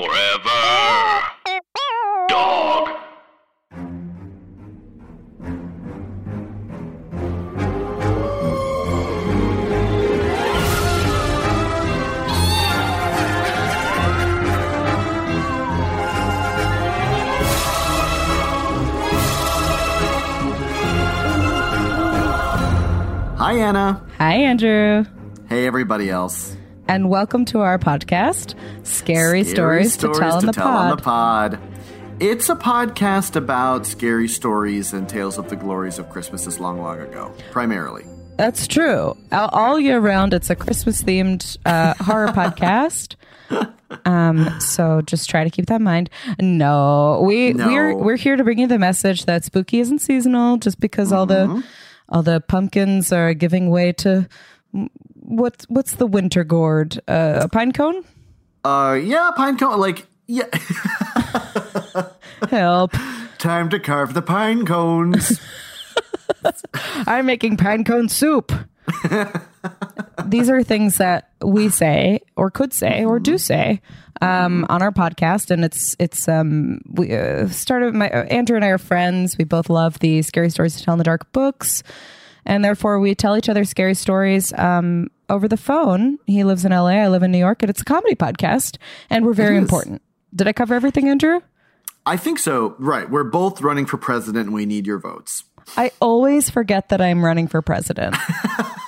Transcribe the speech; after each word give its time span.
Forever. 0.00 0.62
Dog. 2.30 2.88
Hi, 23.36 23.52
Anna. 23.52 24.02
Hi, 24.16 24.34
Andrew. 24.36 25.04
Hey, 25.50 25.66
everybody 25.66 26.08
else. 26.08 26.56
And 26.90 27.08
welcome 27.08 27.44
to 27.46 27.60
our 27.60 27.78
podcast, 27.78 28.56
Scary, 28.84 29.44
Stories, 29.44 29.96
to 29.98 30.12
Tell, 30.12 30.38
on, 30.38 30.44
the 30.46 30.52
pod. 30.52 30.90
on 30.90 30.96
the 30.96 31.02
Pod. 31.02 31.58
It's 32.18 32.48
a 32.48 32.56
podcast 32.56 33.36
about 33.36 33.86
scary 33.86 34.26
stories 34.26 34.92
and 34.92 35.08
tales 35.08 35.38
of 35.38 35.48
the 35.50 35.54
glories 35.54 36.00
of 36.00 36.10
Christmases 36.10 36.58
long, 36.58 36.80
long 36.82 36.98
ago, 37.00 37.32
primarily. 37.52 38.04
That's 38.36 38.66
true. 38.66 39.16
All, 39.30 39.48
all 39.52 39.78
year 39.78 40.00
round, 40.00 40.34
it's 40.34 40.50
a 40.50 40.56
Christmas 40.56 41.00
themed 41.00 41.56
uh, 41.64 41.94
horror 42.00 42.28
podcast. 42.28 43.14
Um, 44.04 44.58
so 44.60 45.00
just 45.02 45.30
try 45.30 45.44
to 45.44 45.50
keep 45.50 45.66
that 45.66 45.76
in 45.76 45.84
mind. 45.84 46.10
No, 46.40 47.22
we 47.24 47.52
No. 47.52 47.68
we're 47.68 47.94
we're 47.96 48.16
here 48.16 48.34
to 48.34 48.42
bring 48.42 48.58
you 48.58 48.66
the 48.66 48.78
message 48.80 49.26
that 49.26 49.44
spooky 49.44 49.78
isn't 49.78 50.00
seasonal. 50.00 50.56
Just 50.56 50.80
because 50.80 51.12
all 51.12 51.26
Mm-hmm. 51.28 51.60
the 51.60 51.66
all 52.08 52.22
the 52.24 52.40
pumpkins 52.40 53.12
are 53.12 53.32
giving 53.34 53.70
way 53.70 53.92
to 53.92 54.28
what 55.20 55.64
what's 55.68 55.94
the 55.94 56.06
winter 56.06 56.44
gourd? 56.44 57.00
Uh, 57.06 57.40
a 57.42 57.48
pine 57.48 57.72
cone? 57.72 58.04
Uh, 58.64 58.98
yeah, 59.02 59.30
pine 59.36 59.56
cone, 59.56 59.78
like, 59.78 60.06
yeah. 60.26 60.44
Help! 62.48 62.92
Time 63.38 63.70
to 63.70 63.78
carve 63.78 64.14
the 64.14 64.22
pine 64.22 64.66
cones. 64.66 65.40
I'm 67.06 67.26
making 67.26 67.56
pine 67.56 67.84
cone 67.84 68.08
soup. 68.08 68.52
These 70.26 70.50
are 70.50 70.62
things 70.62 70.98
that 70.98 71.30
we 71.42 71.68
say 71.68 72.20
or 72.36 72.50
could 72.50 72.72
say 72.72 73.04
or 73.04 73.18
do 73.18 73.38
say 73.38 73.80
um, 74.20 74.66
on 74.68 74.82
our 74.82 74.92
podcast, 74.92 75.50
and 75.50 75.64
it's 75.64 75.96
it's 75.98 76.28
um, 76.28 76.80
we 76.90 77.14
uh, 77.14 77.48
started. 77.48 77.94
My 77.94 78.10
uh, 78.10 78.24
Andrew 78.24 78.56
and 78.56 78.64
I 78.64 78.68
are 78.68 78.78
friends. 78.78 79.38
We 79.38 79.44
both 79.44 79.70
love 79.70 79.98
the 80.00 80.22
scary 80.22 80.50
stories 80.50 80.76
to 80.76 80.84
tell 80.84 80.94
in 80.94 80.98
the 80.98 81.04
dark 81.04 81.32
books, 81.32 81.82
and 82.44 82.64
therefore 82.64 83.00
we 83.00 83.14
tell 83.14 83.36
each 83.36 83.48
other 83.48 83.64
scary 83.64 83.94
stories 83.94 84.52
um, 84.54 85.08
over 85.28 85.48
the 85.48 85.56
phone. 85.56 86.18
He 86.26 86.44
lives 86.44 86.64
in 86.64 86.72
LA. 86.72 86.88
I 86.88 87.08
live 87.08 87.22
in 87.22 87.32
New 87.32 87.38
York, 87.38 87.62
and 87.62 87.70
it's 87.70 87.82
a 87.82 87.84
comedy 87.84 88.14
podcast, 88.14 88.76
and 89.08 89.24
we're 89.24 89.32
very 89.34 89.56
important. 89.56 90.02
Did 90.34 90.46
I 90.48 90.52
cover 90.52 90.74
everything, 90.74 91.08
Andrew? 91.08 91.40
I 92.06 92.16
think 92.16 92.38
so. 92.38 92.74
Right. 92.78 93.08
We're 93.08 93.24
both 93.24 93.60
running 93.60 93.86
for 93.86 93.96
president 93.96 94.46
and 94.46 94.54
we 94.54 94.66
need 94.66 94.86
your 94.86 94.98
votes. 94.98 95.44
I 95.76 95.92
always 96.00 96.50
forget 96.50 96.88
that 96.88 97.00
I'm 97.00 97.24
running 97.24 97.46
for 97.46 97.62
president. 97.62 98.16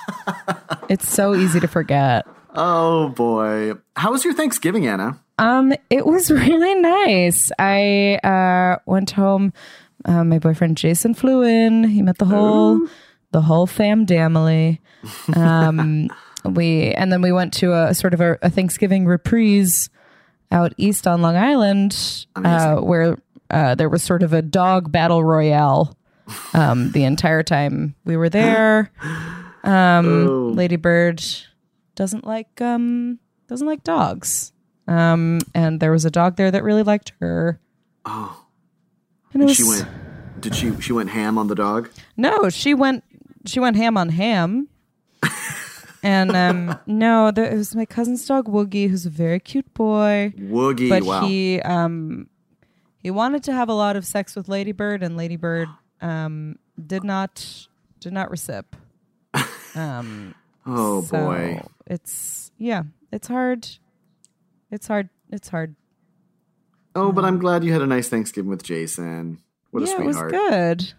it's 0.89 1.07
so 1.07 1.35
easy 1.35 1.59
to 1.59 1.67
forget. 1.67 2.25
Oh, 2.55 3.09
boy. 3.09 3.73
How 3.95 4.11
was 4.11 4.25
your 4.25 4.33
Thanksgiving, 4.33 4.87
Anna? 4.87 5.19
Um, 5.37 5.73
it 5.89 6.05
was 6.05 6.31
really 6.31 6.75
nice. 6.75 7.51
I 7.59 8.15
uh, 8.23 8.79
went 8.85 9.11
home. 9.11 9.53
Uh, 10.05 10.23
my 10.23 10.39
boyfriend 10.39 10.77
Jason 10.77 11.13
flew 11.13 11.43
in. 11.43 11.85
He 11.85 12.01
met 12.01 12.17
the 12.17 12.25
whole 12.25 12.79
the 13.33 13.41
whole 13.41 13.67
fam 13.67 14.07
family. 14.07 14.79
Um, 15.35 16.09
we 16.45 16.93
and 16.93 17.11
then 17.11 17.21
we 17.21 17.33
went 17.33 17.53
to 17.55 17.73
a 17.73 17.93
sort 17.93 18.13
of 18.13 18.21
a, 18.21 18.37
a 18.41 18.49
Thanksgiving 18.49 19.05
reprise 19.05 19.89
out 20.51 20.73
east 20.77 21.05
on 21.07 21.21
Long 21.21 21.35
Island, 21.35 22.25
uh, 22.35 22.77
where 22.77 23.17
uh, 23.49 23.75
there 23.75 23.89
was 23.89 24.03
sort 24.03 24.23
of 24.23 24.31
a 24.31 24.41
dog 24.41 24.91
battle 24.91 25.23
royale. 25.23 25.97
Um, 26.53 26.91
the 26.91 27.03
entire 27.03 27.43
time 27.43 27.95
we 28.05 28.15
were 28.15 28.29
there, 28.29 28.89
um, 29.65 30.55
Lady 30.55 30.77
Bird 30.77 31.21
doesn't 31.95 32.25
like 32.25 32.61
um 32.61 33.19
doesn't 33.47 33.67
like 33.67 33.83
dogs. 33.83 34.53
Um, 34.87 35.39
and 35.53 35.79
there 35.79 35.91
was 35.91 36.05
a 36.05 36.11
dog 36.11 36.35
there 36.35 36.51
that 36.51 36.63
really 36.63 36.83
liked 36.83 37.13
her. 37.19 37.59
Oh. 38.05 38.45
And 39.33 39.41
it 39.41 39.45
was, 39.45 39.55
She 39.55 39.63
went, 39.63 39.87
did 40.43 40.55
she, 40.55 40.79
she 40.81 40.91
went 40.91 41.09
ham 41.09 41.37
on 41.37 41.47
the 41.47 41.55
dog? 41.55 41.89
No, 42.17 42.49
she 42.49 42.73
went. 42.73 43.03
She 43.45 43.59
went 43.59 43.75
ham 43.75 43.97
on 43.97 44.09
ham. 44.09 44.69
and 46.03 46.35
um, 46.35 46.79
no, 46.85 47.31
there, 47.31 47.45
it 47.45 47.57
was 47.57 47.75
my 47.75 47.85
cousin's 47.85 48.25
dog 48.25 48.47
Woogie, 48.47 48.89
who's 48.89 49.05
a 49.05 49.09
very 49.09 49.39
cute 49.39 49.73
boy. 49.73 50.33
Woogie. 50.37 50.89
But 50.89 51.03
wow. 51.03 51.25
he 51.25 51.61
um, 51.61 52.29
he 52.99 53.11
wanted 53.11 53.43
to 53.43 53.53
have 53.53 53.69
a 53.69 53.73
lot 53.73 53.95
of 53.95 54.05
sex 54.05 54.35
with 54.35 54.47
Ladybird, 54.47 55.03
and 55.03 55.17
Ladybird 55.17 55.67
um, 56.01 56.57
did 56.85 57.03
not 57.03 57.67
did 57.99 58.13
not 58.13 58.29
recip. 58.29 58.65
Um, 59.75 60.35
oh, 60.67 61.01
so 61.01 61.17
boy. 61.17 61.63
it's 61.87 62.51
yeah, 62.59 62.83
it's 63.11 63.27
hard. 63.27 63.67
It's 64.69 64.85
hard. 64.85 65.09
It's 65.31 65.49
hard. 65.49 65.75
Oh, 66.95 67.11
but 67.11 67.25
I'm 67.25 67.39
glad 67.39 67.63
you 67.63 67.73
had 67.73 67.81
a 67.81 67.87
nice 67.87 68.07
Thanksgiving 68.07 68.51
with 68.51 68.61
Jason. 68.61 69.39
What 69.71 69.81
a 69.83 69.87
yeah, 69.87 70.01
it 70.01 70.05
was 70.05 70.21
good. 70.21 70.93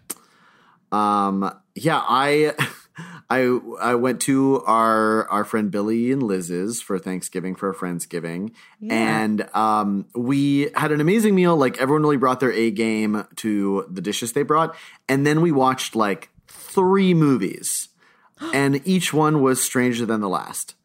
Um, 0.91 1.57
yeah, 1.75 2.01
I, 2.01 2.53
I, 3.29 3.59
I 3.81 3.95
went 3.95 4.21
to 4.21 4.63
our 4.65 5.27
our 5.29 5.43
friend 5.43 5.69
Billy 5.69 6.11
and 6.11 6.23
Liz's 6.23 6.81
for 6.81 6.97
Thanksgiving 6.97 7.55
for 7.55 7.69
a 7.69 7.75
friendsgiving, 7.75 8.53
and 8.89 9.49
um, 9.55 10.05
we 10.15 10.69
had 10.75 10.91
an 10.91 11.01
amazing 11.01 11.35
meal. 11.35 11.57
Like 11.57 11.79
everyone 11.79 12.03
really 12.03 12.17
brought 12.17 12.39
their 12.39 12.51
A 12.51 12.71
game 12.71 13.25
to 13.37 13.85
the 13.89 14.01
dishes 14.01 14.33
they 14.33 14.43
brought, 14.43 14.75
and 15.09 15.25
then 15.25 15.41
we 15.41 15.51
watched 15.51 15.95
like 15.95 16.29
three 16.47 17.13
movies, 17.13 17.89
and 18.53 18.81
each 18.87 19.13
one 19.13 19.41
was 19.41 19.61
stranger 19.61 20.05
than 20.05 20.21
the 20.21 20.29
last. 20.29 20.75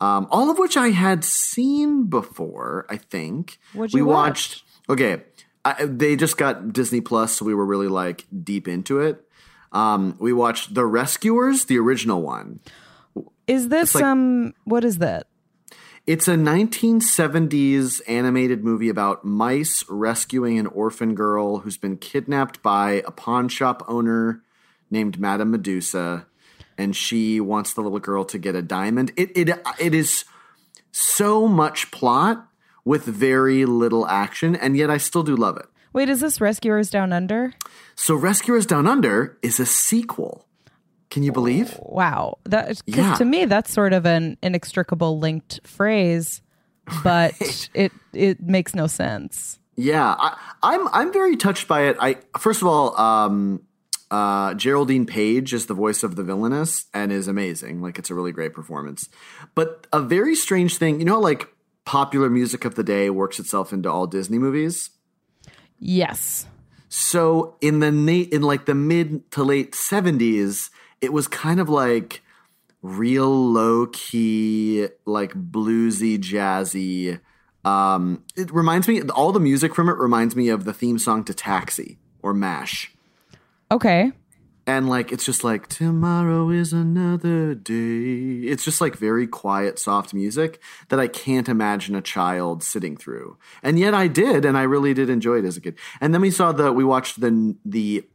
Um, 0.00 0.26
all 0.30 0.50
of 0.50 0.58
which 0.58 0.78
I 0.78 0.88
had 0.88 1.24
seen 1.24 2.06
before. 2.06 2.86
I 2.88 2.96
think 2.96 3.58
What'd 3.74 3.92
we 3.92 4.00
you 4.00 4.06
watched. 4.06 4.62
Okay, 4.88 5.22
I, 5.64 5.84
they 5.84 6.16
just 6.16 6.38
got 6.38 6.72
Disney 6.72 7.02
Plus, 7.02 7.36
so 7.36 7.44
we 7.44 7.54
were 7.54 7.66
really 7.66 7.88
like 7.88 8.24
deep 8.42 8.66
into 8.66 9.00
it. 9.00 9.22
Um, 9.72 10.16
we 10.18 10.32
watched 10.32 10.74
The 10.74 10.84
Rescuers, 10.84 11.66
the 11.66 11.78
original 11.78 12.22
one. 12.22 12.60
Is 13.46 13.68
this 13.68 13.94
like- 13.94 14.04
um? 14.04 14.54
What 14.64 14.84
is 14.84 14.98
that? 14.98 15.26
It's 16.06 16.26
a 16.26 16.36
1970s 16.36 18.00
animated 18.08 18.64
movie 18.64 18.88
about 18.88 19.24
mice 19.24 19.84
rescuing 19.88 20.58
an 20.58 20.66
orphan 20.66 21.14
girl 21.14 21.58
who's 21.58 21.76
been 21.76 21.98
kidnapped 21.98 22.62
by 22.62 23.02
a 23.06 23.10
pawn 23.10 23.48
shop 23.48 23.84
owner 23.86 24.42
named 24.90 25.20
Madame 25.20 25.50
Medusa, 25.52 26.26
and 26.76 26.96
she 26.96 27.38
wants 27.38 27.72
the 27.74 27.82
little 27.82 28.00
girl 28.00 28.24
to 28.24 28.38
get 28.38 28.56
a 28.56 28.62
diamond. 28.62 29.12
It 29.16 29.30
it 29.36 29.50
it 29.78 29.94
is 29.94 30.24
so 30.90 31.46
much 31.46 31.90
plot 31.90 32.48
with 32.84 33.04
very 33.04 33.64
little 33.64 34.06
action, 34.08 34.56
and 34.56 34.76
yet 34.76 34.90
I 34.90 34.96
still 34.96 35.22
do 35.22 35.36
love 35.36 35.56
it. 35.58 35.66
Wait, 35.92 36.08
is 36.08 36.20
this 36.20 36.40
Rescuers 36.40 36.90
Down 36.90 37.12
Under? 37.12 37.52
So 37.96 38.14
Rescuers 38.14 38.66
Down 38.66 38.86
Under 38.86 39.38
is 39.42 39.58
a 39.60 39.66
sequel. 39.66 40.46
Can 41.10 41.22
you 41.24 41.32
believe? 41.32 41.76
Wow, 41.82 42.38
that 42.44 42.80
Yeah. 42.86 43.14
to 43.14 43.24
me 43.24 43.44
that's 43.44 43.72
sort 43.72 43.92
of 43.92 44.06
an 44.06 44.36
inextricable 44.42 45.18
linked 45.18 45.60
phrase, 45.66 46.40
but 47.02 47.34
it 47.74 47.90
it 48.12 48.40
makes 48.40 48.74
no 48.74 48.86
sense. 48.86 49.58
Yeah, 49.76 50.14
I, 50.18 50.36
I'm 50.62 50.86
I'm 50.88 51.12
very 51.12 51.36
touched 51.36 51.66
by 51.66 51.82
it. 51.88 51.96
I 51.98 52.18
first 52.38 52.62
of 52.62 52.68
all, 52.68 52.96
um, 53.00 53.62
uh, 54.12 54.54
Geraldine 54.54 55.06
Page 55.06 55.52
is 55.52 55.66
the 55.66 55.74
voice 55.74 56.02
of 56.04 56.14
the 56.14 56.22
villainess 56.22 56.86
and 56.94 57.10
is 57.10 57.26
amazing. 57.26 57.80
Like 57.82 57.98
it's 57.98 58.10
a 58.10 58.14
really 58.14 58.32
great 58.32 58.52
performance. 58.52 59.08
But 59.56 59.86
a 59.92 60.00
very 60.00 60.36
strange 60.36 60.76
thing, 60.76 61.00
you 61.00 61.06
know, 61.06 61.18
like 61.18 61.48
popular 61.84 62.30
music 62.30 62.64
of 62.64 62.76
the 62.76 62.84
day 62.84 63.10
works 63.10 63.40
itself 63.40 63.72
into 63.72 63.90
all 63.90 64.06
Disney 64.06 64.38
movies. 64.38 64.90
Yes. 65.80 66.46
So 66.88 67.56
in 67.60 67.80
the 67.80 67.90
na- 67.90 68.28
in 68.30 68.42
like 68.42 68.66
the 68.66 68.74
mid 68.74 69.30
to 69.32 69.42
late 69.42 69.74
seventies, 69.74 70.70
it 71.00 71.12
was 71.12 71.26
kind 71.26 71.58
of 71.58 71.68
like 71.68 72.22
real 72.82 73.30
low 73.30 73.86
key, 73.86 74.88
like 75.06 75.32
bluesy, 75.32 76.18
jazzy. 76.18 77.20
Um, 77.64 78.24
it 78.36 78.52
reminds 78.52 78.88
me 78.88 79.02
all 79.02 79.32
the 79.32 79.40
music 79.40 79.74
from 79.74 79.88
it 79.88 79.96
reminds 79.98 80.34
me 80.34 80.48
of 80.48 80.64
the 80.64 80.72
theme 80.72 80.98
song 80.98 81.24
to 81.24 81.34
Taxi 81.34 81.98
or 82.22 82.32
Mash. 82.32 82.92
Okay. 83.70 84.12
And 84.70 84.88
like 84.88 85.10
it's 85.10 85.24
just 85.24 85.42
like 85.42 85.66
tomorrow 85.66 86.48
is 86.48 86.72
another 86.72 87.56
day. 87.56 88.46
It's 88.46 88.64
just 88.64 88.80
like 88.80 88.94
very 88.94 89.26
quiet, 89.26 89.80
soft 89.80 90.14
music 90.14 90.62
that 90.90 91.00
I 91.00 91.08
can't 91.08 91.48
imagine 91.48 91.96
a 91.96 92.00
child 92.00 92.62
sitting 92.62 92.96
through. 92.96 93.36
And 93.64 93.80
yet 93.80 93.94
I 93.94 94.06
did, 94.06 94.44
and 94.44 94.56
I 94.56 94.62
really 94.62 94.94
did 94.94 95.10
enjoy 95.10 95.38
it 95.38 95.44
as 95.44 95.56
a 95.56 95.60
kid. 95.60 95.76
And 96.00 96.14
then 96.14 96.20
we 96.20 96.30
saw 96.30 96.52
the 96.52 96.72
we 96.72 96.84
watched 96.84 97.20
the 97.20 97.56
the 97.64 98.06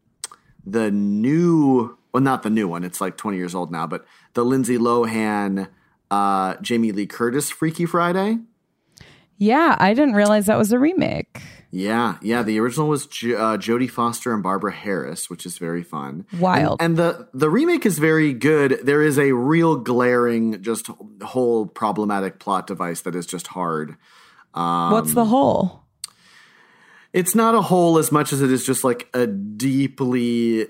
the 0.65 0.91
new 0.91 1.97
well 2.13 2.23
not 2.23 2.43
the 2.43 2.49
new 2.49 2.69
one, 2.69 2.85
it's 2.85 3.01
like 3.01 3.17
20 3.17 3.35
years 3.35 3.53
old 3.53 3.69
now, 3.69 3.85
but 3.85 4.05
the 4.33 4.45
Lindsay 4.45 4.77
Lohan 4.77 5.67
uh 6.09 6.55
Jamie 6.61 6.93
Lee 6.93 7.05
Curtis 7.05 7.49
Freaky 7.49 7.85
Friday. 7.85 8.37
Yeah, 9.37 9.75
I 9.77 9.93
didn't 9.93 10.15
realize 10.15 10.45
that 10.45 10.57
was 10.57 10.71
a 10.71 10.79
remake. 10.79 11.41
Yeah, 11.75 12.19
yeah. 12.21 12.41
The 12.41 12.57
original 12.61 12.87
was 12.87 13.05
J- 13.05 13.35
uh, 13.35 13.57
Jodie 13.57 13.91
Foster 13.91 14.33
and 14.33 14.41
Barbara 14.41 14.71
Harris, 14.71 15.29
which 15.29 15.45
is 15.45 15.57
very 15.57 15.83
fun. 15.83 16.25
Wild. 16.39 16.81
And, 16.81 16.91
and 16.91 16.97
the 16.97 17.27
the 17.33 17.49
remake 17.49 17.85
is 17.85 17.99
very 17.99 18.31
good. 18.31 18.79
There 18.81 19.01
is 19.01 19.19
a 19.19 19.33
real 19.33 19.75
glaring, 19.75 20.61
just 20.61 20.87
whole 21.21 21.65
problematic 21.65 22.39
plot 22.39 22.65
device 22.65 23.01
that 23.01 23.13
is 23.13 23.25
just 23.25 23.47
hard. 23.47 23.97
What's 24.53 25.13
the 25.13 25.25
hole? 25.25 25.83
It's 27.11 27.35
not 27.35 27.55
a 27.55 27.61
hole 27.61 27.97
as 27.97 28.09
much 28.09 28.31
as 28.31 28.41
it 28.41 28.53
is 28.53 28.65
just 28.65 28.85
like 28.85 29.09
a 29.13 29.27
deeply, 29.27 30.67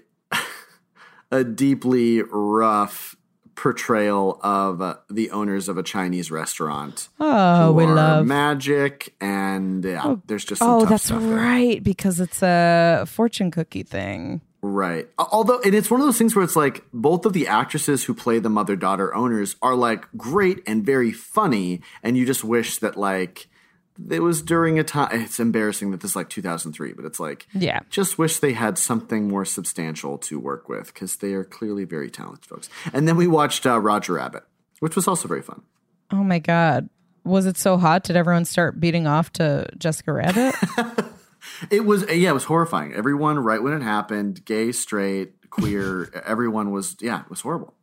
a 1.32 1.44
deeply 1.44 2.24
rough 2.24 3.16
portrayal 3.56 4.40
of 4.44 4.82
uh, 4.82 4.96
the 5.10 5.32
owners 5.32 5.70
of 5.70 5.78
a 5.78 5.84
Chinese 5.84 6.30
restaurant. 6.32 7.10
Oh, 7.20 7.72
we 7.72 7.86
love. 7.86 8.26
magic, 8.26 9.14
and 9.20 9.84
yeah, 9.84 10.16
there's 10.28 10.46
just 10.46 10.60
some 10.60 10.70
Oh, 10.70 10.86
that's 10.86 11.12
right, 11.12 11.84
because 11.84 12.20
it's 12.20 12.44
a 12.44 13.06
fortune 13.08 13.52
cookie 13.52 13.84
thing. 13.84 14.42
Right. 14.62 15.08
Although, 15.20 15.62
and 15.62 15.76
it's 15.76 15.92
one 15.92 16.00
of 16.00 16.08
those 16.08 16.18
things 16.18 16.36
where 16.36 16.44
it's 16.44 16.56
like 16.56 16.84
both 16.92 17.26
of 17.26 17.34
the 17.34 17.48
actresses 17.48 18.04
who 18.06 18.16
play 18.16 18.40
the 18.40 18.50
mother 18.50 18.76
daughter 18.76 19.14
owners 19.14 19.56
are 19.62 19.76
like 19.76 20.08
great 20.18 20.64
and 20.66 20.84
very 20.84 21.12
funny, 21.12 21.82
and 22.02 22.18
you 22.18 22.26
just 22.26 22.44
wish 22.44 22.78
that 22.80 22.98
like 22.98 23.48
it 24.10 24.20
was 24.22 24.42
during 24.42 24.78
a 24.80 24.84
time. 24.84 25.10
It's 25.22 25.40
embarrassing 25.40 25.92
that 25.92 26.02
this 26.02 26.12
is 26.12 26.16
like 26.16 26.30
2003, 26.30 26.94
but 26.94 27.06
it's 27.06 27.20
like 27.20 27.48
Yeah. 27.54 27.80
just 27.90 28.18
wish 28.18 28.40
they 28.40 28.54
had 28.54 28.78
something 28.78 29.28
more 29.28 29.46
substantial 29.46 30.18
to 30.20 30.40
work 30.40 30.68
with 30.70 30.94
because 30.94 31.18
they 31.18 31.34
are 31.34 31.44
clearly 31.44 31.86
very 31.86 32.10
talented 32.10 32.46
folks. 32.46 32.70
And 32.94 33.08
then 33.08 33.16
we 33.18 33.28
watched 33.28 33.66
uh, 33.66 33.80
Roger 33.80 34.14
Rabbit, 34.14 34.44
which 34.80 34.96
was 34.96 35.08
also 35.08 35.28
very 35.28 35.42
fun. 35.42 35.62
Oh 36.12 36.24
my 36.24 36.40
god. 36.40 36.90
Was 37.24 37.46
it 37.48 37.58
so 37.58 37.78
hot? 37.78 38.04
Did 38.04 38.16
everyone 38.18 38.46
start 38.46 38.80
beating 38.80 39.08
off 39.08 39.32
to 39.34 39.68
Jessica 39.78 40.14
Rabbit? 40.14 40.56
It 41.70 41.86
was 41.86 42.04
yeah, 42.12 42.32
it 42.32 42.34
was 42.34 42.46
horrifying. 42.46 42.94
Everyone, 42.94 43.38
right 43.38 43.62
when 43.62 43.74
it 43.74 43.84
happened, 43.84 44.44
gay, 44.46 44.72
straight, 44.72 45.48
queer, 45.52 46.10
everyone 46.26 46.72
was 46.72 46.98
yeah, 47.00 47.22
it 47.22 47.30
was 47.30 47.42
horrible. 47.42 47.76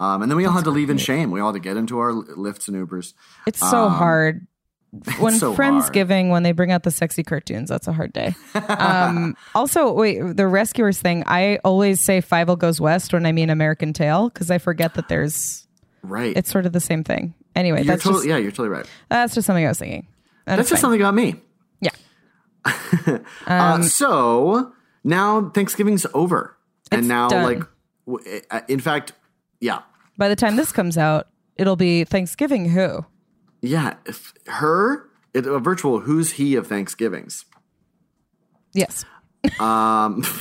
Um, 0.00 0.22
and 0.22 0.30
then 0.30 0.36
we 0.36 0.46
all 0.46 0.52
had 0.52 0.64
to 0.64 0.70
leave 0.70 0.88
in 0.90 0.96
shame. 0.96 1.30
We 1.30 1.38
all 1.40 1.48
had 1.52 1.62
to 1.62 1.68
get 1.68 1.76
into 1.76 1.98
our 1.98 2.12
Lyfts 2.12 2.66
and 2.66 2.88
Ubers. 2.88 3.12
It's 3.46 3.60
so 3.60 3.88
hard. 3.90 4.46
When 5.18 5.34
Um, 5.34 5.38
so 5.38 5.54
hard. 5.54 6.28
When 6.30 6.42
they 6.44 6.52
bring 6.52 6.72
out 6.72 6.82
the 6.82 6.90
sexy 6.90 7.22
cartoons, 7.22 7.68
that's 7.68 7.86
a 7.88 7.92
hard 7.92 8.12
day. 8.12 8.34
Um, 8.68 9.36
also, 9.54 9.92
wait, 9.92 10.20
the 10.36 10.46
rescuers 10.46 10.98
thing, 11.00 11.24
I 11.26 11.58
always 11.64 12.00
say 12.00 12.22
Fievel 12.22 12.58
Goes 12.58 12.80
West 12.80 13.12
when 13.12 13.26
I 13.26 13.32
mean 13.32 13.50
American 13.50 13.92
Tail 13.92 14.28
because 14.30 14.50
I 14.50 14.58
forget 14.58 14.94
that 14.94 15.08
there's, 15.08 15.66
Right. 16.02 16.34
it's 16.36 16.50
sort 16.50 16.64
of 16.64 16.72
the 16.72 16.80
same 16.80 17.04
thing. 17.04 17.34
Anyway, 17.54 17.78
you're 17.78 17.86
that's 17.86 18.02
totally, 18.02 18.20
just, 18.20 18.28
yeah, 18.28 18.36
you're 18.38 18.50
totally 18.50 18.68
right. 18.70 18.86
that's 19.10 19.34
just 19.34 19.46
something 19.46 19.64
I 19.64 19.68
was 19.68 19.78
thinking. 19.78 20.06
And 20.46 20.58
That's 20.58 20.70
just 20.70 20.80
fine. 20.80 20.92
something 20.92 21.00
about 21.02 21.14
me. 21.14 21.34
Yeah. 21.80 21.90
uh, 23.46 23.82
so 23.82 24.72
now 25.04 25.50
Thanksgiving's 25.50 26.06
over, 26.14 26.56
and 26.90 27.06
now 27.08 27.28
done. 27.28 27.44
like, 27.44 28.32
uh, 28.50 28.60
in 28.68 28.80
fact, 28.80 29.12
yeah, 29.60 29.80
By 30.16 30.28
the 30.28 30.36
time 30.36 30.56
this 30.56 30.72
comes 30.72 30.96
out, 30.96 31.28
it'll 31.56 31.76
be 31.76 32.04
Thanksgiving 32.04 32.70
who? 32.70 33.04
Yeah, 33.60 33.94
if 34.06 34.32
her 34.46 35.08
it, 35.34 35.46
a 35.46 35.58
virtual 35.58 36.00
who's 36.00 36.32
he 36.32 36.54
of 36.54 36.66
Thanksgivings. 36.66 37.44
Yes. 38.72 39.04
Um, 39.58 40.24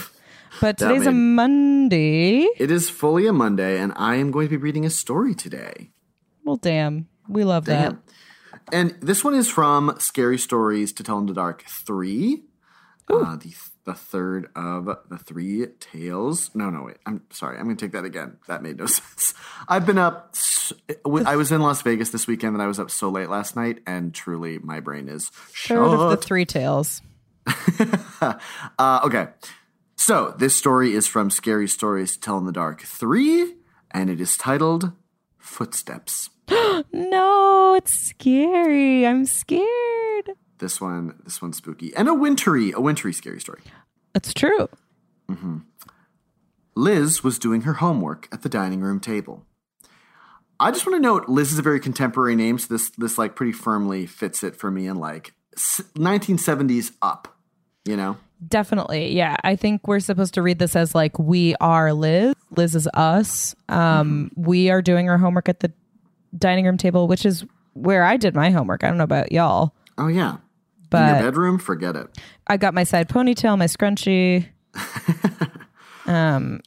But 0.60 0.78
today's 0.78 1.06
a 1.06 1.12
Monday. 1.12 2.40
it 2.58 2.72
is 2.72 2.90
fully 2.90 3.28
a 3.28 3.34
Monday, 3.34 3.80
and 3.80 3.94
I 3.96 4.16
am 4.16 4.32
going 4.32 4.48
to 4.48 4.50
be 4.50 4.58
reading 4.58 4.86
a 4.86 4.90
story 4.90 5.36
today. 5.36 5.92
Well, 6.44 6.56
damn. 6.56 7.08
We 7.28 7.44
love 7.44 7.66
that. 7.66 7.98
And 8.72 8.96
this 9.00 9.24
one 9.24 9.36
is 9.36 9.50
from 9.50 9.96
Scary 10.00 10.38
Stories 10.38 10.94
to 10.94 11.04
Tell 11.04 11.20
in 11.20 11.28
the 11.28 11.34
Dark 11.34 11.64
3. 11.68 12.44
Uh, 13.10 13.36
the, 13.36 13.54
the 13.88 13.94
third 13.96 14.50
of 14.56 14.86
the 15.10 15.18
three 15.18 15.66
tales. 15.80 16.52
No, 16.54 16.70
no, 16.70 16.84
wait. 16.84 16.98
I'm 17.06 17.24
sorry. 17.32 17.58
I'm 17.58 17.64
going 17.64 17.78
to 17.78 17.86
take 17.86 17.94
that 17.94 18.04
again. 18.06 18.38
That 18.48 18.62
made 18.62 18.78
no 18.78 18.86
sense. 18.86 19.34
I've 19.68 19.88
been 19.88 19.98
up. 19.98 20.36
I 21.06 21.38
was 21.38 21.52
in 21.52 21.62
Las 21.62 21.82
Vegas 21.82 22.10
this 22.10 22.28
weekend 22.28 22.54
and 22.54 22.62
I 22.62 22.68
was 22.68 22.80
up 22.80 22.92
so 22.92 23.10
late 23.10 23.30
last 23.30 23.56
night, 23.56 23.80
and 23.88 24.14
truly 24.14 24.60
my 24.60 24.82
brain 24.82 25.08
is 25.08 25.30
Third 25.30 25.80
of 25.80 26.12
the 26.12 26.18
three 26.18 26.46
tales. 26.46 27.02
Uh, 28.80 29.00
okay. 29.04 29.28
So 29.96 30.36
this 30.38 30.56
story 30.56 30.94
is 30.94 31.08
from 31.08 31.30
Scary 31.30 31.68
Stories 31.68 32.14
to 32.14 32.20
Tell 32.20 32.38
in 32.38 32.46
the 32.46 32.52
Dark 32.52 32.82
3, 32.82 33.54
and 33.92 34.10
it 34.10 34.20
is 34.20 34.36
titled 34.38 34.92
Footsteps. 35.38 36.30
No, 36.94 37.74
it's 37.76 37.94
scary. 37.94 39.06
I'm 39.06 39.26
scared. 39.26 39.97
This 40.60 40.82
one, 40.82 41.20
this 41.24 41.42
one's 41.42 41.58
spooky. 41.58 41.96
And 41.96 42.08
a 42.08 42.14
wintry, 42.14 42.72
a 42.72 42.80
wintry 42.80 43.14
scary 43.14 43.40
story. 43.40 43.62
That's 44.14 44.34
true. 44.34 44.70
Liz 46.76 47.24
was 47.24 47.38
doing 47.38 47.62
her 47.62 47.74
homework 47.74 48.28
at 48.32 48.42
the 48.42 48.50
dining 48.50 48.82
room 48.82 49.00
table. 49.00 49.46
I 50.60 50.72
just 50.72 50.88
want 50.88 50.96
to 50.96 51.02
note 51.02 51.30
Liz 51.30 51.52
is 51.52 51.60
a 51.60 51.62
very 51.62 51.80
contemporary 51.80 52.36
name, 52.36 52.58
so 52.58 52.74
this 52.74 52.90
this 52.98 53.18
like 53.18 53.36
pretty 53.36 53.52
firmly 53.52 54.08
fits 54.08 54.44
it 54.44 54.56
for 54.56 54.72
me 54.72 54.88
in 54.88 54.98
like 54.98 55.34
1970s 55.56 56.94
up. 57.02 57.36
You 57.86 57.96
know, 57.96 58.18
Definitely. 58.46 59.16
Yeah. 59.16 59.36
I 59.44 59.56
think 59.56 59.88
we're 59.88 60.00
supposed 60.00 60.34
to 60.36 60.42
read 60.42 60.60
this 60.60 60.76
as 60.76 60.94
like, 60.94 61.18
we 61.18 61.56
are 61.56 61.94
Liz. 61.94 62.36
Liz 62.56 62.76
is 62.76 62.88
us. 62.94 63.56
Um, 63.68 64.32
We 64.36 64.70
are 64.70 64.82
doing 64.82 65.10
our 65.10 65.18
homework 65.18 65.50
at 65.50 65.60
the 65.60 65.72
dining 66.38 66.66
room 66.66 66.78
table, 66.78 67.08
which 67.08 67.26
is 67.26 67.46
where 67.74 68.04
I 68.04 68.18
did 68.18 68.36
my 68.36 68.52
homework. 68.52 68.84
I 68.84 68.88
don't 68.88 68.98
know 68.98 69.04
about 69.04 69.32
y'all, 69.32 69.74
oh 69.98 70.08
yeah, 70.08 70.38
in 70.94 71.00
your 71.00 71.20
bedroom, 71.20 71.58
forget 71.60 71.96
it. 71.96 72.08
I 72.48 72.58
got 72.58 72.74
my 72.74 72.84
side 72.84 73.10
ponytail, 73.10 73.58
my 73.58 73.66
scrunchie. 73.66 74.48
um, 76.06 76.62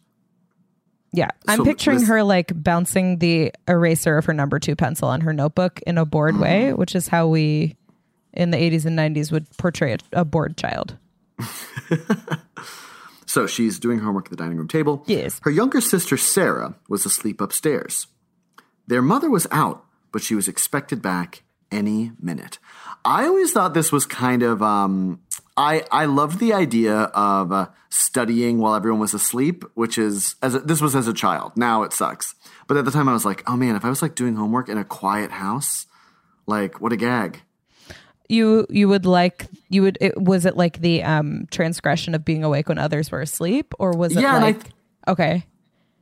yeah, 1.13 1.29
I'm 1.49 1.59
So 1.59 1.65
picturing 1.65 1.99
this- 2.01 2.09
her 2.09 2.23
like 2.23 2.53
bouncing 2.55 3.19
the 3.19 3.53
eraser 3.69 4.17
of 4.19 4.25
her 4.27 4.35
number 4.35 4.59
two 4.59 4.77
pencil 4.77 5.09
on 5.09 5.21
her 5.23 5.33
notebook 5.33 5.81
in 5.87 5.99
a 5.99 6.05
bored 6.05 6.35
Mm-hmm. 6.35 6.43
way, 6.43 6.73
which 6.73 6.95
is 6.95 7.09
how 7.09 7.27
we 7.27 7.77
in 8.33 8.51
the 8.53 8.57
80s 8.59 8.85
and 8.87 8.97
90s 8.99 9.33
would 9.33 9.47
portray 9.57 9.95
a, 9.95 9.99
a 10.21 10.25
bored 10.25 10.57
child. 10.57 10.97
So 13.27 13.47
she's 13.47 13.79
doing 13.79 14.01
homework 14.01 14.25
at 14.27 14.31
the 14.33 14.37
dining 14.37 14.59
room 14.59 14.67
table. 14.67 15.05
Yes. 15.07 15.41
Her 15.45 15.53
younger 15.53 15.81
sister 15.81 16.17
Sarah 16.17 16.75
was 16.89 17.07
asleep 17.07 17.41
upstairs. 17.41 18.09
Their 18.89 19.03
mother 19.03 19.31
was 19.31 19.47
out, 19.53 19.85
but 20.11 20.21
she 20.21 20.35
was 20.35 20.49
expected 20.49 21.01
back 21.01 21.45
any 21.71 22.11
minute. 22.21 22.59
I 23.05 23.27
always 23.27 23.53
thought 23.53 23.75
this 23.75 23.93
was 23.93 24.07
kind 24.07 24.43
of 24.43 24.63
um 24.63 25.21
I 25.57 25.85
I 25.91 26.05
loved 26.07 26.39
the 26.39 26.53
idea 26.53 26.95
of 26.95 27.53
uh, 27.53 27.69
studying 27.91 28.59
while 28.59 28.75
everyone 28.75 29.01
was 29.01 29.15
asleep, 29.15 29.65
which 29.75 29.99
is 29.99 30.37
as 30.43 30.55
a, 30.55 30.61
this 30.61 30.81
was 30.81 30.95
as 30.97 31.09
a 31.09 31.13
child. 31.13 31.53
Now 31.57 31.83
it 31.83 31.93
sucks. 31.93 32.35
But 32.67 32.77
at 32.77 32.85
the 32.85 32.91
time 32.91 33.09
I 33.09 33.13
was 33.13 33.25
like, 33.25 33.43
"Oh 33.47 33.57
man, 33.57 33.77
if 33.77 33.85
I 33.85 33.89
was 33.89 34.01
like 34.03 34.15
doing 34.15 34.37
homework 34.37 34.69
in 34.69 34.79
a 34.79 34.85
quiet 34.85 35.31
house, 35.33 35.87
like 36.47 36.81
what 36.81 36.93
a 36.93 36.97
gag." 36.97 37.43
You 38.29 38.67
you 38.71 38.89
would 38.89 39.07
like 39.07 39.49
you 39.71 39.83
would 39.83 39.99
it, 40.01 40.21
was 40.21 40.47
it 40.47 40.57
like 40.57 40.81
the 40.81 41.03
um 41.03 41.47
transgression 41.51 42.15
of 42.15 42.25
being 42.25 42.45
awake 42.45 42.69
when 42.69 42.79
others 42.79 43.11
were 43.11 43.21
asleep 43.21 43.75
or 43.79 43.93
was 43.93 44.17
it 44.17 44.21
Yeah, 44.23 44.39
like 44.39 44.63
th- 44.63 44.75
okay 45.09 45.45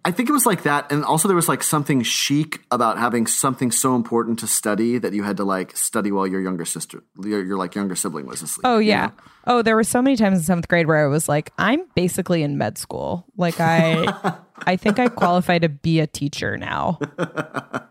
I 0.04 0.10
think 0.10 0.28
it 0.28 0.32
was 0.32 0.46
like 0.46 0.62
that, 0.62 0.90
and 0.90 1.04
also 1.04 1.28
there 1.28 1.36
was 1.36 1.48
like 1.48 1.62
something 1.62 2.02
chic 2.02 2.62
about 2.70 2.98
having 2.98 3.26
something 3.26 3.70
so 3.70 3.94
important 3.94 4.38
to 4.38 4.46
study 4.46 4.98
that 4.98 5.12
you 5.12 5.22
had 5.22 5.36
to 5.38 5.44
like 5.44 5.76
study 5.76 6.12
while 6.12 6.26
your 6.26 6.40
younger 6.40 6.64
sister, 6.64 7.02
your, 7.22 7.44
your 7.44 7.58
like 7.58 7.74
younger 7.74 7.94
sibling 7.94 8.26
was 8.26 8.40
asleep. 8.40 8.62
Oh 8.64 8.78
you 8.78 8.90
yeah. 8.90 9.06
know? 9.06 9.12
Oh, 9.46 9.62
there 9.62 9.76
were 9.76 9.84
so 9.84 10.00
many 10.00 10.16
times 10.16 10.38
in 10.38 10.44
seventh 10.44 10.68
grade 10.68 10.86
where 10.86 11.04
I 11.04 11.08
was 11.08 11.28
like, 11.28 11.52
I'm 11.58 11.82
basically 11.94 12.42
in 12.42 12.58
med 12.58 12.78
school. 12.78 13.26
Like 13.36 13.60
I, 13.60 14.36
I 14.66 14.76
think 14.76 14.98
I 14.98 15.08
qualify 15.08 15.58
to 15.58 15.68
be 15.68 16.00
a 16.00 16.06
teacher 16.06 16.56
now. 16.56 16.98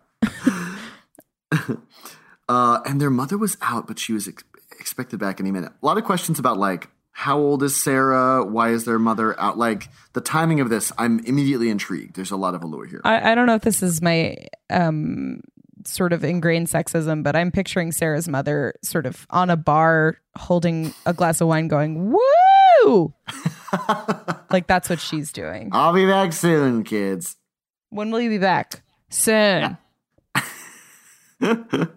Uh, 2.49 2.79
and 2.85 3.01
their 3.01 3.09
mother 3.09 3.37
was 3.37 3.57
out, 3.61 3.87
but 3.87 3.99
she 3.99 4.13
was 4.13 4.27
ex- 4.27 4.43
expected 4.79 5.19
back 5.19 5.39
any 5.39 5.51
minute. 5.51 5.71
A 5.81 5.85
lot 5.85 5.97
of 5.97 6.05
questions 6.05 6.39
about 6.39 6.57
like 6.57 6.89
how 7.17 7.39
old 7.39 7.63
is 7.63 7.75
Sarah? 7.75 8.45
Why 8.45 8.69
is 8.69 8.85
their 8.85 8.99
mother 8.99 9.39
out? 9.39 9.57
Like 9.57 9.89
the 10.13 10.21
timing 10.21 10.59
of 10.59 10.69
this, 10.69 10.91
I'm 10.99 11.17
immediately 11.25 11.69
intrigued. 11.69 12.15
There's 12.15 12.29
a 12.29 12.37
lot 12.37 12.53
of 12.53 12.61
allure 12.61 12.85
here. 12.85 13.01
I, 13.03 13.31
I 13.31 13.35
don't 13.35 13.47
know 13.47 13.55
if 13.55 13.63
this 13.63 13.81
is 13.81 14.03
my 14.03 14.37
um 14.69 15.41
sort 15.83 16.13
of 16.13 16.23
ingrained 16.23 16.67
sexism, 16.67 17.23
but 17.23 17.35
I'm 17.35 17.51
picturing 17.51 17.91
Sarah's 17.91 18.27
mother 18.27 18.75
sort 18.83 19.07
of 19.07 19.25
on 19.31 19.49
a 19.49 19.57
bar 19.57 20.19
holding 20.35 20.93
a 21.07 21.13
glass 21.13 21.41
of 21.41 21.47
wine, 21.47 21.67
going 21.67 22.13
woo, 22.13 23.13
like 24.51 24.67
that's 24.67 24.87
what 24.87 24.99
she's 24.99 25.31
doing. 25.31 25.69
I'll 25.71 25.93
be 25.93 26.05
back 26.05 26.33
soon, 26.33 26.83
kids. 26.83 27.35
When 27.89 28.11
will 28.11 28.21
you 28.21 28.29
be 28.29 28.37
back? 28.37 28.83
Soon. 29.09 29.79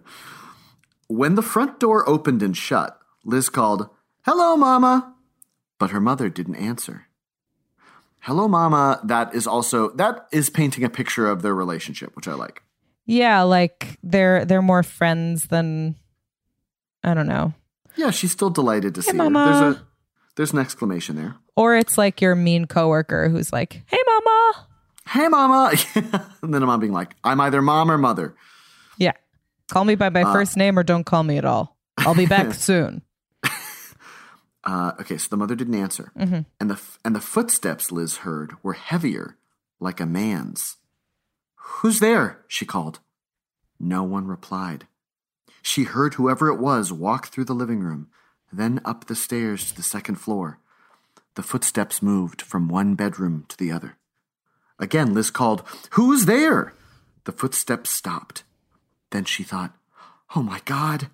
When 1.07 1.35
the 1.35 1.41
front 1.41 1.77
door 1.79 2.07
opened 2.09 2.41
and 2.41 2.55
shut, 2.55 2.97
Liz 3.25 3.49
called, 3.49 3.89
Hello, 4.23 4.55
Mama. 4.55 5.15
But 5.79 5.91
her 5.91 5.99
mother 6.01 6.29
didn't 6.29 6.55
answer. 6.55 7.07
Hello, 8.19 8.47
Mama. 8.47 8.99
That 9.03 9.33
is 9.33 9.47
also, 9.47 9.89
that 9.91 10.27
is 10.31 10.49
painting 10.49 10.83
a 10.83 10.89
picture 10.89 11.27
of 11.27 11.41
their 11.41 11.55
relationship, 11.55 12.15
which 12.15 12.27
I 12.27 12.33
like. 12.33 12.61
Yeah, 13.05 13.41
like 13.41 13.97
they're 14.03 14.45
they're 14.45 14.61
more 14.61 14.83
friends 14.83 15.45
than 15.45 15.95
I 17.03 17.15
don't 17.15 17.27
know. 17.27 17.53
Yeah, 17.95 18.11
she's 18.11 18.31
still 18.31 18.51
delighted 18.51 18.93
to 18.95 19.01
see 19.01 19.11
Mama. 19.13 19.39
her. 19.39 19.51
There's 19.63 19.75
a 19.75 19.85
there's 20.35 20.53
an 20.53 20.59
exclamation 20.59 21.15
there. 21.15 21.35
Or 21.55 21.75
it's 21.75 21.97
like 21.97 22.21
your 22.21 22.35
mean 22.35 22.65
coworker 22.65 23.27
who's 23.27 23.51
like, 23.51 23.81
"Hey, 23.87 23.97
mama." 24.05 24.67
Hey, 25.07 25.27
mama! 25.27 25.73
and 26.43 26.53
then 26.53 26.61
a 26.61 26.67
mom 26.67 26.79
being 26.79 26.93
like, 26.93 27.15
"I'm 27.23 27.41
either 27.41 27.61
mom 27.61 27.89
or 27.91 27.97
mother." 27.97 28.35
Yeah. 28.97 29.13
Call 29.71 29.83
me 29.83 29.95
by 29.95 30.09
my 30.09 30.21
Uh, 30.21 30.31
first 30.31 30.55
name 30.55 30.77
or 30.77 30.83
don't 30.83 31.03
call 31.03 31.23
me 31.23 31.37
at 31.37 31.43
all. 31.43 31.75
I'll 31.97 32.15
be 32.15 32.27
back 32.27 32.53
soon. 32.53 33.01
Uh, 34.63 34.91
okay, 34.99 35.17
so 35.17 35.27
the 35.29 35.37
mother 35.37 35.55
didn't 35.55 35.75
answer, 35.75 36.11
Mm-hmm. 36.17 36.41
and 36.59 36.69
the 36.69 36.79
and 37.03 37.15
the 37.15 37.21
footsteps 37.21 37.91
Liz 37.91 38.17
heard 38.17 38.53
were 38.63 38.73
heavier, 38.73 39.37
like 39.79 39.99
a 39.99 40.05
man's. 40.05 40.77
Who's 41.55 41.99
there? 41.99 42.39
she 42.47 42.65
called. 42.65 42.99
No 43.79 44.03
one 44.03 44.27
replied. 44.27 44.85
She 45.63 45.83
heard 45.85 46.15
whoever 46.15 46.47
it 46.49 46.59
was 46.59 46.91
walk 46.91 47.27
through 47.27 47.45
the 47.45 47.53
living 47.55 47.79
room, 47.79 48.07
then 48.53 48.81
up 48.85 49.05
the 49.05 49.15
stairs 49.15 49.69
to 49.69 49.75
the 49.75 49.83
second 49.83 50.15
floor. 50.15 50.59
The 51.35 51.43
footsteps 51.43 52.01
moved 52.01 52.41
from 52.41 52.67
one 52.67 52.95
bedroom 52.95 53.45
to 53.49 53.57
the 53.57 53.71
other. 53.71 53.97
Again, 54.77 55.13
Liz 55.13 55.31
called, 55.31 55.63
Who's 55.91 56.25
there? 56.25 56.73
The 57.23 57.31
footsteps 57.31 57.89
stopped. 57.89 58.43
Then 59.11 59.25
she 59.25 59.43
thought, 59.43 59.75
Oh 60.35 60.43
my 60.43 60.61
God, 60.65 61.09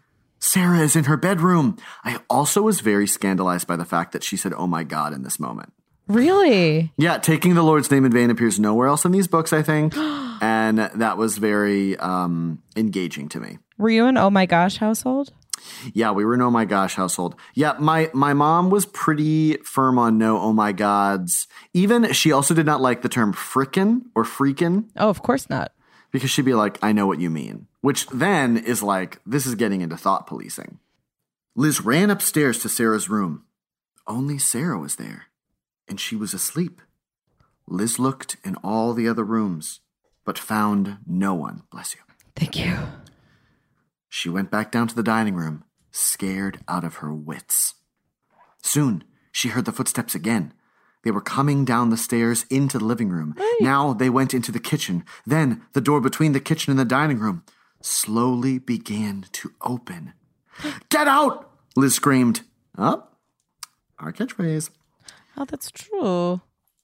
Sarah 0.47 0.79
is 0.79 0.95
in 0.95 1.03
her 1.03 1.17
bedroom. 1.17 1.75
I 2.05 2.19
also 2.29 2.61
was 2.61 2.79
very 2.79 3.05
scandalized 3.05 3.67
by 3.67 3.75
the 3.75 3.83
fact 3.83 4.13
that 4.13 4.23
she 4.23 4.37
said, 4.37 4.53
Oh 4.53 4.65
my 4.65 4.85
God, 4.85 5.11
in 5.11 5.23
this 5.23 5.41
moment. 5.41 5.73
Really? 6.07 6.93
Yeah, 6.97 7.17
taking 7.17 7.53
the 7.53 7.63
Lord's 7.63 7.91
name 7.91 8.05
in 8.05 8.13
vain 8.13 8.29
appears 8.29 8.57
nowhere 8.57 8.87
else 8.87 9.03
in 9.03 9.11
these 9.11 9.27
books, 9.27 9.51
I 9.51 9.61
think. 9.61 9.93
and 9.97 10.79
that 10.79 11.17
was 11.17 11.37
very 11.37 11.97
um, 11.97 12.63
engaging 12.77 13.27
to 13.29 13.41
me. 13.41 13.57
Were 13.77 13.89
you 13.89 14.05
an 14.05 14.15
oh 14.15 14.29
my 14.29 14.45
gosh 14.45 14.77
household? 14.77 15.33
Yeah, 15.93 16.11
we 16.11 16.23
were 16.23 16.35
an 16.35 16.41
oh 16.41 16.49
my 16.49 16.63
gosh 16.63 16.95
household. 16.95 17.35
Yeah, 17.53 17.73
my 17.77 18.09
my 18.13 18.33
mom 18.33 18.69
was 18.69 18.85
pretty 18.85 19.57
firm 19.57 19.99
on 19.99 20.17
no 20.17 20.39
oh 20.39 20.53
my 20.53 20.71
gods. 20.71 21.47
Even 21.73 22.13
she 22.13 22.31
also 22.31 22.53
did 22.53 22.65
not 22.65 22.79
like 22.79 23.01
the 23.01 23.09
term 23.09 23.33
frickin' 23.33 24.03
or 24.15 24.23
freakin' 24.23 24.85
Oh, 24.95 25.09
of 25.09 25.21
course 25.23 25.49
not. 25.49 25.73
because 26.11 26.29
she'd 26.31 26.45
be 26.45 26.53
like, 26.53 26.77
I 26.81 26.93
know 26.93 27.05
what 27.05 27.19
you 27.19 27.29
mean. 27.29 27.67
Which 27.87 28.05
then 28.07 28.57
is 28.57 28.83
like, 28.83 29.21
this 29.25 29.45
is 29.45 29.55
getting 29.55 29.79
into 29.79 29.95
thought 29.95 30.27
policing. 30.27 30.79
Liz 31.55 31.79
ran 31.79 32.09
upstairs 32.09 32.59
to 32.59 32.67
Sarah's 32.67 33.09
room. 33.09 33.45
Only 34.05 34.37
Sarah 34.37 34.77
was 34.77 34.97
there, 34.97 35.27
and 35.87 35.97
she 35.97 36.17
was 36.17 36.33
asleep. 36.33 36.81
Liz 37.65 37.97
looked 37.97 38.35
in 38.43 38.57
all 38.57 38.93
the 38.93 39.07
other 39.07 39.23
rooms, 39.23 39.79
but 40.25 40.37
found 40.37 40.97
no 41.07 41.33
one. 41.33 41.63
Bless 41.71 41.95
you. 41.95 42.01
Thank 42.35 42.57
you. 42.57 42.77
She 44.09 44.27
went 44.27 44.51
back 44.51 44.69
down 44.69 44.89
to 44.89 44.95
the 44.95 45.01
dining 45.01 45.35
room, 45.35 45.63
scared 45.89 46.59
out 46.67 46.83
of 46.83 46.95
her 46.95 47.13
wits. 47.13 47.75
Soon, 48.61 49.05
she 49.31 49.47
heard 49.47 49.63
the 49.63 49.71
footsteps 49.71 50.13
again. 50.13 50.51
They 51.05 51.11
were 51.11 51.21
coming 51.21 51.63
down 51.63 51.89
the 51.89 51.95
stairs 51.95 52.45
into 52.49 52.79
the 52.79 52.83
living 52.83 53.07
room. 53.07 53.33
Now 53.61 53.93
they 53.93 54.09
went 54.09 54.33
into 54.33 54.51
the 54.51 54.59
kitchen. 54.59 55.05
Then 55.25 55.61
the 55.71 55.79
door 55.79 56.01
between 56.01 56.33
the 56.33 56.41
kitchen 56.41 56.71
and 56.71 56.79
the 56.79 56.83
dining 56.83 57.19
room 57.19 57.43
slowly 57.81 58.59
began 58.59 59.25
to 59.33 59.53
open. 59.61 60.13
Get 60.89 61.07
out! 61.07 61.51
Liz 61.75 61.95
screamed. 61.95 62.41
Up. 62.77 63.17
our 63.99 64.11
catchphrase. 64.13 64.69
Oh, 65.35 65.45
that's 65.45 65.71
true. 65.71 66.41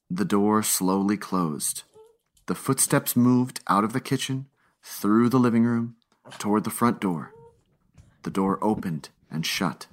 The 0.10 0.26
door 0.26 0.64
slowly 0.64 1.18
closed. 1.18 1.84
The 2.46 2.56
footsteps 2.56 3.16
moved 3.16 3.62
out 3.68 3.84
of 3.84 3.94
the 3.94 4.02
kitchen, 4.02 4.48
through 4.84 5.30
the 5.30 5.40
living 5.40 5.64
room, 5.64 5.96
toward 6.40 6.64
the 6.64 6.70
front 6.70 7.00
door. 7.00 7.32
The 8.24 8.30
door 8.30 8.60
opened 8.62 9.10
and 9.32 9.46
shut. 9.46 9.88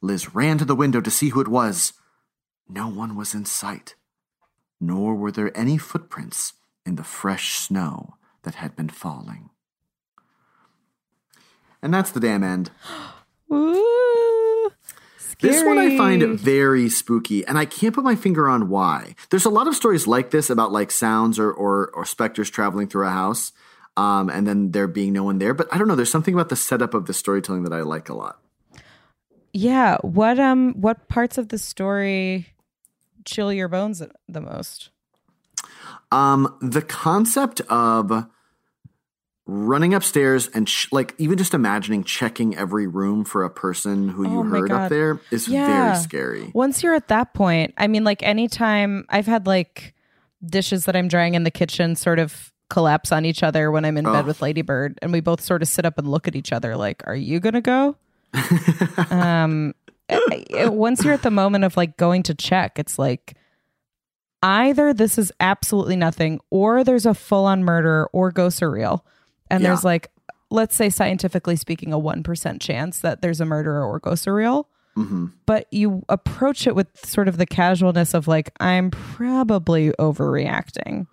Liz 0.00 0.34
ran 0.34 0.58
to 0.58 0.64
the 0.64 0.74
window 0.76 1.00
to 1.00 1.10
see 1.10 1.30
who 1.30 1.40
it 1.40 1.48
was. 1.48 1.92
No 2.68 2.88
one 2.88 3.16
was 3.16 3.34
in 3.34 3.44
sight, 3.44 3.94
nor 4.80 5.14
were 5.14 5.32
there 5.32 5.56
any 5.56 5.76
footprints 5.78 6.54
in 6.86 6.96
the 6.96 7.04
fresh 7.04 7.54
snow 7.54 8.14
that 8.42 8.56
had 8.56 8.74
been 8.74 8.88
falling. 8.88 9.50
And 11.82 11.92
that's 11.92 12.12
the 12.12 12.20
damn 12.20 12.44
end. 12.44 12.70
Ooh. 13.52 14.70
This 15.40 15.64
one 15.64 15.76
I 15.76 15.96
find 15.96 16.38
very 16.38 16.88
spooky, 16.88 17.44
and 17.44 17.58
I 17.58 17.64
can't 17.64 17.92
put 17.92 18.04
my 18.04 18.14
finger 18.14 18.48
on 18.48 18.68
why. 18.68 19.16
There's 19.30 19.44
a 19.44 19.50
lot 19.50 19.66
of 19.66 19.74
stories 19.74 20.06
like 20.06 20.30
this 20.30 20.48
about 20.48 20.70
like 20.70 20.92
sounds 20.92 21.36
or 21.36 21.52
or, 21.52 21.90
or 21.94 22.04
specters 22.04 22.48
traveling 22.48 22.86
through 22.86 23.08
a 23.08 23.10
house, 23.10 23.52
um, 23.96 24.30
and 24.30 24.46
then 24.46 24.70
there 24.70 24.86
being 24.86 25.12
no 25.12 25.24
one 25.24 25.38
there. 25.38 25.52
But 25.52 25.66
I 25.74 25.78
don't 25.78 25.88
know. 25.88 25.96
There's 25.96 26.12
something 26.12 26.32
about 26.32 26.48
the 26.48 26.54
setup 26.54 26.94
of 26.94 27.06
the 27.06 27.12
storytelling 27.12 27.64
that 27.64 27.72
I 27.72 27.80
like 27.80 28.08
a 28.08 28.14
lot. 28.14 28.38
Yeah. 29.52 29.98
What 30.02 30.38
um 30.38 30.74
what 30.74 31.08
parts 31.08 31.38
of 31.38 31.48
the 31.48 31.58
story 31.58 32.54
chill 33.24 33.52
your 33.52 33.68
bones 33.68 34.00
the 34.28 34.40
most? 34.40 34.90
Um, 36.12 36.56
the 36.60 36.82
concept 36.82 37.62
of 37.62 38.26
running 39.46 39.92
upstairs 39.92 40.48
and 40.48 40.68
sh- 40.68 40.86
like 40.92 41.14
even 41.18 41.36
just 41.36 41.52
imagining 41.54 42.04
checking 42.04 42.56
every 42.56 42.86
room 42.86 43.24
for 43.24 43.42
a 43.42 43.50
person 43.50 44.08
who 44.08 44.22
you 44.28 44.38
Oh 44.40 44.42
heard 44.44 44.70
up 44.70 44.88
there 44.88 45.20
is 45.32 45.48
Yeah. 45.48 45.66
very 45.92 45.98
scary. 46.02 46.50
Once 46.54 46.82
you're 46.82 46.94
at 46.94 47.08
that 47.08 47.34
point, 47.34 47.74
I 47.76 47.88
mean 47.88 48.04
like 48.04 48.22
anytime 48.22 49.04
I've 49.08 49.26
had 49.26 49.46
like 49.46 49.94
dishes 50.44 50.84
that 50.84 50.94
I'm 50.96 51.08
drying 51.08 51.34
in 51.34 51.42
the 51.42 51.50
kitchen 51.50 51.96
sort 51.96 52.18
of 52.20 52.52
collapse 52.70 53.10
on 53.12 53.24
each 53.24 53.42
other 53.42 53.70
when 53.70 53.84
I'm 53.84 53.96
in 53.96 54.04
bed 54.04 54.24
Oh. 54.24 54.26
with 54.28 54.40
Ladybird 54.42 54.98
and 55.02 55.12
we 55.12 55.20
both 55.20 55.40
sort 55.40 55.60
of 55.62 55.68
sit 55.68 55.84
up 55.84 55.98
and 55.98 56.08
look 56.08 56.26
at 56.28 56.36
each 56.36 56.52
other 56.52 56.76
like, 56.76 57.02
"Are 57.06 57.14
you 57.16 57.38
to 57.40 57.60
go?" 57.60 57.96
um 59.10 59.74
I- 60.08 60.44
I- 60.56 60.68
once 60.68 61.04
you're 61.04 61.12
at 61.14 61.22
the 61.22 61.30
moment 61.30 61.64
of 61.64 61.76
like 61.76 61.96
going 61.96 62.22
to 62.24 62.34
check, 62.34 62.78
it's 62.78 62.98
like 62.98 63.34
either 64.42 64.92
this 64.92 65.18
is 65.18 65.32
absolutely 65.40 65.96
nothing 65.96 66.40
or 66.50 66.84
there's 66.84 67.06
a 67.06 67.14
full-on 67.14 67.64
murder 67.64 68.08
or 68.12 68.30
ghosts 68.30 68.62
are 68.62 68.70
real. 68.70 69.04
And 69.52 69.62
Yeah. 69.62 69.68
there's 69.68 69.84
like 69.84 70.08
let's 70.50 70.74
say 70.74 70.90
scientifically 70.90 71.56
speaking 71.56 71.92
a 71.94 71.98
1% 71.98 72.60
chance 72.60 72.98
that 73.00 73.22
there's 73.22 73.40
a 73.40 73.44
murderer 73.46 73.86
or 73.86 73.98
ghosts 74.00 74.26
are 74.26 74.34
real 74.34 74.66
hmm 74.96 75.26
but 75.46 75.66
you 75.72 76.02
approach 76.10 76.66
it 76.66 76.74
with 76.74 76.88
sort 77.06 77.26
of 77.26 77.38
the 77.38 77.46
casualness 77.46 78.12
of 78.12 78.28
like 78.28 78.50
i'm 78.60 78.90
probably 78.90 79.90
overreacting 79.92 81.06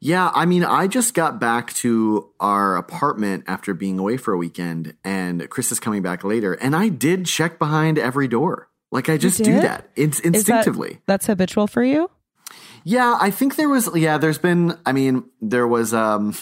Yeah, 0.00 0.30
I 0.34 0.46
mean, 0.46 0.64
I 0.64 0.86
just 0.86 1.12
got 1.14 1.40
back 1.40 1.72
to 1.82 2.28
our 2.40 2.76
apartment 2.76 3.44
after 3.48 3.74
being 3.74 3.98
away 3.98 4.16
for 4.16 4.32
a 4.32 4.36
weekend, 4.36 4.94
and 5.04 5.48
Chris 5.50 5.72
is 5.72 5.80
coming 5.80 6.02
back 6.02 6.22
later, 6.22 6.52
and 6.54 6.74
I 6.76 6.88
did 6.88 7.26
check 7.26 7.58
behind 7.58 7.98
every 7.98 8.28
door. 8.28 8.68
Like 8.92 9.08
I 9.08 9.16
just 9.18 9.42
do 9.42 9.54
that 9.60 9.88
it's 9.96 10.18
Is 10.18 10.22
that- 10.22 10.36
instinctively. 10.36 11.00
that's 11.06 11.26
habitual 11.26 11.66
for 11.66 11.82
you 11.84 12.10
Yeah, 12.84 13.18
I 13.20 13.30
think 13.30 13.56
there 13.56 13.68
was. 13.68 13.90
Yeah, 13.94 14.18
there's 14.18 14.38
been. 14.38 14.78
I 14.86 14.92
mean, 14.92 15.24
there 15.42 15.66
was. 15.66 15.92
Um, 15.92 16.32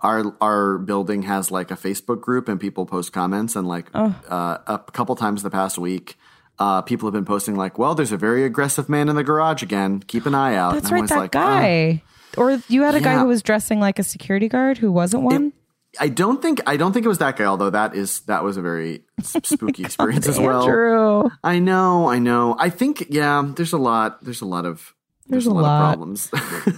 our 0.00 0.34
our 0.40 0.78
building 0.78 1.22
has 1.22 1.50
like 1.50 1.70
a 1.70 1.76
Facebook 1.76 2.20
group, 2.20 2.48
and 2.48 2.60
people 2.60 2.86
post 2.86 3.12
comments, 3.12 3.56
and 3.56 3.66
like 3.66 3.86
Oh. 3.94 4.14
uh, 4.28 4.58
a 4.66 4.78
couple 4.92 5.14
times 5.16 5.42
the 5.42 5.50
past 5.50 5.78
week, 5.78 6.16
uh, 6.58 6.82
people 6.82 7.06
have 7.08 7.12
been 7.14 7.24
posting 7.24 7.56
like, 7.56 7.78
"Well, 7.78 7.94
there's 7.94 8.12
a 8.12 8.16
very 8.16 8.44
aggressive 8.44 8.88
man 8.88 9.08
in 9.08 9.16
the 9.16 9.24
garage 9.24 9.62
again. 9.62 10.00
Keep 10.06 10.26
an 10.26 10.34
eye 10.34 10.54
out." 10.54 10.74
that's 10.74 10.86
And 10.86 10.92
I 10.92 10.94
right 10.96 11.00
was 11.02 11.10
that 11.10 11.18
like, 11.18 11.36
"Oh." 11.36 11.38
guy 11.40 12.02
or 12.36 12.60
you 12.68 12.82
had 12.82 12.94
a 12.94 13.00
guy 13.00 13.18
who 13.18 13.26
was 13.26 13.42
dressing 13.42 13.80
like 13.80 13.98
a 13.98 14.02
security 14.04 14.48
guard 14.48 14.78
who 14.78 14.92
wasn't 14.92 15.22
one 15.24 15.52
I 15.98 16.08
don't 16.10 16.40
think 16.42 16.60
I 16.66 16.76
don't 16.76 16.92
think 16.92 17.06
it 17.06 17.08
was 17.08 17.18
that 17.18 17.36
guy. 17.36 17.46
Although 17.46 17.70
that 17.70 17.96
is 17.96 18.20
that 18.26 18.44
was 18.44 18.56
a 18.58 18.62
very 18.62 19.02
spooky 19.22 19.82
experience 19.88 20.28
as 20.28 20.38
well. 20.38 20.62
Andrew. 20.62 21.30
I 21.42 21.58
know, 21.58 22.08
I 22.08 22.18
know. 22.18 22.54
I 22.58 22.68
think 22.70 23.06
yeah. 23.08 23.42
There's 23.56 23.72
a 23.72 23.78
lot. 23.78 24.22
There's 24.22 24.42
a 24.42 24.46
lot 24.46 24.66
of. 24.66 24.94
There's, 25.26 25.44
There's 25.44 25.46
a 25.46 25.50
a 25.50 25.60
lot, 25.60 25.62
lot. 25.62 25.80
of 25.80 26.30
problems. 26.30 26.30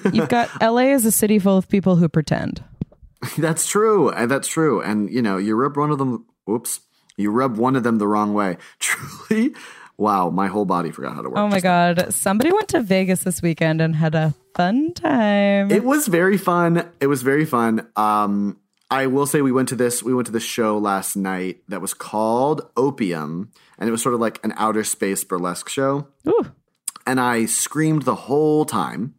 you've 0.14 0.28
got 0.28 0.48
la 0.62 0.78
is 0.78 1.04
a 1.04 1.10
city 1.12 1.38
full 1.38 1.56
of 1.56 1.68
people 1.68 1.96
who 1.96 2.08
pretend 2.08 2.62
That's 3.38 3.66
true. 3.66 4.08
and 4.10 4.30
That's 4.30 4.48
true. 4.48 4.80
And 4.80 5.10
you 5.10 5.22
know, 5.22 5.36
you 5.36 5.54
rub 5.56 5.76
one 5.76 5.90
of 5.90 5.98
them. 5.98 6.24
Oops, 6.48 6.80
You 7.16 7.30
rub 7.30 7.56
one 7.56 7.76
of 7.76 7.82
them 7.82 7.98
the 7.98 8.08
wrong 8.08 8.34
way. 8.34 8.56
Truly. 8.78 9.54
Wow. 9.98 10.30
My 10.30 10.46
whole 10.48 10.64
body 10.64 10.90
forgot 10.90 11.14
how 11.14 11.22
to 11.22 11.28
work. 11.28 11.38
oh 11.38 11.48
my 11.48 11.56
now. 11.58 11.92
god 11.94 12.14
somebody 12.14 12.50
went 12.52 12.68
to 12.68 12.80
vegas 12.80 13.22
this 13.24 13.42
weekend 13.42 13.80
and 13.82 13.94
had 13.96 14.14
a 14.14 14.34
fun 14.54 14.94
time 14.94 15.70
It 15.70 15.84
was 15.84 16.06
very 16.08 16.38
fun. 16.38 16.88
It 17.00 17.06
was 17.08 17.20
very 17.22 17.44
fun. 17.44 17.86
Um, 17.96 18.58
I 18.90 19.06
will 19.06 19.26
say 19.26 19.40
we 19.42 19.52
went 19.52 19.68
to 19.68 19.76
this. 19.76 20.02
We 20.02 20.14
went 20.14 20.26
to 20.26 20.32
this 20.32 20.42
show 20.42 20.76
last 20.78 21.14
night 21.14 21.62
that 21.68 21.80
was 21.80 21.94
called 21.94 22.62
Opium, 22.76 23.52
and 23.78 23.88
it 23.88 23.92
was 23.92 24.02
sort 24.02 24.14
of 24.16 24.20
like 24.20 24.42
an 24.44 24.52
outer 24.56 24.82
space 24.82 25.22
burlesque 25.22 25.68
show. 25.68 26.08
Ooh. 26.26 26.46
and 27.06 27.20
I 27.20 27.44
screamed 27.46 28.02
the 28.02 28.16
whole 28.26 28.64
time. 28.64 29.14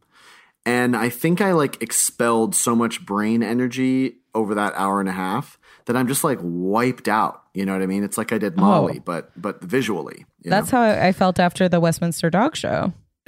And 0.65 0.95
I 0.95 1.09
think 1.09 1.41
I 1.41 1.53
like 1.53 1.81
expelled 1.81 2.55
so 2.55 2.75
much 2.75 3.03
brain 3.05 3.41
energy 3.43 4.17
over 4.35 4.53
that 4.55 4.73
hour 4.75 4.99
and 4.99 5.09
a 5.09 5.13
half 5.13 5.57
that 5.85 5.97
I'm 5.97 6.07
just 6.07 6.23
like 6.23 6.39
wiped 6.41 7.07
out. 7.07 7.43
You 7.53 7.65
know 7.65 7.73
what 7.73 7.81
I 7.81 7.87
mean? 7.87 8.03
It's 8.03 8.17
like 8.17 8.31
I 8.31 8.37
did 8.37 8.55
Molly, 8.57 8.99
but 8.99 9.31
but 9.35 9.61
visually. 9.63 10.25
you 10.41 10.47
Oh. 10.47 10.49
that's 10.51 10.71
know? 10.71 10.77
how 10.77 10.83
I 10.85 11.07
I 11.07 11.11
felt 11.11 11.39
after 11.39 11.67
the 11.67 11.79
westminster 11.79 12.29
dog 12.29 12.55
show 12.55 12.93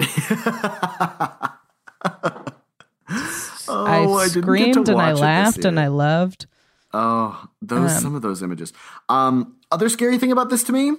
oh, 3.68 4.18
I 4.18 4.28
didn't 4.28 4.34
get 4.34 4.34
to 4.34 4.40
screamed 4.42 4.88
and 4.88 5.00
I 5.00 5.10
it 5.10 5.12
this 5.12 5.20
laughed 5.20 5.64
and. 5.64 5.80
I 5.80 5.86
loved. 5.88 6.46
Oh, 6.92 7.48
those 7.60 8.00
some 8.00 8.14
of 8.14 8.22
those 8.22 8.42
images. 8.42 8.72
Um, 9.08 9.56
other 9.72 9.88
scary 9.88 10.16
thing 10.18 10.30
about 10.32 10.48
this 10.50 10.62
to 10.64 10.72
me, 10.72 10.92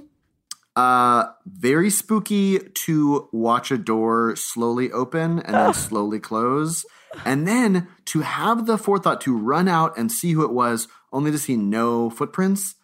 uh, 0.75 1.25
very 1.45 1.89
spooky 1.89 2.59
to 2.59 3.29
watch 3.31 3.71
a 3.71 3.77
door 3.77 4.35
slowly 4.35 4.91
open 4.91 5.39
and 5.39 5.53
then 5.53 5.73
slowly 5.73 6.19
close, 6.19 6.85
and 7.25 7.47
then 7.47 7.87
to 8.05 8.21
have 8.21 8.65
the 8.65 8.77
forethought 8.77 9.21
to 9.21 9.37
run 9.37 9.67
out 9.67 9.97
and 9.97 10.11
see 10.11 10.33
who 10.33 10.43
it 10.43 10.51
was, 10.51 10.87
only 11.13 11.31
to 11.31 11.37
see 11.37 11.55
no 11.55 12.09
footprints. 12.09 12.75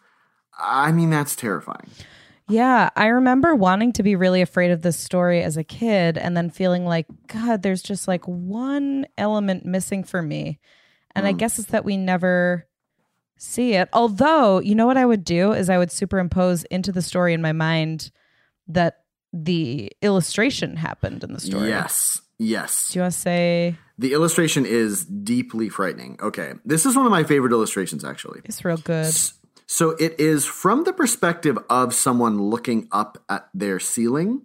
I 0.58 0.92
mean, 0.92 1.10
that's 1.10 1.36
terrifying. 1.36 1.90
Yeah, 2.48 2.90
I 2.96 3.06
remember 3.06 3.54
wanting 3.54 3.92
to 3.94 4.02
be 4.02 4.16
really 4.16 4.42
afraid 4.42 4.72
of 4.72 4.82
this 4.82 4.98
story 4.98 5.42
as 5.42 5.56
a 5.56 5.64
kid 5.64 6.18
and 6.18 6.36
then 6.36 6.50
feeling 6.50 6.84
like, 6.84 7.06
God, 7.26 7.62
there's 7.62 7.82
just 7.82 8.08
like 8.08 8.26
one 8.26 9.06
element 9.16 9.64
missing 9.64 10.04
for 10.04 10.20
me. 10.20 10.58
And 11.14 11.26
I 11.26 11.32
guess 11.32 11.58
it's 11.58 11.68
that 11.68 11.84
we 11.84 11.96
never 11.96 12.66
see 13.42 13.74
it. 13.74 13.88
Although, 13.92 14.60
you 14.60 14.74
know 14.74 14.86
what 14.86 14.96
I 14.96 15.04
would 15.04 15.24
do 15.24 15.52
is 15.52 15.68
I 15.68 15.78
would 15.78 15.90
superimpose 15.90 16.64
into 16.64 16.92
the 16.92 17.02
story 17.02 17.34
in 17.34 17.42
my 17.42 17.52
mind 17.52 18.10
that 18.68 19.00
the 19.32 19.90
illustration 20.00 20.76
happened 20.76 21.24
in 21.24 21.32
the 21.32 21.40
story. 21.40 21.68
Yes, 21.68 22.20
yes. 22.38 22.88
Do 22.90 22.98
you 22.98 23.02
want 23.02 23.14
to 23.14 23.20
say 23.20 23.76
The 23.98 24.12
illustration 24.12 24.64
is 24.66 25.04
deeply 25.04 25.68
frightening. 25.68 26.18
Okay, 26.22 26.54
this 26.64 26.86
is 26.86 26.96
one 26.96 27.06
of 27.06 27.10
my 27.10 27.24
favorite 27.24 27.52
illustrations, 27.52 28.04
actually. 28.04 28.40
it's 28.44 28.64
real 28.64 28.76
good? 28.76 29.12
So 29.66 29.90
it 29.90 30.20
is 30.20 30.44
from 30.44 30.84
the 30.84 30.92
perspective 30.92 31.58
of 31.70 31.94
someone 31.94 32.40
looking 32.40 32.88
up 32.92 33.18
at 33.28 33.48
their 33.54 33.80
ceiling. 33.80 34.42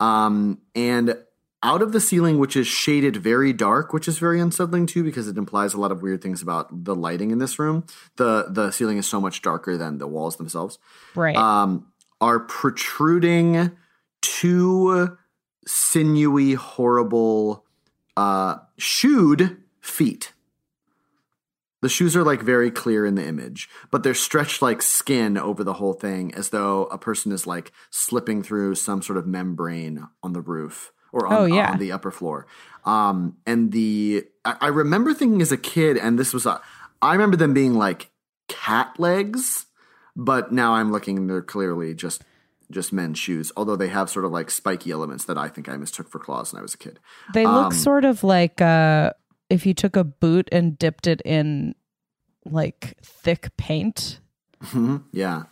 Um, 0.00 0.58
and 0.74 1.14
out 1.62 1.82
of 1.82 1.92
the 1.92 2.00
ceiling, 2.00 2.38
which 2.38 2.56
is 2.56 2.66
shaded 2.66 3.16
very 3.16 3.52
dark, 3.52 3.92
which 3.92 4.08
is 4.08 4.18
very 4.18 4.40
unsettling 4.40 4.86
too, 4.86 5.04
because 5.04 5.28
it 5.28 5.36
implies 5.36 5.74
a 5.74 5.80
lot 5.80 5.92
of 5.92 6.02
weird 6.02 6.22
things 6.22 6.40
about 6.40 6.84
the 6.84 6.94
lighting 6.94 7.30
in 7.30 7.38
this 7.38 7.58
room. 7.58 7.84
The 8.16 8.46
the 8.48 8.70
ceiling 8.70 8.98
is 8.98 9.06
so 9.06 9.20
much 9.20 9.42
darker 9.42 9.76
than 9.76 9.98
the 9.98 10.06
walls 10.06 10.36
themselves. 10.36 10.78
Right. 11.14 11.36
Um, 11.36 11.86
are 12.20 12.40
protruding 12.40 13.72
two 14.22 15.16
sinewy, 15.66 16.54
horrible, 16.54 17.64
uh, 18.16 18.56
shoed 18.78 19.58
feet. 19.80 20.32
The 21.82 21.88
shoes 21.88 22.14
are 22.14 22.24
like 22.24 22.42
very 22.42 22.70
clear 22.70 23.06
in 23.06 23.14
the 23.14 23.26
image, 23.26 23.68
but 23.90 24.02
they're 24.02 24.12
stretched 24.12 24.60
like 24.60 24.82
skin 24.82 25.38
over 25.38 25.64
the 25.64 25.74
whole 25.74 25.94
thing, 25.94 26.34
as 26.34 26.50
though 26.50 26.84
a 26.86 26.98
person 26.98 27.32
is 27.32 27.46
like 27.46 27.72
slipping 27.90 28.42
through 28.42 28.74
some 28.74 29.00
sort 29.00 29.16
of 29.16 29.26
membrane 29.26 30.06
on 30.22 30.34
the 30.34 30.42
roof 30.42 30.92
or 31.12 31.26
on, 31.26 31.32
Oh, 31.34 31.44
yeah. 31.44 31.72
on 31.72 31.78
the 31.78 31.92
upper 31.92 32.10
floor. 32.10 32.46
Um, 32.84 33.36
and 33.46 33.72
the 33.72 34.24
I, 34.44 34.56
I 34.62 34.66
remember 34.68 35.12
thinking 35.14 35.42
as 35.42 35.52
a 35.52 35.56
kid, 35.56 35.96
and 35.96 36.18
this 36.18 36.32
was 36.32 36.46
a, 36.46 36.60
I 37.02 37.12
remember 37.12 37.36
them 37.36 37.52
being 37.54 37.74
like 37.74 38.10
cat 38.48 38.94
legs, 38.98 39.66
but 40.16 40.50
now 40.52 40.74
I'm 40.74 40.90
looking, 40.92 41.26
they're 41.26 41.42
clearly 41.42 41.94
just 41.94 42.22
just 42.70 42.92
men's 42.92 43.18
shoes. 43.18 43.50
Although 43.56 43.76
they 43.76 43.88
have 43.88 44.08
sort 44.08 44.24
of 44.24 44.30
like 44.30 44.50
spiky 44.50 44.92
elements 44.92 45.24
that 45.24 45.36
I 45.36 45.48
think 45.48 45.68
I 45.68 45.76
mistook 45.76 46.08
for 46.08 46.18
claws 46.20 46.52
when 46.52 46.60
I 46.60 46.62
was 46.62 46.74
a 46.74 46.78
kid. 46.78 47.00
They 47.34 47.44
look 47.46 47.66
Um, 47.66 47.72
sort 47.72 48.04
of 48.04 48.22
like 48.24 48.60
uh, 48.62 49.12
if 49.50 49.66
you 49.66 49.74
took 49.74 49.96
a 49.96 50.04
boot 50.04 50.48
and 50.52 50.78
dipped 50.78 51.06
it 51.08 51.20
in 51.24 51.74
like 52.44 52.96
thick 53.02 53.50
paint. 53.56 54.20
Mhm, 54.62 55.02
yeah. 55.12 55.44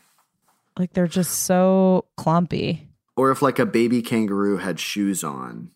Like 0.78 0.92
they're 0.92 1.08
just 1.08 1.40
so 1.40 2.04
clumpy. 2.16 2.87
Or 3.18 3.30
if 3.30 3.42
like 3.42 3.58
a 3.58 3.66
baby 3.66 4.00
kangaroo 4.00 4.56
had 4.56 4.78
shoes 4.80 5.22
on 5.24 5.70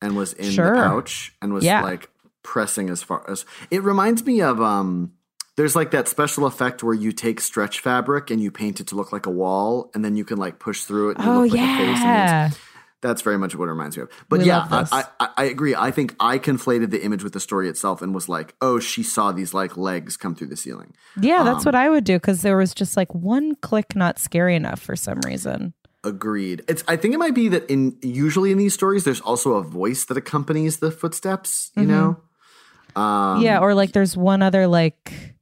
and 0.00 0.14
was 0.14 0.32
in 0.34 0.50
Sure. 0.50 0.70
the 0.76 0.82
pouch 0.82 1.34
and 1.42 1.52
was 1.52 1.64
Yeah. 1.64 1.82
like 1.82 2.10
pressing 2.44 2.90
as 2.90 3.02
far 3.02 3.24
as 3.30 3.44
it 3.70 3.82
reminds 3.82 4.24
me 4.26 4.42
of 4.42 4.60
um 4.60 5.12
there's 5.56 5.76
like 5.76 5.90
that 5.92 6.08
special 6.08 6.44
effect 6.46 6.82
where 6.82 6.94
you 6.94 7.12
take 7.12 7.40
stretch 7.40 7.80
fabric 7.80 8.30
and 8.30 8.40
you 8.42 8.50
paint 8.50 8.80
it 8.80 8.86
to 8.88 8.94
look 8.96 9.12
like 9.12 9.26
a 9.26 9.30
wall 9.30 9.90
and 9.94 10.04
then 10.04 10.16
you 10.16 10.24
can 10.24 10.38
like 10.38 10.58
push 10.58 10.82
through 10.84 11.10
it 11.10 11.18
and 11.18 11.28
Oh 11.28 11.42
look 11.42 11.52
like 11.52 11.60
a 11.60 11.76
face. 11.76 12.00
Yeah. 12.02 12.50
that's 13.00 13.22
very 13.22 13.36
much 13.38 13.54
what 13.56 13.66
it 13.66 13.72
reminds 13.72 13.96
me 13.96 14.04
of. 14.04 14.08
But 14.28 14.40
We 14.40 14.46
yeah. 14.46 14.66
I, 14.70 15.04
I, 15.20 15.28
I 15.38 15.44
agree. 15.44 15.74
I 15.74 15.90
think 15.90 16.14
I 16.20 16.38
conflated 16.38 16.90
the 16.90 17.02
image 17.04 17.22
with 17.24 17.32
the 17.32 17.40
story 17.40 17.68
itself 17.68 18.00
and 18.02 18.14
was 18.14 18.28
like, 18.28 18.54
oh, 18.60 18.78
she 18.80 19.02
saw 19.02 19.30
these 19.32 19.52
like 19.52 19.76
legs 19.76 20.16
come 20.16 20.34
through 20.34 20.48
the 20.48 20.56
ceiling. 20.56 20.94
Yeah, 21.20 21.40
Um, 21.40 21.46
that's 21.46 21.64
what 21.64 21.74
I 21.74 21.90
would 21.90 22.04
do 22.04 22.16
because 22.16 22.42
there 22.42 22.56
was 22.56 22.72
just 22.74 22.96
like 22.96 23.12
one 23.14 23.54
click 23.56 23.94
not 23.96 24.18
scary 24.18 24.54
enough 24.56 24.80
for 24.80 24.96
some 24.96 25.20
reason. 25.26 25.74
Agreed. 26.04 26.62
It's. 26.68 26.82
I 26.88 26.96
think 26.96 27.14
it 27.14 27.18
might 27.18 27.34
be 27.34 27.48
that 27.48 27.70
in 27.70 27.96
usually 28.02 28.50
in 28.50 28.58
these 28.58 28.74
stories, 28.74 29.04
there's 29.04 29.20
also 29.20 29.54
a 29.54 29.62
voice 29.62 30.04
that 30.06 30.16
accompanies 30.16 30.78
the 30.78 30.90
footsteps. 30.90 31.70
You 31.76 31.84
know. 31.84 32.20
Um, 32.96 33.40
yeah, 33.40 33.60
or 33.60 33.74
like 33.74 33.92
there's 33.92 34.16
one 34.16 34.42
other 34.42 34.66
like 34.66 35.32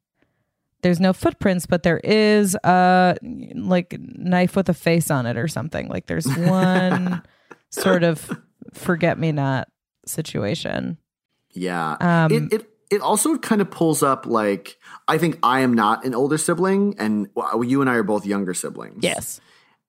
there's 0.83 1.01
no 1.01 1.12
footprints, 1.12 1.66
but 1.66 1.83
there 1.83 1.99
is 1.99 2.55
a 2.62 3.16
like 3.23 3.96
knife 3.99 4.57
with 4.57 4.68
a 4.68 4.75
face 4.75 5.11
on 5.11 5.27
it 5.27 5.37
or 5.37 5.49
something. 5.49 5.88
Like 5.88 6.07
there's 6.07 6.27
one 6.27 7.23
sort 7.70 8.03
of 8.03 8.31
forget 8.73 9.18
me 9.18 9.33
not 9.33 9.68
situation. 10.07 10.99
Yeah. 11.53 11.96
Um, 12.01 12.33
it, 12.33 12.53
it 12.53 12.70
it 12.90 13.01
also 13.01 13.37
kind 13.38 13.61
of 13.61 13.70
pulls 13.70 14.03
up 14.03 14.27
like 14.27 14.77
I 15.09 15.18
think 15.18 15.38
I 15.42 15.61
am 15.61 15.75
not 15.75 16.05
an 16.05 16.14
older 16.14 16.38
sibling, 16.38 16.96
and 16.99 17.29
well, 17.35 17.62
you 17.64 17.81
and 17.81 17.90
I 17.90 17.94
are 17.94 18.03
both 18.03 18.27
younger 18.27 18.55
siblings. 18.55 19.03
Yes. 19.03 19.40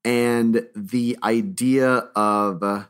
And 0.04 0.68
the 0.76 1.18
idea 1.24 2.10
of 2.16 2.64
uh, 2.64 2.86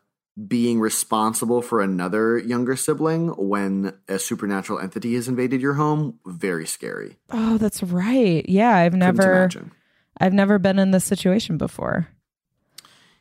being 0.48 0.80
responsible 0.80 1.62
for 1.62 1.82
another 1.82 2.38
younger 2.38 2.76
sibling 2.76 3.30
when 3.30 3.94
a 4.08 4.18
supernatural 4.18 4.80
entity 4.80 5.16
has 5.16 5.28
invaded 5.28 5.62
your 5.62 5.74
home 5.74 6.20
very 6.26 6.66
scary. 6.66 7.18
Oh, 7.30 7.58
that's 7.58 7.84
right. 7.84 8.48
Yeah, 8.48 8.76
I've 8.76 8.94
Couldn't 8.94 9.18
never 9.18 9.34
imagine. 9.40 9.72
I've 10.20 10.34
never 10.34 10.58
been 10.60 10.80
in 10.80 10.92
this 10.92 11.04
situation 11.04 11.58
before. 11.58 12.08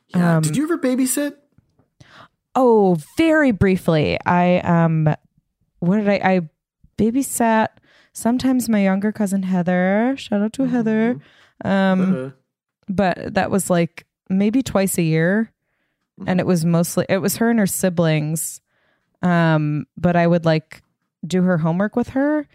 Yeah. 0.09 0.37
um, 0.37 0.43
Did 0.43 0.57
you 0.57 0.65
ever 0.65 0.79
babysit? 0.79 1.35
Oh, 2.55 2.97
very 3.17 3.53
briefly. 3.53 4.19
I 4.27 4.59
um 4.59 5.15
what 5.79 5.97
did 5.99 6.09
I 6.09 6.21
I 6.23 6.41
babysat 6.99 7.69
sometimes 8.13 8.69
my 8.69 8.83
younger 8.83 9.13
cousin 9.13 9.45
Heather. 9.45 10.15
Shout 10.17 10.43
out 10.43 10.53
to 10.55 10.65
Heather. 10.65 11.21
Um 11.65 12.27
Uh, 12.27 12.31
but 12.91 13.35
that 13.35 13.51
was 13.51 13.71
like 13.71 14.07
maybe 14.29 14.63
twice 14.63 14.99
a 14.99 15.03
year 15.03 15.53
and 16.27 16.41
it 16.41 16.47
was 16.47 16.65
mostly 16.65 17.07
it 17.09 17.19
was 17.19 17.37
her 17.37 17.51
and 17.51 17.59
her 17.59 17.67
siblings. 17.67 18.61
Um 19.23 19.87
but 19.97 20.17
I 20.17 20.27
would 20.27 20.45
like 20.45 20.83
do 21.27 21.43
her 21.43 21.59
homework 21.59 21.97
with 21.97 22.11
her. 22.11 22.47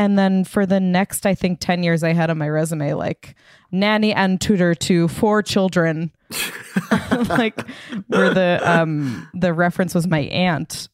And 0.00 0.18
then 0.18 0.44
for 0.44 0.66
the 0.66 0.80
next 0.80 1.26
I 1.26 1.34
think 1.34 1.60
10 1.60 1.82
years 1.82 2.02
I 2.02 2.12
had 2.12 2.30
on 2.30 2.38
my 2.38 2.48
resume 2.48 2.94
like 2.94 3.34
nanny 3.70 4.12
and 4.12 4.40
tutor 4.40 4.74
to 4.74 5.08
four 5.08 5.42
children. 5.42 6.12
like 7.28 7.68
where 8.08 8.32
the 8.32 8.60
um 8.64 9.28
the 9.34 9.52
reference 9.52 9.94
was 9.94 10.06
my 10.06 10.20
aunt. 10.20 10.88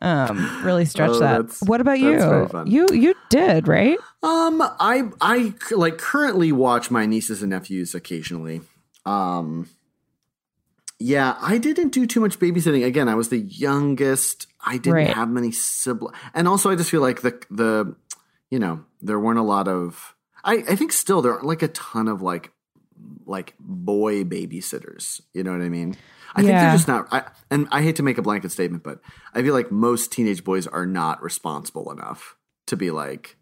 Um 0.00 0.60
really 0.64 0.84
stretch 0.84 1.10
Oh, 1.12 1.18
that. 1.20 1.56
What 1.66 1.80
about 1.80 1.98
you? 2.00 2.12
that's 2.12 2.24
very 2.24 2.48
fun. 2.48 2.66
You 2.70 2.88
you 2.92 3.14
did, 3.30 3.68
right? 3.68 3.98
Um, 4.22 4.60
I 4.62 5.08
I 5.20 5.54
like 5.70 5.98
currently 5.98 6.52
watch 6.52 6.90
my 6.90 7.06
nieces 7.06 7.42
and 7.42 7.50
nephews 7.50 7.94
occasionally. 7.94 8.62
Um, 9.06 9.68
yeah, 10.98 11.36
I 11.40 11.58
didn't 11.58 11.90
do 11.90 12.06
too 12.06 12.20
much 12.20 12.38
babysitting. 12.38 12.84
Again, 12.84 13.08
I 13.08 13.14
was 13.14 13.28
the 13.28 13.38
youngest. 13.38 14.46
I 14.64 14.78
didn't 14.78 14.94
Right. 14.94 15.08
have 15.14 15.28
many 15.28 15.50
siblings, 15.52 16.16
and 16.34 16.46
also 16.48 16.70
I 16.70 16.76
just 16.76 16.90
feel 16.90 17.00
like 17.00 17.22
the 17.22 17.40
the 17.50 17.96
you 18.50 18.58
know 18.58 18.84
there 19.00 19.18
weren't 19.18 19.38
a 19.38 19.42
lot 19.44 19.68
of. 19.68 20.14
I 20.44 20.54
I 20.68 20.76
think 20.76 20.92
still 20.92 21.22
there 21.22 21.32
aren't 21.32 21.46
like 21.46 21.62
a 21.62 21.68
ton 21.68 22.08
of 22.08 22.22
like 22.22 22.52
like 23.26 23.54
boy 23.58 24.24
babysitters. 24.24 25.20
You 25.32 25.42
know 25.42 25.52
what 25.52 25.62
I 25.62 25.68
mean? 25.68 25.96
I 26.34 26.42
think 26.42 26.52
they're 26.52 26.72
just 26.72 26.88
not. 26.88 27.08
I, 27.12 27.24
and 27.50 27.68
I 27.70 27.82
hate 27.82 27.96
to 27.96 28.02
make 28.02 28.18
a 28.18 28.22
blanket 28.22 28.52
statement, 28.52 28.82
but 28.82 29.00
I 29.34 29.42
feel 29.42 29.54
like 29.54 29.70
most 29.70 30.12
teenage 30.12 30.44
boys 30.44 30.66
are 30.66 30.86
not 30.86 31.22
responsible 31.22 31.90
enough 31.92 32.36
to 32.66 32.76
be 32.76 32.90
like 32.90 33.36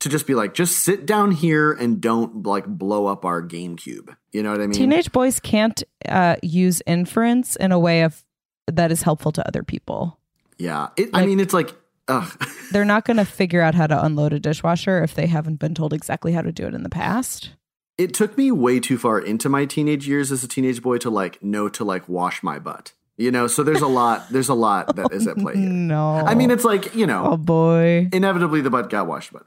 to 0.00 0.08
just 0.08 0.26
be 0.26 0.34
like, 0.34 0.54
just 0.54 0.78
sit 0.78 1.06
down 1.06 1.30
here 1.30 1.72
and 1.72 2.00
don't 2.00 2.44
like 2.44 2.66
blow 2.66 3.06
up 3.06 3.24
our 3.24 3.42
GameCube. 3.42 4.16
You 4.32 4.42
know 4.42 4.50
what 4.50 4.60
I 4.60 4.66
mean? 4.66 4.72
Teenage 4.72 5.12
boys 5.12 5.38
can't 5.40 5.82
uh, 6.08 6.36
use 6.42 6.82
inference 6.86 7.56
in 7.56 7.70
a 7.70 7.78
way 7.78 8.02
of 8.02 8.24
that 8.66 8.90
is 8.90 9.02
helpful 9.02 9.32
to 9.32 9.46
other 9.46 9.62
people. 9.62 10.18
yeah. 10.58 10.88
It, 10.96 11.10
I 11.14 11.26
mean, 11.26 11.40
it's 11.40 11.54
like. 11.54 11.74
They're 12.72 12.84
not 12.84 13.04
going 13.04 13.18
to 13.18 13.24
figure 13.24 13.60
out 13.60 13.76
how 13.76 13.86
to 13.86 14.04
unload 14.04 14.32
a 14.32 14.40
dishwasher 14.40 15.00
if 15.04 15.14
they 15.14 15.28
haven't 15.28 15.60
been 15.60 15.76
told 15.76 15.92
exactly 15.92 16.32
how 16.32 16.42
to 16.42 16.50
do 16.50 16.66
it 16.66 16.74
in 16.74 16.82
the 16.82 16.88
past. 16.88 17.50
It 18.00 18.14
took 18.14 18.38
me 18.38 18.50
way 18.50 18.80
too 18.80 18.96
far 18.96 19.18
into 19.20 19.50
my 19.50 19.66
teenage 19.66 20.08
years 20.08 20.32
as 20.32 20.42
a 20.42 20.48
teenage 20.48 20.80
boy 20.80 20.96
to 20.98 21.10
like 21.10 21.42
know 21.42 21.68
to 21.68 21.84
like 21.84 22.08
wash 22.08 22.42
my 22.42 22.58
butt. 22.58 22.94
You 23.18 23.30
know, 23.30 23.46
so 23.46 23.62
there's 23.62 23.82
a 23.82 23.86
lot. 23.86 24.30
There's 24.30 24.48
a 24.48 24.54
lot 24.54 24.96
that 24.96 25.12
is 25.12 25.26
at 25.26 25.36
play 25.36 25.54
here. 25.56 25.68
No. 25.68 26.16
I 26.16 26.34
mean, 26.34 26.50
it's 26.50 26.64
like 26.64 26.94
you 26.94 27.06
know, 27.06 27.32
oh 27.32 27.36
boy. 27.36 28.08
inevitably 28.10 28.62
the 28.62 28.70
butt 28.70 28.88
got 28.88 29.06
washed, 29.06 29.34
but 29.34 29.42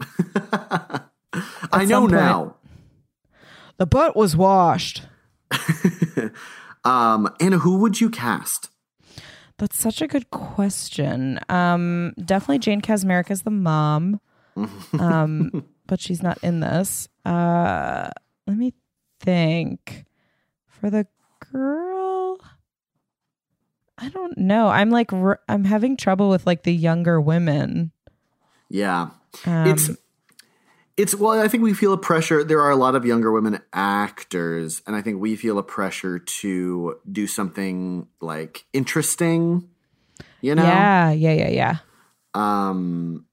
I 1.71 1.85
know 1.85 2.05
now. 2.05 2.57
The 3.77 3.87
butt 3.87 4.15
was 4.15 4.37
washed. 4.37 5.01
Um, 6.85 7.33
Anna, 7.39 7.59
who 7.59 7.77
would 7.77 8.01
you 8.01 8.09
cast? 8.09 8.69
That's 9.57 9.79
such 9.79 10.01
a 10.01 10.07
good 10.07 10.29
question. 10.31 11.39
Um, 11.47 12.13
definitely 12.23 12.59
Jane 12.59 12.81
Kaczmarek 12.81 13.31
is 13.31 13.43
the 13.43 13.51
mom. 13.51 14.19
um, 14.99 15.63
but 15.87 16.01
she's 16.01 16.21
not 16.21 16.37
in 16.43 16.59
this. 16.59 17.07
Uh, 17.23 18.09
let 18.47 18.57
me 18.57 18.73
think. 19.19 20.05
For 20.67 20.89
the 20.89 21.07
girl, 21.51 22.39
I 23.97 24.09
don't 24.09 24.37
know. 24.37 24.67
I'm 24.67 24.89
like 24.89 25.13
r- 25.13 25.39
I'm 25.47 25.63
having 25.63 25.95
trouble 25.97 26.29
with 26.29 26.45
like 26.45 26.63
the 26.63 26.73
younger 26.73 27.21
women. 27.21 27.91
Yeah. 28.69 29.11
Um, 29.45 29.67
it's 29.67 29.89
it's 30.95 31.15
well 31.15 31.39
i 31.41 31.47
think 31.47 31.63
we 31.63 31.73
feel 31.73 31.93
a 31.93 31.97
pressure 31.97 32.43
there 32.43 32.61
are 32.61 32.69
a 32.69 32.75
lot 32.75 32.95
of 32.95 33.05
younger 33.05 33.31
women 33.31 33.59
actors 33.73 34.81
and 34.85 34.95
i 34.95 35.01
think 35.01 35.19
we 35.19 35.35
feel 35.35 35.57
a 35.57 35.63
pressure 35.63 36.19
to 36.19 36.95
do 37.11 37.25
something 37.25 38.07
like 38.21 38.65
interesting 38.73 39.67
you 40.41 40.53
know 40.53 40.63
yeah, 40.63 41.11
yeah, 41.11 41.33
yeah, 41.33 41.49
yeah. 41.49 41.77
um 42.35 43.25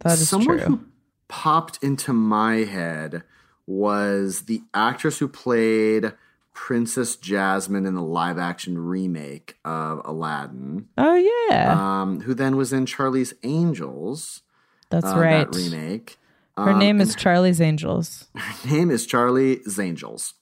That 0.00 0.18
is 0.18 0.28
someone 0.28 0.58
true. 0.58 0.66
who 0.66 0.80
popped 1.28 1.82
into 1.82 2.12
my 2.12 2.56
head 2.56 3.22
was 3.70 4.42
the 4.46 4.62
actress 4.74 5.18
who 5.18 5.28
played 5.28 6.12
princess 6.52 7.14
jasmine 7.14 7.86
in 7.86 7.94
the 7.94 8.02
live 8.02 8.36
action 8.36 8.76
remake 8.76 9.56
of 9.64 10.02
aladdin 10.04 10.88
oh 10.98 11.14
yeah, 11.14 12.00
um 12.02 12.20
who 12.22 12.34
then 12.34 12.56
was 12.56 12.72
in 12.72 12.84
charlie's 12.84 13.32
angels 13.44 14.42
that's 14.90 15.06
uh, 15.06 15.16
right. 15.16 15.50
that 15.50 15.56
remake 15.56 16.18
Her 16.56 16.70
Um, 16.72 16.78
name 16.80 17.00
is 17.00 17.14
Charlie's 17.14 17.60
Angels. 17.60 18.26
Her 18.36 18.68
name 18.68 18.90
is 18.90 19.06
Charlie's 19.06 19.78
Angels. 19.78 20.34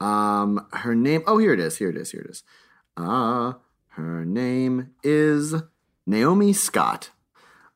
um, 0.00 0.66
her 0.72 0.94
name. 0.94 1.22
Oh, 1.26 1.38
here 1.38 1.52
it 1.54 1.60
is. 1.60 1.78
Here 1.78 1.88
it 1.90 1.96
is. 1.96 2.10
Here 2.12 2.20
it 2.20 2.30
is. 2.30 2.42
Uh, 2.96 3.54
her 3.96 4.24
name 4.24 4.90
is 5.02 5.54
Naomi 6.06 6.52
Scott. 6.52 7.10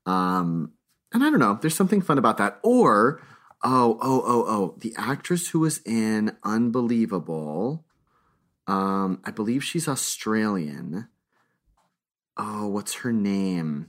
Um, 0.06 0.72
and 1.12 1.24
I 1.24 1.30
don't 1.30 1.40
know. 1.40 1.58
There's 1.60 1.74
something 1.74 2.00
fun 2.00 2.18
about 2.18 2.36
that. 2.38 2.60
Or 2.62 3.20
oh, 3.62 3.98
oh, 4.00 4.22
oh, 4.24 4.44
oh, 4.46 4.74
the 4.78 4.94
actress 4.96 5.48
who 5.48 5.60
was 5.60 5.80
in 5.84 6.36
Unbelievable. 6.44 7.84
Um, 8.66 9.20
I 9.24 9.30
believe 9.30 9.64
she's 9.64 9.88
Australian. 9.88 11.08
Oh, 12.36 12.68
what's 12.68 12.94
her 12.96 13.12
name? 13.12 13.88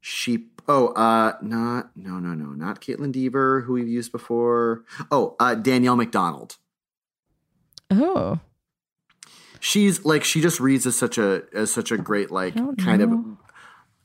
She 0.00 0.48
oh 0.66 0.88
uh 0.88 1.36
not 1.42 1.96
no 1.96 2.18
no 2.18 2.34
no 2.34 2.46
not 2.46 2.80
Kaitlyn 2.80 3.12
Dever 3.12 3.60
who 3.60 3.74
we've 3.74 3.88
used 3.88 4.10
before. 4.10 4.84
Oh 5.12 5.36
uh 5.38 5.54
Danielle 5.54 5.94
Macdonald. 5.96 6.56
Oh, 7.90 8.40
She's 9.64 10.04
like 10.04 10.24
she 10.24 10.40
just 10.40 10.58
reads 10.58 10.86
as 10.86 10.98
such 10.98 11.18
a 11.18 11.42
as 11.54 11.72
such 11.72 11.92
a 11.92 11.96
great 11.96 12.32
like 12.32 12.54
kind 12.78 13.00
of 13.00 13.10
know. 13.10 13.38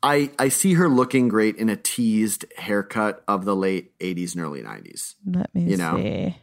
I 0.03 0.31
I 0.39 0.49
see 0.49 0.73
her 0.75 0.87
looking 0.87 1.27
great 1.27 1.55
in 1.57 1.69
a 1.69 1.75
teased 1.75 2.45
haircut 2.57 3.23
of 3.27 3.45
the 3.45 3.55
late 3.55 3.97
80s 3.99 4.35
and 4.35 4.43
early 4.43 4.61
90s. 4.61 5.15
let 5.25 5.53
me 5.55 5.63
You 5.63 5.77
know. 5.77 5.95
see. 5.97 6.37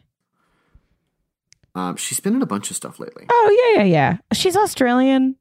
Um 1.73 1.95
she's 1.95 2.19
been 2.19 2.35
in 2.35 2.41
a 2.41 2.45
bunch 2.45 2.69
of 2.69 2.75
stuff 2.75 2.99
lately. 2.99 3.25
Oh 3.29 3.73
yeah, 3.75 3.83
yeah, 3.83 3.87
yeah. 3.87 4.17
She's 4.33 4.55
Australian. 4.55 5.35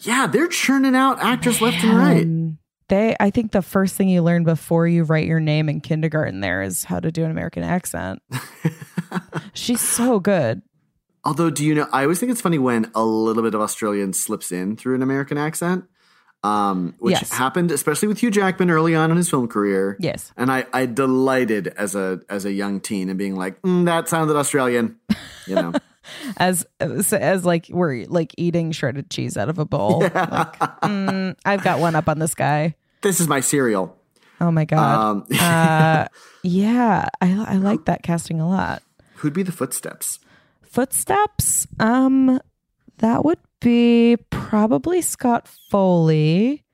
Yeah, 0.00 0.26
they're 0.26 0.48
churning 0.48 0.94
out 0.96 1.20
actors 1.22 1.60
left 1.60 1.82
and 1.84 1.96
right. 1.96 2.58
They, 2.88 3.16
I 3.18 3.30
think 3.30 3.52
the 3.52 3.62
first 3.62 3.94
thing 3.94 4.10
you 4.10 4.20
learn 4.22 4.44
before 4.44 4.86
you 4.86 5.04
write 5.04 5.26
your 5.26 5.40
name 5.40 5.70
in 5.70 5.80
kindergarten 5.80 6.40
there 6.40 6.60
is 6.60 6.84
how 6.84 7.00
to 7.00 7.10
do 7.10 7.24
an 7.24 7.30
American 7.30 7.62
accent. 7.62 8.20
She's 9.54 9.80
so 9.80 10.20
good. 10.20 10.60
Although, 11.24 11.48
do 11.48 11.64
you 11.64 11.74
know? 11.74 11.88
I 11.92 12.02
always 12.02 12.20
think 12.20 12.30
it's 12.30 12.42
funny 12.42 12.58
when 12.58 12.90
a 12.94 13.02
little 13.02 13.42
bit 13.42 13.54
of 13.54 13.62
Australian 13.62 14.12
slips 14.12 14.52
in 14.52 14.76
through 14.76 14.96
an 14.96 15.02
American 15.02 15.38
accent, 15.38 15.84
um, 16.44 16.94
which 16.98 17.12
Yes. 17.12 17.32
happened 17.32 17.70
especially 17.72 18.06
with 18.06 18.18
Hugh 18.18 18.30
Jackman 18.30 18.70
early 18.70 18.94
on 18.94 19.10
in 19.10 19.16
his 19.16 19.28
film 19.30 19.48
career. 19.48 19.96
Yes. 19.98 20.32
and 20.36 20.52
I, 20.52 20.66
I 20.72 20.86
delighted 20.86 21.68
as 21.68 21.94
a 21.96 22.20
as 22.28 22.44
a 22.44 22.52
young 22.52 22.80
teen 22.80 23.08
and 23.08 23.18
being 23.18 23.34
like, 23.34 23.60
mm, 23.62 23.84
that 23.86 24.08
sounded 24.08 24.36
Australian, 24.36 24.96
you 25.46 25.54
know. 25.56 25.72
As 26.36 26.66
as, 26.80 27.46
like 27.46 27.68
we're 27.70 28.04
like 28.08 28.34
eating 28.36 28.72
shredded 28.72 29.08
cheese 29.08 29.38
out 29.38 29.48
of 29.48 29.58
a 29.58 29.64
bowl. 29.64 30.00
Like, 30.00 30.12
mm, 30.84 31.34
I've 31.46 31.64
got 31.64 31.80
one 31.80 31.94
up 31.96 32.10
on 32.10 32.18
this 32.18 32.34
guy. 32.34 32.74
this 33.00 33.20
is 33.20 33.26
my 33.26 33.40
cereal. 33.40 33.96
Oh 34.38 34.50
my 34.50 34.66
god. 34.66 35.00
Um, 35.00 35.24
uh, 35.40 36.04
yeah, 36.42 37.08
I 37.22 37.44
I 37.48 37.56
like 37.56 37.86
that 37.86 38.02
casting 38.02 38.38
a 38.38 38.46
lot. 38.46 38.82
who'd 39.16 39.32
be 39.32 39.42
the 39.42 39.50
footsteps? 39.52 40.18
Footsteps. 40.62 41.66
Um, 41.80 42.38
that 42.98 43.24
would 43.24 43.38
be 43.60 44.16
probably 44.30 45.00
Scott 45.02 45.48
Foley. 45.70 46.64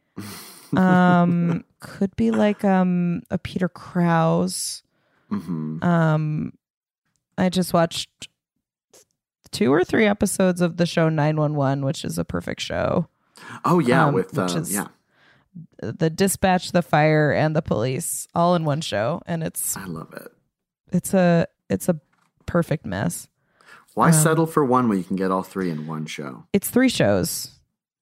Um, 0.77 1.65
could 1.81 2.15
be 2.17 2.31
like 2.31 2.65
um 2.65 3.23
a 3.31 3.39
Peter 3.39 3.69
Krause. 3.69 4.83
hmm 5.29 5.83
Um, 5.83 6.53
I 7.39 7.49
just 7.49 7.73
watched 7.73 8.29
two 9.51 9.73
or 9.73 9.83
three 9.85 10.07
episodes 10.07 10.61
of 10.61 10.77
the 10.77 10.87
show 10.87 11.09
911, 11.09 11.85
which 11.85 12.05
is 12.05 12.19
a 12.19 12.25
perfect 12.25 12.61
show. 12.61 13.09
Oh 13.65 13.79
yeah, 13.79 14.07
Um, 14.07 14.15
with 14.15 14.37
uh, 14.37 14.43
which 14.43 14.55
is- 14.55 14.73
yeah, 14.75 14.89
The 15.83 16.11
dispatch, 16.11 16.73
the 16.73 16.83
fire, 16.83 17.33
and 17.33 17.57
the 17.57 17.63
police 17.63 18.29
all 18.35 18.55
in 18.55 18.65
one 18.65 18.83
show, 18.83 19.23
and 19.27 19.43
it's 19.43 19.77
I 19.77 19.87
love 19.87 20.13
it. 20.13 20.29
it's 20.93 21.15
a 21.15 21.47
it's 21.71 21.89
a 21.89 21.99
perfect 22.47 22.85
mess. 22.85 23.29
Why 24.01 24.09
Um, 24.09 24.13
settle 24.15 24.47
for 24.47 24.65
one 24.65 24.89
when 24.89 24.97
you 24.99 25.05
can 25.05 25.17
get 25.17 25.31
all 25.31 25.43
three 25.43 25.71
in 25.71 25.87
one 25.87 26.07
show? 26.07 26.45
It's 26.55 26.71
three 26.71 26.89
shows. 26.89 27.51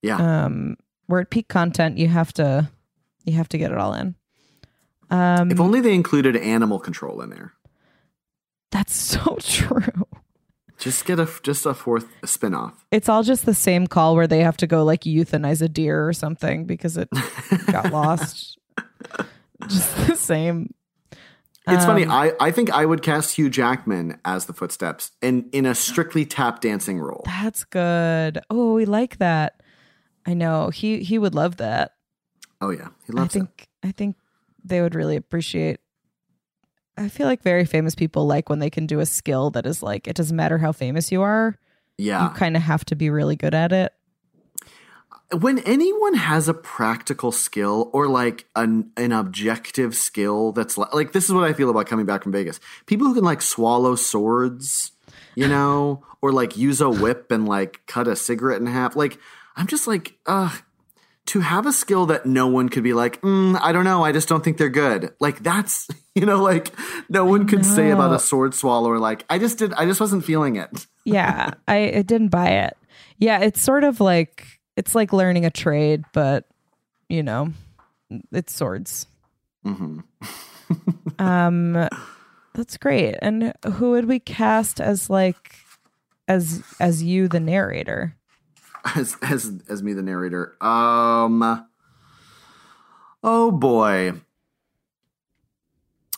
Yeah, 0.03 0.45
um 0.45 0.77
we're 1.09 1.21
at 1.21 1.31
peak 1.31 1.49
content 1.49 1.99
you 1.99 2.07
have 2.09 2.33
to 2.35 2.69
you 3.25 3.33
have 3.35 3.49
to 3.49 3.59
get 3.59 3.73
it 3.73 3.79
all 3.79 3.93
in 3.95 4.15
um 5.11 5.51
if 5.51 5.59
only 5.59 5.81
they 5.81 5.95
included 5.95 6.37
animal 6.37 6.79
control 6.79 7.21
in 7.23 7.31
there. 7.31 7.53
that's 8.71 8.95
so 9.13 9.37
true 9.41 10.07
Just 10.79 11.05
get 11.05 11.19
a 11.19 11.29
just 11.43 11.67
a 11.67 11.75
fourth 11.75 12.07
spinoff. 12.23 12.75
it's 12.93 13.09
all 13.09 13.25
just 13.25 13.45
the 13.45 13.55
same 13.55 13.89
call 13.89 14.15
where 14.15 14.29
they 14.29 14.41
have 14.45 14.57
to 14.59 14.67
go 14.69 14.85
like 14.85 15.01
euthanize 15.03 15.61
a 15.63 15.69
deer 15.69 16.07
or 16.07 16.13
something 16.13 16.65
because 16.67 16.97
it 16.97 17.09
got 17.73 17.91
lost 18.01 18.57
just 19.67 20.07
the 20.07 20.15
same 20.15 20.73
It's 21.71 21.85
funny. 21.85 22.05
Um, 22.05 22.11
I, 22.11 22.33
I 22.41 22.51
think 22.51 22.71
I 22.71 22.85
would 22.87 23.03
cast 23.03 23.37
Hugh 23.37 23.51
Jackman 23.51 24.19
as 24.25 24.47
the 24.47 24.53
footsteps 24.53 25.13
in, 25.21 25.49
in 25.53 25.67
a 25.67 25.75
strictly 25.75 26.25
tap 26.25 26.61
dancing 26.61 26.99
role. 27.01 27.23
that's 27.27 27.65
good 27.65 28.41
oh 28.51 28.75
we 28.75 28.85
like 28.85 29.19
that 29.19 29.61
i 30.27 30.35
know 30.35 30.71
he 30.71 31.03
he 31.03 31.19
would 31.19 31.35
love 31.35 31.57
that 31.59 31.93
Oh 32.61 32.71
yeah, 32.71 32.89
he 33.07 33.13
i 33.13 33.21
loves 33.21 33.35
it. 33.35 33.39
think 33.41 33.69
i 33.83 33.93
think 33.93 34.17
they 34.65 34.81
would 34.81 34.95
really 34.95 35.17
appreciate 35.17 35.81
i 36.97 37.09
feel 37.09 37.27
like 37.27 37.43
very 37.43 37.65
famous 37.65 37.95
people 37.95 38.27
like 38.27 38.49
when 38.49 38.59
they 38.59 38.71
can 38.71 38.87
do 38.87 39.01
a 39.01 39.07
skill 39.07 39.51
that 39.51 39.67
is 39.67 39.83
like 39.83 40.07
it 40.09 40.17
doesn't 40.17 40.37
matter 40.37 40.59
how 40.59 40.73
famous 40.73 41.13
you 41.13 41.23
are 41.23 41.57
Yeah, 41.99 42.25
you 42.25 42.31
kind 42.31 42.57
of 42.57 42.63
have 42.63 42.85
to 42.87 42.97
be 42.97 43.11
really 43.11 43.37
good 43.37 43.55
at 43.55 43.73
it. 43.73 43.93
When 45.37 45.59
anyone 45.61 46.15
has 46.15 46.49
a 46.49 46.55
practical 46.55 47.33
skill 47.33 47.91
or 47.93 48.09
like 48.09 48.47
an 48.57 48.91
an 48.97 49.13
objective 49.13 49.95
skill 49.95 50.53
that's 50.53 50.79
like, 50.79 50.95
like 50.95 51.13
this 51.13 51.25
is 51.25 51.33
what 51.33 51.45
I 51.45 51.53
feel 51.53 51.69
about 51.69 51.87
coming 51.87 52.07
back 52.07 52.23
from 52.23 52.33
Vegas. 52.33 52.61
People 52.87 53.07
who 53.09 53.15
can 53.15 53.25
like 53.25 53.43
swallow 53.43 53.95
swords, 53.95 54.93
you 55.35 55.47
know, 55.55 56.05
or 56.23 56.33
like 56.33 56.57
use 56.57 56.81
a 56.81 56.89
whip 56.89 57.31
and 57.31 57.47
like 57.47 57.81
cut 57.87 58.09
a 58.09 58.17
cigarette 58.17 58.61
in 58.61 58.67
half. 58.67 58.97
Like 58.97 59.19
I'm 59.57 59.67
just 59.67 59.87
like, 59.87 60.15
uh 60.27 60.57
to 61.29 61.41
have 61.41 61.67
a 61.67 61.73
skill 61.73 62.07
that 62.07 62.25
no 62.25 62.47
one 62.47 62.71
could 62.71 62.83
be 62.83 62.95
like, 62.95 63.21
mm, 63.21 63.59
I 63.61 63.71
don't 63.73 63.85
know, 63.85 64.03
I 64.03 64.13
just 64.13 64.29
don't 64.29 64.43
think 64.43 64.57
they're 64.57 64.71
good. 64.71 65.13
Like 65.21 65.43
that's 65.43 65.87
you 66.15 66.25
know, 66.25 66.43
like 66.43 66.73
no 67.09 67.25
one 67.25 67.47
could 67.47 67.65
say 67.67 67.91
about 67.91 68.15
a 68.15 68.19
sword 68.19 68.55
swallower. 68.55 68.99
Like 68.99 69.25
I 69.29 69.39
just 69.39 69.59
did, 69.59 69.73
I 69.75 69.85
just 69.85 70.01
wasn't 70.01 70.25
feeling 70.25 70.57
it. 70.57 70.87
Yeah, 71.05 71.53
I, 71.69 71.93
I 71.97 72.03
didn't 72.03 72.29
buy 72.29 72.49
it. 72.49 72.77
Yeah, 73.19 73.41
it's 73.41 73.61
sort 73.61 73.85
of 73.85 74.01
like 74.01 74.58
it's 74.79 74.95
like 74.95 75.13
learning 75.13 75.45
a 75.45 75.51
trade, 75.51 76.05
but 76.13 76.45
you 77.09 77.23
know, 77.23 77.53
it's 78.33 78.55
swords. 78.55 79.07
hmm 79.65 80.01
Um, 81.19 81.89
that's 82.55 82.77
great. 82.77 83.17
And 83.21 83.53
who 83.75 83.91
would 83.93 84.05
we 84.05 84.21
cast 84.21 84.81
as 84.81 85.11
like 85.11 85.57
as 86.29 86.63
as 86.79 87.03
you, 87.03 87.27
the 87.29 87.41
narrator? 87.41 88.15
as 88.95 89.17
as 89.23 89.51
as 89.69 89.83
me 89.83 89.93
the 89.95 90.03
narrator. 90.03 90.55
Um 90.63 91.67
Oh 93.25 93.51
boy. 93.51 94.13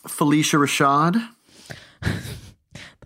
Phylicia 0.07 0.57
Rashad, 0.59 1.15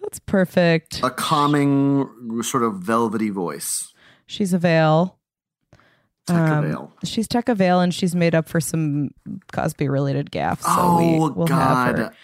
That's 0.01 0.19
perfect. 0.19 1.01
a 1.03 1.09
calming 1.09 2.41
sort 2.43 2.63
of 2.63 2.75
velvety 2.75 3.29
voice. 3.29 3.93
She's 4.27 4.53
a 4.53 4.57
veil. 4.57 5.17
Tekka 6.27 6.51
Um, 6.51 6.63
Vale. 6.63 6.93
She's 7.03 7.27
Tekka 7.27 7.55
Vale, 7.55 7.79
and 7.81 7.93
she's 7.93 8.15
made 8.15 8.33
up 8.35 8.47
for 8.49 8.59
some 8.59 9.09
Cosby 9.51 9.87
related 9.89 10.31
gaffes. 10.31 10.61
So 10.63 10.69
oh 10.77 10.97
we, 10.97 11.33
we'll 11.35 11.47
have 11.47 11.87
her. 11.87 12.03
god. 12.03 12.15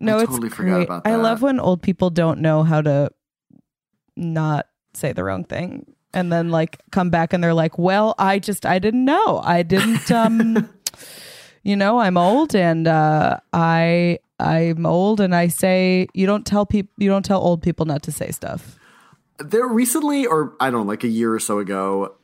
No, 0.00 0.18
I 0.18 0.22
it's 0.22 0.30
totally 0.30 0.48
forgot 0.50 0.86
great. 0.86 1.00
I 1.04 1.16
love 1.16 1.42
when 1.42 1.60
old 1.60 1.82
people 1.82 2.10
don't 2.10 2.40
know 2.40 2.62
how 2.62 2.80
to 2.82 3.10
not 4.16 4.66
say 4.94 5.12
the 5.12 5.24
wrong 5.24 5.44
thing 5.44 5.86
and 6.12 6.32
then 6.32 6.50
like 6.50 6.80
come 6.92 7.10
back 7.10 7.32
and 7.32 7.42
they're 7.42 7.54
like, 7.54 7.78
"Well, 7.78 8.14
I 8.18 8.38
just 8.38 8.64
I 8.64 8.78
didn't 8.78 9.04
know. 9.04 9.40
I 9.44 9.62
didn't 9.62 10.10
um 10.10 10.68
you 11.64 11.76
know, 11.76 11.98
I'm 11.98 12.16
old 12.16 12.54
and 12.54 12.86
uh, 12.86 13.38
I 13.52 14.18
I'm 14.38 14.86
old 14.86 15.20
and 15.20 15.34
I 15.34 15.48
say 15.48 16.06
you 16.14 16.26
don't 16.26 16.46
tell 16.46 16.66
people 16.66 16.92
you 16.98 17.08
don't 17.08 17.24
tell 17.24 17.40
old 17.40 17.62
people 17.62 17.86
not 17.86 18.02
to 18.04 18.12
say 18.12 18.30
stuff. 18.30 18.78
There 19.38 19.66
recently, 19.66 20.26
or 20.26 20.54
I 20.60 20.70
don't 20.70 20.82
know, 20.82 20.86
like 20.86 21.02
a 21.04 21.08
year 21.08 21.34
or 21.34 21.40
so 21.40 21.58
ago, 21.58 22.14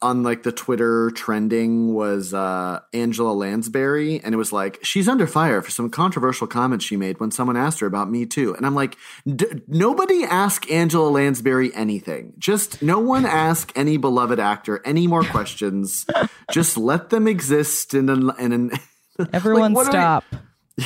on 0.00 0.22
like 0.22 0.44
the 0.44 0.52
Twitter 0.52 1.10
trending 1.10 1.92
was 1.92 2.32
uh, 2.32 2.80
Angela 2.92 3.32
Lansbury, 3.32 4.20
and 4.22 4.32
it 4.32 4.38
was 4.38 4.52
like 4.52 4.78
she's 4.82 5.08
under 5.08 5.26
fire 5.26 5.60
for 5.60 5.70
some 5.72 5.90
controversial 5.90 6.46
comments 6.46 6.84
she 6.84 6.96
made 6.96 7.18
when 7.18 7.30
someone 7.32 7.56
asked 7.56 7.80
her 7.80 7.86
about 7.86 8.08
Me 8.10 8.24
Too, 8.24 8.54
and 8.54 8.64
I'm 8.64 8.74
like, 8.76 8.96
nobody 9.24 10.24
ask 10.24 10.70
Angela 10.70 11.08
Lansbury 11.08 11.74
anything. 11.74 12.34
Just 12.38 12.80
no 12.82 13.00
one 13.00 13.26
ask 13.26 13.72
any 13.74 13.96
beloved 13.96 14.38
actor 14.38 14.80
any 14.84 15.06
more 15.06 15.24
questions. 15.24 16.06
Just 16.52 16.76
let 16.76 17.10
them 17.10 17.26
exist 17.26 17.92
in 17.94 18.08
an 18.08 18.30
in 18.38 18.52
an. 18.52 18.70
Everyone 19.32 19.76
are- 19.76 19.84
stop. 19.84 20.24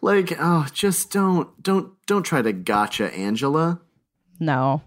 Like, 0.00 0.32
oh, 0.38 0.66
just 0.72 1.10
don't 1.10 1.60
don't 1.60 1.92
don't 2.06 2.22
try 2.22 2.40
to 2.40 2.52
gotcha 2.52 3.12
Angela. 3.12 3.80
No. 4.38 4.82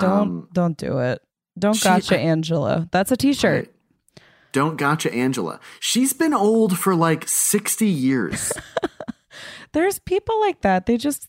Don't 0.00 0.10
Um, 0.10 0.48
don't 0.54 0.78
do 0.78 0.98
it. 1.00 1.20
Don't 1.58 1.74
she- 1.74 1.84
gotcha 1.84 2.18
Angela. 2.18 2.88
That's 2.90 3.12
a 3.12 3.16
t-shirt. 3.16 3.70
Don't 4.52 4.76
gotcha 4.76 5.12
Angela. 5.12 5.58
She's 5.80 6.12
been 6.12 6.32
old 6.32 6.78
for 6.78 6.94
like 6.94 7.28
60 7.28 7.88
years. 7.88 8.52
There's 9.72 9.98
people 9.98 10.40
like 10.40 10.60
that. 10.60 10.86
They 10.86 10.96
just 10.96 11.28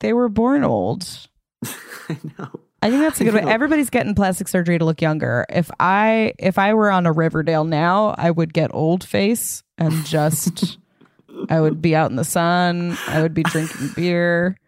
they 0.00 0.12
were 0.12 0.28
born 0.28 0.62
old. 0.62 1.08
I 1.64 2.18
know. 2.38 2.60
I 2.82 2.90
think 2.90 3.00
that's 3.00 3.20
a 3.20 3.24
good 3.24 3.34
way. 3.34 3.40
Everybody's 3.40 3.88
getting 3.88 4.14
plastic 4.14 4.48
surgery 4.48 4.78
to 4.78 4.84
look 4.84 5.00
younger. 5.00 5.46
If 5.48 5.70
I 5.80 6.34
if 6.38 6.58
I 6.58 6.74
were 6.74 6.90
on 6.90 7.06
a 7.06 7.12
Riverdale 7.12 7.64
now, 7.64 8.14
I 8.18 8.30
would 8.30 8.52
get 8.52 8.70
old 8.74 9.02
face 9.02 9.62
and 9.78 10.04
just 10.04 10.78
I 11.48 11.60
would 11.60 11.80
be 11.80 11.96
out 11.96 12.10
in 12.10 12.16
the 12.16 12.24
sun. 12.24 12.98
I 13.08 13.22
would 13.22 13.32
be 13.32 13.42
drinking 13.42 13.92
beer. 13.96 14.58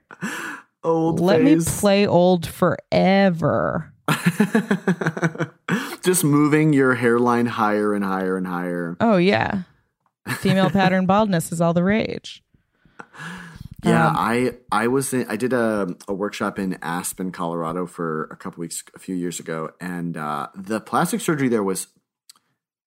Old 0.83 1.21
Let 1.21 1.43
me 1.43 1.59
play 1.61 2.07
old 2.07 2.47
forever. 2.47 3.93
Just 6.03 6.25
moving 6.25 6.73
your 6.73 6.95
hairline 6.95 7.47
higher 7.47 7.95
and 7.95 8.05
higher 8.05 8.37
and 8.37 8.47
higher. 8.47 8.97
Oh 9.01 9.17
yeah. 9.17 9.63
Female 10.39 10.71
pattern 10.71 11.07
baldness 11.07 11.53
is 11.53 11.61
all 11.61 11.73
the 11.75 11.85
rage. 11.85 12.43
Yeah, 13.85 14.09
Um, 14.09 14.17
I 14.19 14.55
I 14.73 14.89
was 14.89 15.13
in, 15.15 15.27
I 15.29 15.37
did 15.37 15.53
a, 15.53 15.95
a 16.09 16.15
workshop 16.15 16.59
in 16.59 16.79
Aspen, 16.83 17.31
Colorado 17.31 17.87
for 17.87 18.25
a 18.25 18.37
couple 18.37 18.61
weeks 18.61 18.83
a 18.95 18.99
few 18.99 19.15
years 19.15 19.39
ago, 19.39 19.71
and 19.81 20.17
uh, 20.17 20.49
the 20.55 20.81
plastic 20.81 21.21
surgery 21.21 21.49
there 21.49 21.63
was. 21.63 21.87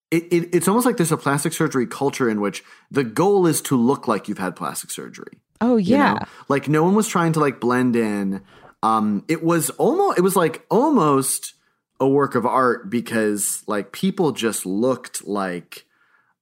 It, 0.10 0.24
it, 0.24 0.50
it's 0.54 0.68
almost 0.68 0.86
like 0.86 0.98
there's 0.98 1.14
a 1.14 1.18
plastic 1.18 1.54
surgery 1.54 1.88
culture 1.88 2.30
in 2.30 2.42
which 2.42 2.66
the 2.92 3.06
goal 3.06 3.48
is 3.48 3.62
to 3.62 3.78
look 3.78 4.10
like 4.10 4.28
you've 4.28 4.40
had 4.40 4.58
plastic 4.58 4.92
surgery. 4.92 5.40
Oh 5.62 5.78
you 5.78 5.96
yeah. 5.96 6.14
know? 6.14 6.26
like 6.50 6.68
no 6.68 6.84
one 6.84 6.96
was 6.96 7.08
trying 7.08 7.32
to 7.34 7.40
like 7.40 7.62
blend 7.62 7.96
in. 7.96 8.42
Um, 8.84 9.26
it 9.28 9.44
was 9.44 9.70
almost 9.72 10.18
it 10.18 10.22
was 10.22 10.36
like 10.36 10.66
almost 10.70 11.54
a 12.00 12.08
work 12.08 12.34
of 12.36 12.46
art 12.46 12.90
because 12.90 13.64
like 13.68 13.92
people 13.92 14.32
just 14.32 14.66
looked 14.66 15.28
like 15.28 15.86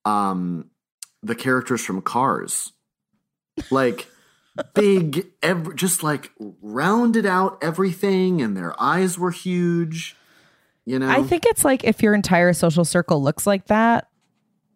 um 0.05 0.69
the 1.21 1.35
characters 1.35 1.83
from 1.83 2.01
Cars, 2.01 2.71
like 3.69 4.07
big, 4.73 5.27
ev- 5.43 5.75
just 5.75 6.01
like 6.01 6.31
rounded 6.61 7.25
out 7.25 7.57
everything, 7.61 8.41
and 8.41 8.55
their 8.55 8.79
eyes 8.81 9.17
were 9.19 9.31
huge. 9.31 10.15
You 10.85 10.97
know, 10.97 11.09
I 11.09 11.21
think 11.23 11.45
it's 11.45 11.65
like 11.65 11.83
if 11.83 12.01
your 12.01 12.13
entire 12.13 12.53
social 12.53 12.85
circle 12.85 13.21
looks 13.21 13.45
like 13.45 13.67
that, 13.67 14.07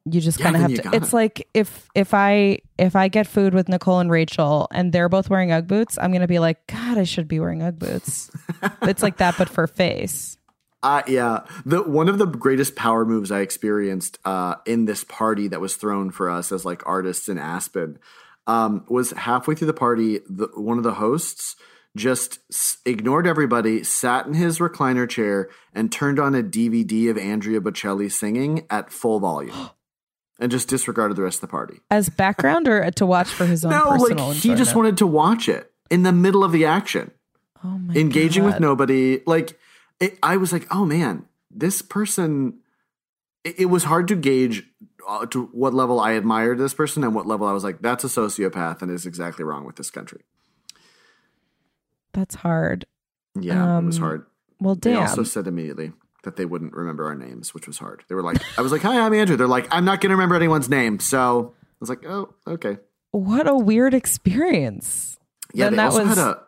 you 0.05 0.19
just 0.21 0.39
Yeah, 0.39 0.51
kind 0.51 0.55
of 0.57 0.61
have 0.63 0.73
to. 0.91 0.95
It's 0.95 1.07
it. 1.07 1.13
like 1.13 1.47
if 1.53 1.87
if 1.95 2.13
I 2.13 2.59
if 2.77 2.95
I 2.95 3.07
get 3.07 3.27
food 3.27 3.53
with 3.53 3.69
Nicole 3.69 3.99
and 3.99 4.09
Rachel 4.09 4.67
and 4.71 4.91
they're 4.91 5.09
both 5.09 5.29
wearing 5.29 5.51
UGG 5.51 5.67
boots, 5.67 5.97
I'm 6.01 6.11
gonna 6.11 6.27
be 6.27 6.39
like, 6.39 6.65
God, 6.67 6.97
I 6.97 7.03
should 7.03 7.27
be 7.27 7.39
wearing 7.39 7.61
UGG 7.61 7.79
boots. 7.79 8.31
it's 8.81 9.03
like 9.03 9.17
that, 9.17 9.37
but 9.37 9.49
for 9.49 9.67
face. 9.67 10.37
Uh, 10.81 11.01
yeah, 11.07 11.45
the 11.65 11.81
one 11.81 12.09
of 12.09 12.17
the 12.17 12.25
greatest 12.25 12.75
power 12.75 13.05
moves 13.05 13.31
I 13.31 13.39
experienced 13.39 14.19
uh, 14.25 14.55
in 14.65 14.85
this 14.85 15.05
party 15.05 15.47
that 15.47 15.61
was 15.61 15.75
thrown 15.75 16.11
for 16.11 16.29
us 16.29 16.51
as 16.51 16.65
like 16.65 16.85
artists 16.85 17.29
in 17.29 17.37
Aspen 17.37 17.99
um, 18.47 18.85
was 18.89 19.11
halfway 19.11 19.55
through 19.55 19.67
the 19.67 19.73
party. 19.73 20.19
The, 20.29 20.49
one 20.55 20.77
of 20.77 20.83
the 20.83 20.95
hosts 20.95 21.55
just 21.95 22.39
s- 22.51 22.79
ignored 22.85 23.25
everybody, 23.27 23.83
sat 23.83 24.25
in 24.25 24.33
his 24.33 24.59
recliner 24.59 25.07
chair, 25.07 25.49
and 25.73 25.89
turned 25.89 26.19
on 26.19 26.35
a 26.35 26.43
DVD 26.43 27.09
of 27.09 27.17
Andrea 27.17 27.61
Bocelli 27.61 28.11
singing 28.11 28.65
at 28.69 28.91
full 28.91 29.21
volume, 29.21 29.69
and 30.39 30.51
just 30.51 30.67
disregarded 30.67 31.15
the 31.15 31.21
rest 31.21 31.37
of 31.37 31.41
the 31.41 31.47
party. 31.47 31.79
As 31.91 32.09
background 32.09 32.67
or 32.67 32.89
to 32.91 33.05
watch 33.05 33.29
for 33.29 33.45
his 33.45 33.63
own 33.65 33.71
No, 33.71 33.89
like 33.89 34.35
he 34.35 34.55
just 34.55 34.75
wanted 34.75 34.97
to 34.97 35.07
watch 35.07 35.47
it 35.49 35.71
in 35.89 36.03
the 36.03 36.11
middle 36.11 36.43
of 36.43 36.51
the 36.51 36.65
action 36.65 37.11
oh 37.63 37.77
my 37.77 37.93
engaging 37.93 38.43
with 38.43 38.59
nobody. 38.59 39.21
Like 39.25 39.57
it, 39.99 40.17
I 40.23 40.37
was 40.37 40.51
like, 40.51 40.67
oh 40.71 40.85
man, 40.85 41.25
this 41.51 41.81
person. 41.81 42.59
It, 43.43 43.59
it 43.61 43.65
was 43.65 43.83
hard 43.83 44.07
to 44.07 44.15
gauge 44.15 44.63
uh, 45.07 45.25
to 45.27 45.45
what 45.51 45.73
level 45.73 45.99
I 45.99 46.11
admired 46.13 46.57
this 46.59 46.73
person 46.73 47.03
and 47.03 47.13
what 47.13 47.25
level 47.27 47.45
I 47.45 47.51
was 47.51 47.63
like, 47.63 47.81
that's 47.81 48.03
a 48.05 48.07
sociopath 48.07 48.81
and 48.81 48.89
is 48.89 49.05
exactly 49.05 49.43
wrong 49.43 49.65
with 49.65 49.75
this 49.75 49.89
country. 49.91 50.21
That's 52.13 52.35
hard. 52.35 52.85
Yeah, 53.39 53.79
it 53.79 53.83
was 53.85 53.97
Um, 53.97 54.01
hard. 54.03 54.25
Well, 54.59 54.75
They 54.75 54.91
damn. 54.93 55.01
also 55.01 55.23
said 55.23 55.47
immediately 55.47 55.91
that 56.23 56.35
they 56.35 56.45
wouldn't 56.45 56.73
remember 56.73 57.05
our 57.05 57.15
names, 57.15 57.53
which 57.53 57.67
was 57.67 57.77
hard. 57.77 58.03
They 58.07 58.15
were 58.15 58.23
like, 58.23 58.41
I 58.57 58.61
was 58.61 58.71
like, 58.71 58.81
hi, 58.81 58.99
I'm 58.99 59.13
Andrew. 59.13 59.35
They're 59.35 59.47
like, 59.47 59.67
I'm 59.71 59.85
not 59.85 60.01
going 60.01 60.09
to 60.09 60.15
remember 60.15 60.35
anyone's 60.35 60.69
name. 60.69 60.99
So 60.99 61.53
I 61.59 61.75
was 61.79 61.89
like, 61.89 62.05
oh, 62.05 62.33
okay. 62.47 62.77
what 63.11 63.47
a 63.47 63.55
weird 63.55 63.93
experience. 63.93 65.17
Yeah, 65.53 65.65
Then 65.65 65.73
they 65.73 65.77
that 65.77 65.85
also 65.85 66.05
was 66.05 66.17
had 66.17 66.27
a 66.27 66.43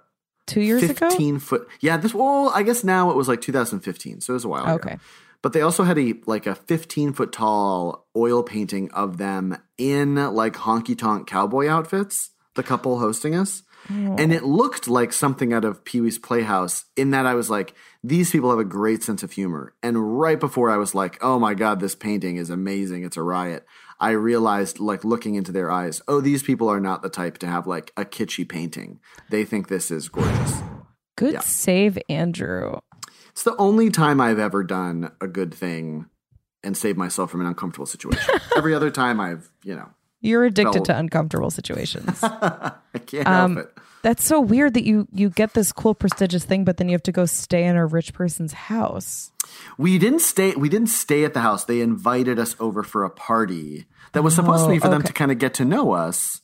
Two 0.47 0.61
years 0.61 0.83
ago. 0.83 1.09
15 1.09 1.39
foot. 1.39 1.67
Yeah, 1.79 1.97
this. 1.97 2.13
Well, 2.13 2.51
I 2.53 2.63
guess 2.63 2.83
now 2.83 3.09
it 3.09 3.15
was 3.15 3.27
like 3.27 3.41
2015, 3.41 4.21
so 4.21 4.33
it 4.33 4.35
was 4.35 4.45
a 4.45 4.47
while 4.47 4.63
ago. 4.63 4.73
Okay. 4.75 4.97
But 5.41 5.53
they 5.53 5.61
also 5.61 5.83
had 5.83 5.97
a 5.97 6.13
like 6.27 6.45
a 6.45 6.55
15 6.55 7.13
foot 7.13 7.31
tall 7.31 8.07
oil 8.15 8.43
painting 8.43 8.91
of 8.91 9.17
them 9.17 9.57
in 9.77 10.15
like 10.15 10.53
honky 10.53 10.97
tonk 10.97 11.27
cowboy 11.27 11.67
outfits. 11.67 12.31
The 12.53 12.63
couple 12.63 12.99
hosting 12.99 13.35
us, 13.35 13.63
And 13.89 14.33
it 14.33 14.43
looked 14.43 14.87
like 14.87 15.13
something 15.13 15.53
out 15.53 15.65
of 15.65 15.83
Pee 15.83 16.01
Wee's 16.01 16.17
Playhouse. 16.17 16.85
In 16.95 17.11
that, 17.11 17.25
I 17.25 17.35
was 17.35 17.49
like, 17.49 17.75
these 18.03 18.31
people 18.31 18.49
have 18.49 18.59
a 18.59 18.65
great 18.65 19.03
sense 19.03 19.23
of 19.23 19.31
humor. 19.31 19.73
And 19.83 20.19
right 20.19 20.39
before 20.39 20.69
I 20.69 20.77
was 20.77 20.95
like, 20.95 21.17
oh 21.21 21.39
my 21.39 21.53
god, 21.53 21.79
this 21.79 21.95
painting 21.95 22.37
is 22.37 22.49
amazing. 22.49 23.03
It's 23.03 23.17
a 23.17 23.23
riot. 23.23 23.65
I 23.99 24.11
realized, 24.11 24.79
like 24.79 25.03
looking 25.05 25.35
into 25.35 25.51
their 25.51 25.71
eyes, 25.71 26.01
oh, 26.07 26.19
these 26.19 26.43
people 26.43 26.67
are 26.69 26.81
not 26.81 27.01
the 27.01 27.09
type 27.09 27.37
to 27.39 27.47
have 27.47 27.65
like 27.65 27.91
a 27.95 28.03
kitschy 28.03 28.47
painting. 28.47 28.99
They 29.29 29.45
think 29.45 29.67
this 29.67 29.89
is 29.91 30.09
gorgeous. 30.09 30.61
Good 31.15 31.33
Yeah. 31.33 31.39
save, 31.39 31.97
Andrew. 32.09 32.79
It's 33.29 33.43
the 33.43 33.55
only 33.57 33.89
time 33.89 34.19
I've 34.19 34.39
ever 34.39 34.63
done 34.63 35.11
a 35.21 35.27
good 35.27 35.53
thing 35.53 36.07
and 36.63 36.75
saved 36.75 36.97
myself 36.97 37.31
from 37.31 37.41
an 37.41 37.47
uncomfortable 37.47 37.85
situation. 37.85 38.35
Every 38.57 38.73
other 38.73 38.89
time 38.89 39.19
I've, 39.19 39.49
you 39.63 39.75
know, 39.75 39.89
You're 40.25 40.45
addicted 40.45 40.85
to 40.85 40.97
uncomfortable 40.97 41.51
situations. 41.51 42.19
I 42.23 42.73
can't 43.05 43.27
Um, 43.27 43.55
help 43.55 43.67
it. 43.67 43.77
That's 44.01 44.23
so 44.23 44.39
weird 44.39 44.73
that 44.75 44.83
you 44.85 45.07
you 45.11 45.29
get 45.29 45.53
this 45.53 45.71
cool 45.71 45.95
prestigious 45.95 46.45
thing, 46.45 46.63
but 46.63 46.77
then 46.77 46.88
you 46.89 46.93
have 46.93 47.03
to 47.03 47.11
go 47.11 47.25
stay 47.25 47.63
in 47.65 47.75
a 47.75 47.85
rich 47.85 48.13
person's 48.13 48.53
house. 48.53 49.31
We 49.77 49.97
didn't 49.97 50.19
stay 50.21 50.53
we 50.55 50.69
didn't 50.69 50.89
stay 50.89 51.23
at 51.25 51.33
the 51.33 51.39
house. 51.41 51.65
They 51.65 51.81
invited 51.81 52.38
us 52.38 52.55
over 52.59 52.83
for 52.83 53.03
a 53.03 53.09
party 53.09 53.85
that 54.13 54.21
was 54.23 54.35
supposed 54.35 54.65
to 54.65 54.69
Oh, 54.69 54.73
be 54.73 54.79
for 54.79 54.89
them 54.89 55.01
to 55.01 55.11
kind 55.13 55.31
of 55.31 55.39
get 55.39 55.53
to 55.55 55.65
know 55.65 55.91
us. 55.93 56.41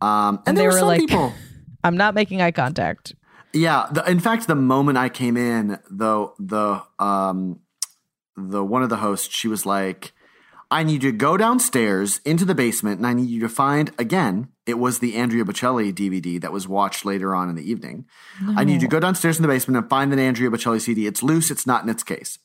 Um, 0.00 0.36
and, 0.46 0.48
And 0.48 0.56
there 0.58 0.64
they 0.64 0.68
were 0.68 0.72
were 0.74 0.78
some 0.78 0.88
like- 0.88 1.00
people. 1.00 1.32
I'm 1.84 1.96
not 1.96 2.14
making 2.14 2.40
eye 2.40 2.50
contact. 2.52 3.14
Yeah, 3.52 3.88
the, 3.92 4.08
in 4.10 4.18
fact, 4.20 4.46
the 4.46 4.54
moment 4.54 4.96
I 4.96 5.08
came 5.10 5.36
in, 5.36 5.78
though, 5.90 6.32
the 6.38 6.80
um, 6.98 7.60
the 8.36 8.64
one 8.64 8.82
of 8.82 8.88
the 8.88 8.96
hosts, 8.96 9.34
she 9.34 9.48
was 9.48 9.66
like, 9.66 10.12
"I 10.72 10.82
need 10.82 11.02
you 11.02 11.12
to 11.12 11.16
go 11.16 11.36
downstairs 11.36 12.20
into 12.24 12.44
the 12.44 12.54
basement, 12.54 12.98
and 12.98 13.06
I 13.06 13.12
need 13.12 13.28
you 13.28 13.40
to 13.40 13.48
find 13.48 13.90
again." 13.98 14.48
It 14.64 14.78
was 14.78 14.98
the 14.98 15.16
Andrea 15.16 15.44
Bocelli 15.44 15.92
DVD 15.92 16.40
that 16.40 16.52
was 16.52 16.68
watched 16.68 17.04
later 17.04 17.34
on 17.34 17.48
in 17.48 17.56
the 17.56 17.68
evening. 17.68 18.06
I 18.56 18.64
need 18.64 18.74
you 18.74 18.80
to 18.80 18.86
go 18.88 19.00
downstairs 19.00 19.36
in 19.36 19.42
the 19.42 19.48
basement 19.48 19.76
and 19.76 19.90
find 19.90 20.12
the 20.12 20.20
Andrea 20.20 20.50
Bocelli 20.50 20.80
CD. 20.80 21.06
It's 21.06 21.22
loose. 21.22 21.50
It's 21.50 21.66
not 21.66 21.82
in 21.82 21.88
its 21.88 22.02
case. 22.02 22.38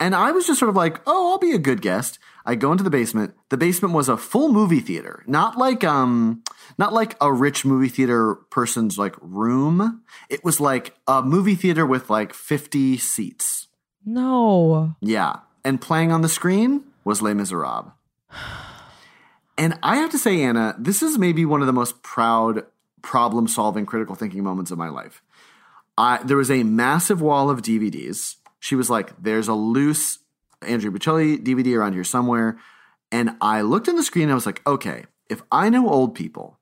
And 0.00 0.14
I 0.14 0.32
was 0.32 0.46
just 0.46 0.58
sort 0.58 0.70
of 0.70 0.76
like, 0.76 1.00
"Oh, 1.06 1.30
I'll 1.30 1.38
be 1.38 1.52
a 1.52 1.58
good 1.58 1.80
guest." 1.80 2.18
I 2.46 2.56
go 2.56 2.72
into 2.72 2.84
the 2.84 2.90
basement. 2.90 3.34
The 3.48 3.56
basement 3.56 3.94
was 3.94 4.08
a 4.08 4.16
full 4.16 4.52
movie 4.52 4.80
theater, 4.80 5.22
not 5.26 5.56
like 5.56 5.82
um, 5.84 6.42
not 6.76 6.92
like 6.92 7.16
a 7.20 7.32
rich 7.32 7.64
movie 7.64 7.88
theater 7.88 8.34
person's 8.50 8.98
like 8.98 9.14
room. 9.20 10.02
It 10.28 10.44
was 10.44 10.60
like 10.60 10.96
a 11.06 11.22
movie 11.22 11.54
theater 11.54 11.86
with 11.86 12.10
like 12.10 12.34
fifty 12.34 12.98
seats. 12.98 13.68
No. 14.04 14.94
Yeah, 15.00 15.36
and 15.64 15.80
playing 15.80 16.12
on 16.12 16.20
the 16.20 16.28
screen 16.28 16.84
was 17.04 17.22
Les 17.22 17.34
Miserables. 17.34 17.92
And 19.56 19.78
I 19.82 19.96
have 19.96 20.10
to 20.10 20.18
say, 20.18 20.42
Anna, 20.42 20.74
this 20.78 21.02
is 21.02 21.16
maybe 21.18 21.44
one 21.44 21.60
of 21.60 21.66
the 21.66 21.72
most 21.72 22.02
proud 22.02 22.64
problem 23.02 23.46
solving 23.46 23.86
critical 23.86 24.14
thinking 24.14 24.42
moments 24.42 24.70
of 24.70 24.78
my 24.78 24.88
life. 24.88 25.22
I, 25.96 26.20
there 26.24 26.36
was 26.36 26.50
a 26.50 26.64
massive 26.64 27.20
wall 27.20 27.50
of 27.50 27.62
DVDs. 27.62 28.36
She 28.58 28.74
was 28.74 28.90
like, 28.90 29.12
there's 29.22 29.46
a 29.46 29.54
loose 29.54 30.18
Andrew 30.62 30.90
Bocelli 30.90 31.42
DVD 31.42 31.76
around 31.76 31.92
here 31.92 32.04
somewhere. 32.04 32.58
And 33.12 33.36
I 33.40 33.60
looked 33.60 33.88
on 33.88 33.96
the 33.96 34.02
screen 34.02 34.24
and 34.24 34.32
I 34.32 34.34
was 34.34 34.46
like, 34.46 34.66
okay, 34.66 35.04
if 35.28 35.42
I 35.52 35.68
know 35.68 35.88
old 35.88 36.14
people, 36.14 36.58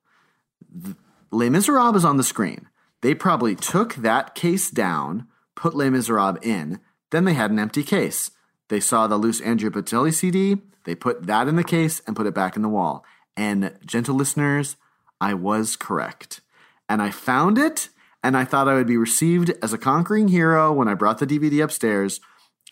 Les 1.31 1.49
Miserables 1.49 1.97
is 1.97 2.05
on 2.05 2.19
the 2.19 2.25
screen. 2.25 2.69
They 3.01 3.15
probably 3.15 3.57
took 3.57 3.95
that 3.95 4.35
case 4.35 4.71
down, 4.71 5.27
put 5.55 5.75
Les 5.75 5.91
Miserables 5.91 6.39
in, 6.43 6.81
then 7.11 7.25
they 7.25 7.35
had 7.35 7.51
an 7.51 7.59
empty 7.59 7.83
case. 7.83 8.31
They 8.73 8.81
saw 8.81 9.07
the 9.07 9.19
loose 9.19 9.39
Andrea 9.43 9.71
Bocelli 9.71 10.15
CD, 10.15 10.57
they 10.85 10.95
put 10.95 11.27
that 11.27 11.47
in 11.47 11.57
the 11.57 11.63
case 11.63 12.01
and 12.07 12.17
put 12.17 12.27
it 12.27 12.33
back 12.33 12.57
in 12.57 12.63
the 12.63 12.71
wall. 12.71 13.05
And 13.37 13.77
gentle 13.85 14.15
listeners, 14.15 14.77
I 15.21 15.35
was 15.35 15.77
correct. 15.77 16.41
And 16.89 17.03
I 17.03 17.11
found 17.11 17.59
it, 17.59 17.91
and 18.25 18.35
I 18.35 18.47
thought 18.47 18.69
I 18.69 18.75
would 18.77 18.87
be 18.87 18.97
received 18.97 19.53
as 19.63 19.75
a 19.75 19.79
conquering 19.79 20.29
hero 20.29 20.73
when 20.73 20.89
I 20.89 20.95
brought 20.95 21.19
the 21.19 21.27
DVD 21.27 21.63
upstairs. 21.63 22.19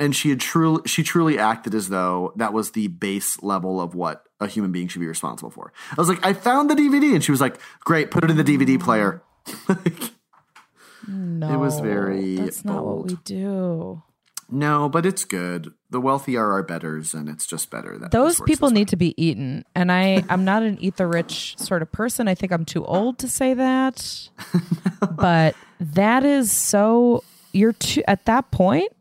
And 0.01 0.17
she 0.17 0.31
had 0.31 0.41
truly, 0.41 0.81
she 0.87 1.03
truly 1.03 1.39
acted 1.39 1.75
as 1.75 1.91
though 1.91 2.33
that 2.35 2.55
was 2.55 2.71
the 2.71 2.89
base 2.89 3.43
level 3.43 3.79
of 3.79 3.95
what 3.95 4.25
a 4.41 4.47
human 4.47 4.73
being 4.73 4.89
should 4.89 5.01
be 5.01 5.07
responsible 5.07 5.51
for. 5.51 5.71
I 5.91 5.97
was 6.01 6.09
like, 6.09 6.25
I 6.25 6.33
found 6.33 6.71
the 6.71 6.77
DVD, 6.77 7.15
and 7.15 7.23
she 7.23 7.31
was 7.31 7.43
like, 7.43 7.61
"Great, 7.81 8.11
put 8.11 8.25
it 8.25 8.31
in 8.31 8.39
the 8.39 8.43
DVD 8.43 8.81
player." 8.81 9.23
No, 11.09 11.55
it 11.55 11.57
was 11.57 11.81
very 11.81 12.37
That's 12.37 12.65
not 12.65 12.85
what 12.85 13.07
we 13.07 13.17
do. 13.25 14.03
No, 14.51 14.89
but 14.89 15.07
it's 15.07 15.25
good. 15.25 15.73
The 15.91 16.01
wealthy 16.01 16.37
are 16.37 16.53
our 16.53 16.63
betters, 16.63 17.15
and 17.15 17.29
it's 17.29 17.47
just 17.47 17.71
better 17.71 17.97
that 17.99 18.11
Those 18.11 18.41
people 18.41 18.71
need 18.71 18.89
to 18.89 18.97
be 18.97 19.15
eaten, 19.23 19.65
and 19.75 19.91
I 19.93 20.25
I'm 20.29 20.45
not 20.45 20.63
an 20.63 20.77
eat 20.81 20.97
the 20.97 21.07
rich 21.07 21.57
sort 21.59 21.83
of 21.83 21.91
person. 21.93 22.29
I 22.29 22.35
think 22.35 22.53
I'm 22.53 22.65
too 22.65 22.85
old 22.85 23.19
to 23.21 23.29
say 23.29 23.55
that, 23.55 24.29
but 25.17 25.55
that 25.81 26.25
is 26.25 26.53
so. 26.53 27.25
You're 27.53 27.73
too 27.73 28.03
at 28.07 28.27
that 28.27 28.51
point. 28.53 28.93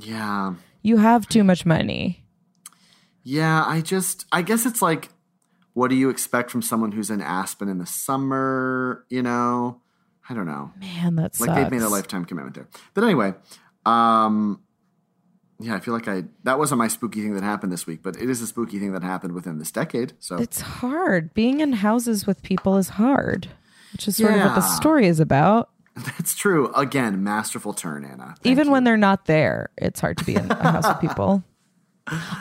Yeah, 0.00 0.54
You 0.82 0.98
have 0.98 1.28
too 1.28 1.42
much 1.44 1.66
money. 1.66 2.24
yeah. 3.22 3.64
I 3.66 3.80
just, 3.80 4.24
I 4.32 4.42
guess 4.42 4.64
it's 4.64 4.80
like, 4.80 5.10
what 5.74 5.88
do 5.88 5.96
you 5.96 6.08
expect 6.08 6.50
from 6.50 6.62
someone 6.62 6.92
who's 6.92 7.10
in 7.10 7.20
Aspen 7.20 7.68
in 7.68 7.78
the 7.78 7.86
summer? 7.86 9.04
You 9.10 9.22
know, 9.22 9.80
I 10.28 10.34
don't 10.34 10.46
know. 10.46 10.72
Man, 10.80 11.16
that 11.16 11.34
sucks. 11.34 11.48
Like 11.48 11.56
they've 11.56 11.70
made 11.70 11.82
a 11.84 11.88
lifetime 11.88 12.24
commitment 12.24 12.54
there. 12.54 12.68
But 12.94 13.04
anyway, 13.04 13.34
um, 13.84 14.60
yeah, 15.60 15.74
I 15.74 15.80
feel 15.80 15.92
like 15.92 16.08
I 16.08 16.24
that 16.44 16.58
wasn't 16.58 16.78
my 16.78 16.88
spooky 16.88 17.20
thing 17.20 17.34
that 17.34 17.42
happened 17.42 17.70
this 17.70 17.86
week, 17.86 18.02
but 18.02 18.16
it 18.16 18.30
is 18.30 18.40
a 18.40 18.46
spooky 18.46 18.78
thing 18.78 18.92
that 18.92 19.02
happened 19.02 19.34
within 19.34 19.58
this 19.58 19.70
decade. 19.70 20.14
So 20.18 20.36
It's 20.36 20.60
hard. 20.60 21.34
Being 21.34 21.60
in 21.60 21.74
houses 21.74 22.26
with 22.26 22.42
people 22.42 22.76
is 22.78 22.90
hard, 22.90 23.48
which 23.92 24.08
is 24.08 24.16
sort 24.16 24.32
of 24.34 24.40
what 24.40 24.54
the 24.54 24.62
story 24.62 25.06
is 25.06 25.20
about. 25.20 25.68
that's 25.96 26.34
true. 26.34 26.72
Again, 26.74 27.22
masterful 27.22 27.74
turn, 27.74 28.04
Anna. 28.04 28.34
Thank 28.42 28.46
Even 28.46 28.66
you. 28.66 28.72
when 28.72 28.84
they're 28.84 28.96
not 28.96 29.26
there, 29.26 29.70
it's 29.76 30.00
hard 30.00 30.16
to 30.18 30.24
be 30.24 30.34
in 30.34 30.50
a 30.50 30.70
house 30.70 30.88
with 30.88 31.00
people. 31.00 31.44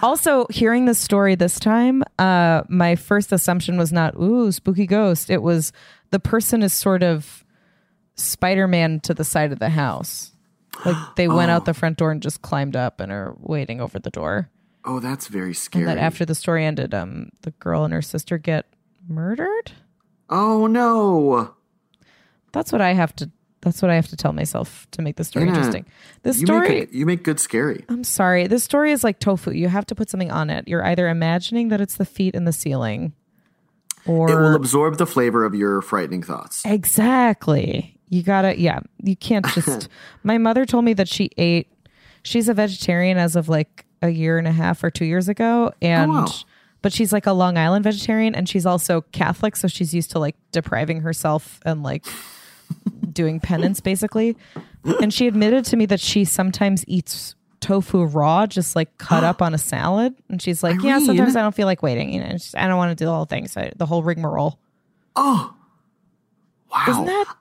Also, 0.02 0.48
hearing 0.50 0.86
the 0.86 0.96
story 0.96 1.36
this 1.36 1.60
time, 1.60 2.04
uh, 2.18 2.64
my 2.70 2.96
first 2.96 3.32
assumption 3.32 3.78
was 3.78 3.92
not 3.92 4.16
"ooh, 4.16 4.52
spooky 4.52 4.88
ghost." 4.88 5.30
It 5.30 5.44
was 5.44 5.72
the 6.10 6.20
person 6.20 6.64
is 6.64 6.74
sort 6.74 7.04
of 7.04 7.46
Spider-Man 8.16 9.02
to 9.02 9.14
the 9.14 9.24
side 9.24 9.52
of 9.52 9.60
the 9.60 9.70
house. 9.70 10.32
Like 10.86 11.16
they 11.16 11.28
went 11.28 11.50
Oh. 11.52 11.56
out 11.56 11.66
the 11.66 11.74
front 11.74 11.98
door 11.98 12.12
and 12.12 12.22
just 12.22 12.42
climbed 12.42 12.76
up 12.76 13.00
and 13.00 13.12
are 13.12 13.36
waiting 13.40 13.82
over 13.82 14.00
the 14.00 14.10
door. 14.12 14.50
oh, 14.86 15.00
that's 15.00 15.28
very 15.28 15.54
scary. 15.54 15.84
And 15.86 15.90
that 15.98 16.02
after 16.02 16.26
the 16.26 16.36
story 16.36 16.66
ended, 16.66 16.94
um, 16.94 17.30
the 17.42 17.52
girl 17.52 17.84
and 17.84 17.94
her 17.94 18.02
sister 18.02 18.38
get 18.38 18.66
murdered. 19.08 19.72
oh 20.30 20.68
no, 20.68 21.54
That's 22.52 22.72
what 22.72 22.82
I 22.82 22.94
have 22.94 23.16
to. 23.18 23.30
That's 23.62 23.82
what 23.82 23.92
I 23.92 23.96
have 23.96 24.08
to 24.08 24.16
tell 24.16 24.32
myself 24.32 24.88
to 24.92 25.02
make 25.02 25.18
the 25.18 25.26
story 25.26 25.44
Anna, 25.50 25.58
interesting. 25.58 25.86
The 26.24 26.30
you 26.30 26.46
story. 26.46 26.70
make 26.70 26.92
a, 26.94 26.96
you 26.96 27.06
make 27.06 27.24
good 27.24 27.42
scary. 27.42 27.84
I'm 27.90 28.06
sorry. 28.06 28.48
This 28.48 28.64
story 28.64 28.94
is 28.94 29.04
like 29.04 29.20
tofu. 29.20 29.52
You 29.52 29.68
have 29.68 29.86
to 29.88 29.96
put 29.96 30.10
something 30.10 30.32
on 30.32 30.50
it. 30.50 30.66
You're 30.66 30.86
either 30.86 31.10
imagining 31.10 31.68
that 31.68 31.82
it's 31.82 31.98
the 31.98 32.06
feet 32.06 32.36
in 32.36 32.46
the 32.46 32.54
ceiling, 32.54 33.12
or 34.06 34.30
It 34.30 34.36
will 34.36 34.56
absorb 34.56 34.98
the 34.98 35.06
flavor 35.06 35.44
of 35.46 35.54
your 35.56 35.82
frightening 35.82 36.24
thoughts. 36.24 36.64
exactly. 36.66 37.96
You 38.10 38.24
gotta. 38.24 38.60
Yeah, 38.60 38.80
you 39.04 39.16
can't 39.16 39.46
just. 39.54 39.88
my 40.24 40.38
mother 40.38 40.66
told 40.66 40.86
me 40.86 40.94
that 40.94 41.08
she 41.08 41.30
ate. 41.38 41.68
She's 42.24 42.50
a 42.50 42.54
vegetarian 42.54 43.18
as 43.18 43.36
of 43.36 43.50
like 43.50 43.86
a 44.02 44.10
year 44.10 44.38
and 44.38 44.48
a 44.48 44.52
half 44.52 44.84
or 44.84 44.90
two 44.90 45.06
years 45.06 45.28
ago, 45.30 45.70
oh, 45.72 45.78
and. 45.82 46.12
wow. 46.12 46.28
But 46.82 46.94
she's 46.94 47.12
like 47.12 47.26
a 47.26 47.34
Long 47.34 47.58
Island 47.58 47.84
vegetarian 47.84 48.34
and 48.34 48.48
she's 48.48 48.66
also 48.66 49.02
Catholic. 49.12 49.58
So 49.58 49.68
she's 49.68 49.94
used 49.94 50.12
to 50.12 50.20
like 50.20 50.38
depriving 50.54 51.02
herself 51.02 51.60
and 51.66 51.84
like 51.84 52.06
doing 53.12 53.42
penance 53.42 53.82
basically. 53.82 54.38
And 55.02 55.14
she 55.14 55.28
admitted 55.28 55.66
to 55.66 55.76
me 55.76 55.86
that 55.88 56.00
she 56.00 56.24
sometimes 56.24 56.86
eats 56.88 57.36
tofu 57.60 58.06
raw, 58.06 58.46
just 58.46 58.76
like 58.76 58.98
cut 58.98 59.24
up 59.24 59.42
on 59.42 59.54
a 59.54 59.58
salad. 59.58 60.16
And 60.30 60.42
she's 60.42 60.64
like, 60.64 60.82
Yeah, 60.82 60.96
Irene? 60.96 61.06
sometimes 61.06 61.36
I 61.36 61.42
don't 61.42 61.56
feel 61.56 61.66
like 61.68 61.84
waiting. 61.84 62.14
You 62.14 62.22
know, 62.22 62.36
I 62.56 62.68
don't 62.68 62.78
want 62.78 62.92
to 62.92 62.96
do 63.02 63.06
the 63.06 63.14
whole 63.14 63.26
thing. 63.26 63.48
So 63.48 63.70
the 63.76 63.86
whole 63.86 64.04
rigmarole. 64.04 64.60
Oh, 65.16 65.54
wow. 66.72 66.86
Isn't 66.88 67.06
that? 67.06 67.36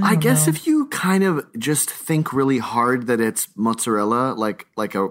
I, 0.00 0.16
guess 0.16 0.48
if 0.48 0.66
you 0.66 0.86
kind 0.88 1.22
of 1.22 1.46
just 1.58 1.88
think 1.90 2.32
really 2.32 2.58
hard 2.58 3.06
that 3.06 3.20
it's 3.20 3.48
mozzarella, 3.56 4.34
like 4.34 4.66
like 4.76 4.94
a 4.94 5.08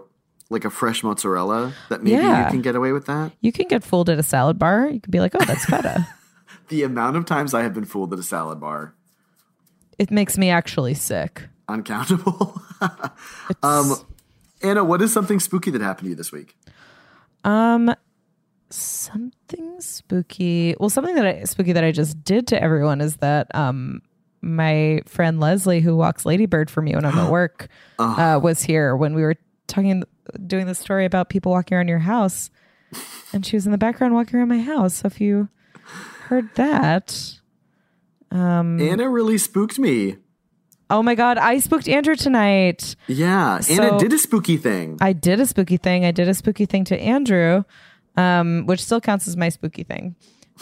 like 0.50 0.66
a 0.66 0.70
fresh 0.70 1.02
mozzarella, 1.04 1.74
that 1.90 2.04
maybe 2.04 2.18
Yeah. 2.18 2.46
you 2.46 2.52
can 2.52 2.62
get 2.62 2.76
away 2.76 2.92
with 2.92 3.06
that. 3.06 3.32
You 3.42 3.52
can 3.54 3.68
get 3.70 3.84
fooled 3.84 4.10
at 4.10 4.20
a 4.20 4.24
salad 4.24 4.60
bar. 4.60 4.90
You 4.90 5.00
could 5.00 5.12
be 5.12 5.20
like, 5.20 5.34
Oh, 5.36 5.46
that's 5.46 5.66
feta. 5.66 6.08
The 6.68 6.84
amount 6.84 7.18
of 7.18 7.26
times 7.26 7.54
I 7.54 7.64
have 7.64 7.74
been 7.74 7.84
fooled 7.84 8.14
at 8.14 8.20
a 8.20 8.24
salad 8.24 8.62
bar, 8.62 8.94
it 10.00 10.10
makes 10.10 10.38
me 10.38 10.50
actually 10.50 10.94
sick. 10.94 11.50
Uncountable. 11.68 12.62
Um, 13.64 13.96
Anna, 14.64 14.84
what 14.84 15.02
is 15.02 15.14
something 15.14 15.40
spooky 15.40 15.72
that 15.72 15.82
happened 15.82 16.06
to 16.06 16.10
you 16.10 16.16
this 16.16 16.32
week? 16.32 16.56
Um, 17.44 17.94
something 18.70 19.80
spooky. 19.80 20.76
Well, 20.80 20.90
something 20.90 21.16
that 21.16 21.26
I, 21.26 21.44
spooky 21.44 21.74
that 21.74 21.84
I 21.84 21.92
just 21.92 22.24
did 22.24 22.48
to 22.48 22.62
everyone 22.62 23.02
is 23.02 23.18
that 23.18 23.54
um, 23.56 24.02
my 24.42 25.02
friend 25.06 25.40
Leslie, 25.40 25.82
who 25.82 25.96
walks 25.96 26.26
Ladybird 26.26 26.70
for 26.70 26.82
me 26.82 26.96
when 26.96 27.06
I'm 27.06 27.18
at 27.18 27.32
work, 27.32 27.68
uh, 28.00 28.40
was 28.42 28.62
here 28.64 28.96
when 28.96 29.14
we 29.14 29.22
were 29.22 29.36
talking, 29.68 30.04
doing 30.48 30.66
the 30.66 30.76
story 30.76 31.06
about 31.06 31.30
people 31.30 31.52
walking 31.52 31.78
around 31.78 31.88
your 31.88 32.00
house, 32.00 32.50
and 33.34 33.46
she 33.46 33.56
was 33.56 33.66
in 33.66 33.72
the 33.72 33.78
background 33.78 34.14
walking 34.14 34.38
around 34.38 34.50
my 34.50 34.62
house. 34.62 34.96
So 34.96 35.08
if 35.08 35.22
you 35.22 35.50
heard 36.24 36.54
that, 36.56 37.40
um, 38.32 38.80
Anna 38.82 39.10
really 39.10 39.38
spooked 39.38 39.78
me. 39.80 40.18
Oh 40.92 41.02
my 41.02 41.16
god, 41.16 41.38
I 41.38 41.60
spooked 41.60 41.88
Andrew 41.88 42.16
tonight. 42.16 42.96
Yeah, 43.08 43.60
So- 43.60 43.82
Anna 43.82 43.98
did 43.98 44.14
a 44.14 44.18
spooky 44.18 44.58
thing. 44.58 44.98
I 45.02 45.14
did 45.14 45.40
a 45.40 45.46
spooky 45.46 45.78
thing. 45.78 46.06
I 46.06 46.12
did 46.12 46.28
a 46.28 46.34
spooky 46.34 46.66
thing 46.66 46.84
to 46.86 47.00
Andrew, 47.00 47.64
um, 48.18 48.66
which 48.68 48.84
still 48.84 49.02
counts 49.02 49.28
as 49.28 49.38
my 49.38 49.50
spooky 49.50 49.84
thing. 49.84 50.16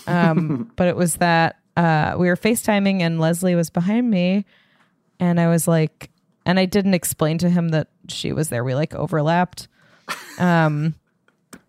Um, 0.08 0.72
but 0.78 0.88
it 0.88 0.96
was 0.96 1.16
that 1.16 1.58
uh, 1.76 2.16
we 2.18 2.28
were 2.28 2.38
FaceTiming 2.38 3.02
and 3.02 3.20
Leslie 3.20 3.56
was 3.56 3.70
behind 3.70 4.10
me, 4.10 4.46
and 5.20 5.40
I 5.40 5.48
was 5.50 5.68
like, 5.68 6.10
and 6.46 6.60
I 6.60 6.66
didn't 6.66 6.94
explain 6.94 7.38
to 7.40 7.50
him 7.50 7.70
that 7.70 7.88
she 8.08 8.32
was 8.32 8.50
there. 8.50 8.64
We 8.64 8.76
like 8.76 8.96
overlapped. 8.96 9.68
Um, 10.40 10.96